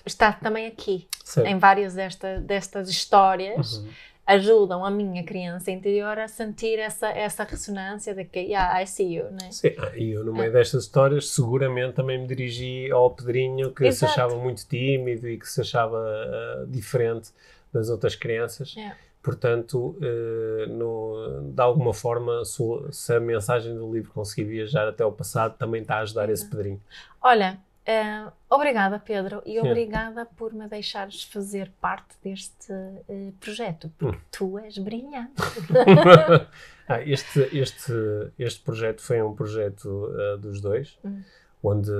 está 0.05 0.33
também 0.33 0.67
aqui, 0.67 1.07
Sim. 1.23 1.43
em 1.47 1.57
várias 1.57 1.93
desta, 1.93 2.39
destas 2.41 2.89
histórias, 2.89 3.77
uhum 3.77 3.89
ajudam 4.35 4.85
a 4.85 4.91
minha 4.91 5.23
criança 5.23 5.71
interior 5.71 6.17
a 6.17 6.27
sentir 6.27 6.79
essa, 6.79 7.09
essa 7.09 7.43
ressonância 7.43 8.13
de 8.13 8.25
que, 8.25 8.39
yeah, 8.39 8.81
I 8.81 8.87
see 8.87 9.15
you, 9.15 9.31
né? 9.31 9.51
Sim, 9.51 9.73
ah, 9.77 9.91
e 9.95 10.11
eu 10.11 10.23
no 10.23 10.33
meio 10.33 10.47
é. 10.47 10.51
destas 10.51 10.83
histórias 10.83 11.29
seguramente 11.29 11.93
também 11.93 12.19
me 12.19 12.27
dirigi 12.27 12.91
ao 12.91 13.11
Pedrinho 13.11 13.71
que 13.71 13.85
Exato. 13.85 14.11
se 14.11 14.19
achava 14.19 14.35
muito 14.37 14.67
tímido 14.67 15.27
e 15.27 15.37
que 15.37 15.47
se 15.47 15.61
achava 15.61 15.97
uh, 15.97 16.67
diferente 16.67 17.31
das 17.73 17.89
outras 17.89 18.15
crianças. 18.15 18.73
Yeah. 18.73 18.95
Portanto, 19.21 19.95
uh, 19.99 20.67
no, 20.67 21.51
de 21.53 21.61
alguma 21.61 21.93
forma, 21.93 22.43
se, 22.43 22.63
se, 22.91 23.13
a 23.13 23.19
mensagem 23.19 23.75
do 23.75 23.93
livro 23.93 24.11
conseguir 24.11 24.45
viajar 24.45 24.87
até 24.87 25.05
o 25.05 25.11
passado, 25.11 25.57
também 25.57 25.81
está 25.81 25.97
a 25.97 25.99
ajudar 25.99 26.29
Exato. 26.29 26.33
esse 26.33 26.49
Pedrinho. 26.49 26.81
Olha, 27.21 27.59
Uh, 27.91 28.31
obrigada, 28.49 28.99
Pedro, 28.99 29.41
e 29.45 29.59
Sim. 29.59 29.67
obrigada 29.67 30.25
por 30.37 30.53
me 30.53 30.67
deixares 30.67 31.23
fazer 31.23 31.71
parte 31.81 32.15
deste 32.23 32.71
uh, 32.71 33.33
projeto, 33.39 33.91
porque 33.97 34.17
hum. 34.17 34.21
tu 34.31 34.59
és 34.59 34.77
brilhante. 34.77 35.33
ah, 36.87 37.01
este, 37.01 37.49
este, 37.51 37.93
este 38.39 38.63
projeto 38.63 39.01
foi 39.01 39.21
um 39.21 39.35
projeto 39.35 39.87
uh, 39.87 40.37
dos 40.37 40.61
dois, 40.61 40.97
hum. 41.03 41.21
onde 41.61 41.91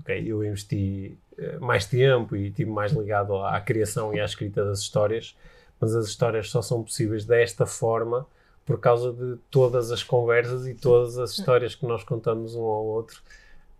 okay, 0.00 0.26
eu 0.26 0.44
investi 0.44 1.16
mais 1.60 1.84
tempo 1.84 2.34
e 2.34 2.48
estive 2.48 2.70
mais 2.70 2.92
ligado 2.92 3.36
à, 3.36 3.56
à 3.56 3.60
criação 3.60 4.14
e 4.14 4.20
à 4.20 4.24
escrita 4.24 4.64
das 4.64 4.80
histórias, 4.80 5.36
mas 5.78 5.94
as 5.94 6.06
histórias 6.06 6.50
só 6.50 6.62
são 6.62 6.82
possíveis 6.82 7.24
desta 7.26 7.66
forma 7.66 8.26
por 8.64 8.80
causa 8.80 9.12
de 9.12 9.36
todas 9.50 9.92
as 9.92 10.02
conversas 10.02 10.66
e 10.66 10.74
todas 10.74 11.18
as 11.18 11.30
hum. 11.30 11.40
histórias 11.40 11.74
que 11.74 11.86
nós 11.86 12.02
contamos 12.02 12.56
um 12.56 12.64
ao 12.64 12.84
outro 12.84 13.22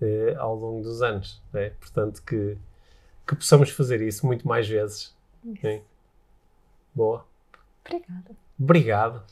eh, 0.00 0.34
ao 0.38 0.54
longo 0.54 0.82
dos 0.82 1.02
anos. 1.02 1.42
Né? 1.52 1.70
Portanto, 1.80 2.22
que, 2.22 2.56
que 3.26 3.36
possamos 3.36 3.70
fazer 3.70 4.00
isso 4.00 4.26
muito 4.26 4.46
mais 4.46 4.68
vezes. 4.68 5.14
Né? 5.62 5.82
Boa. 6.94 7.24
Obrigada. 7.84 8.36
Obrigado. 8.58 9.22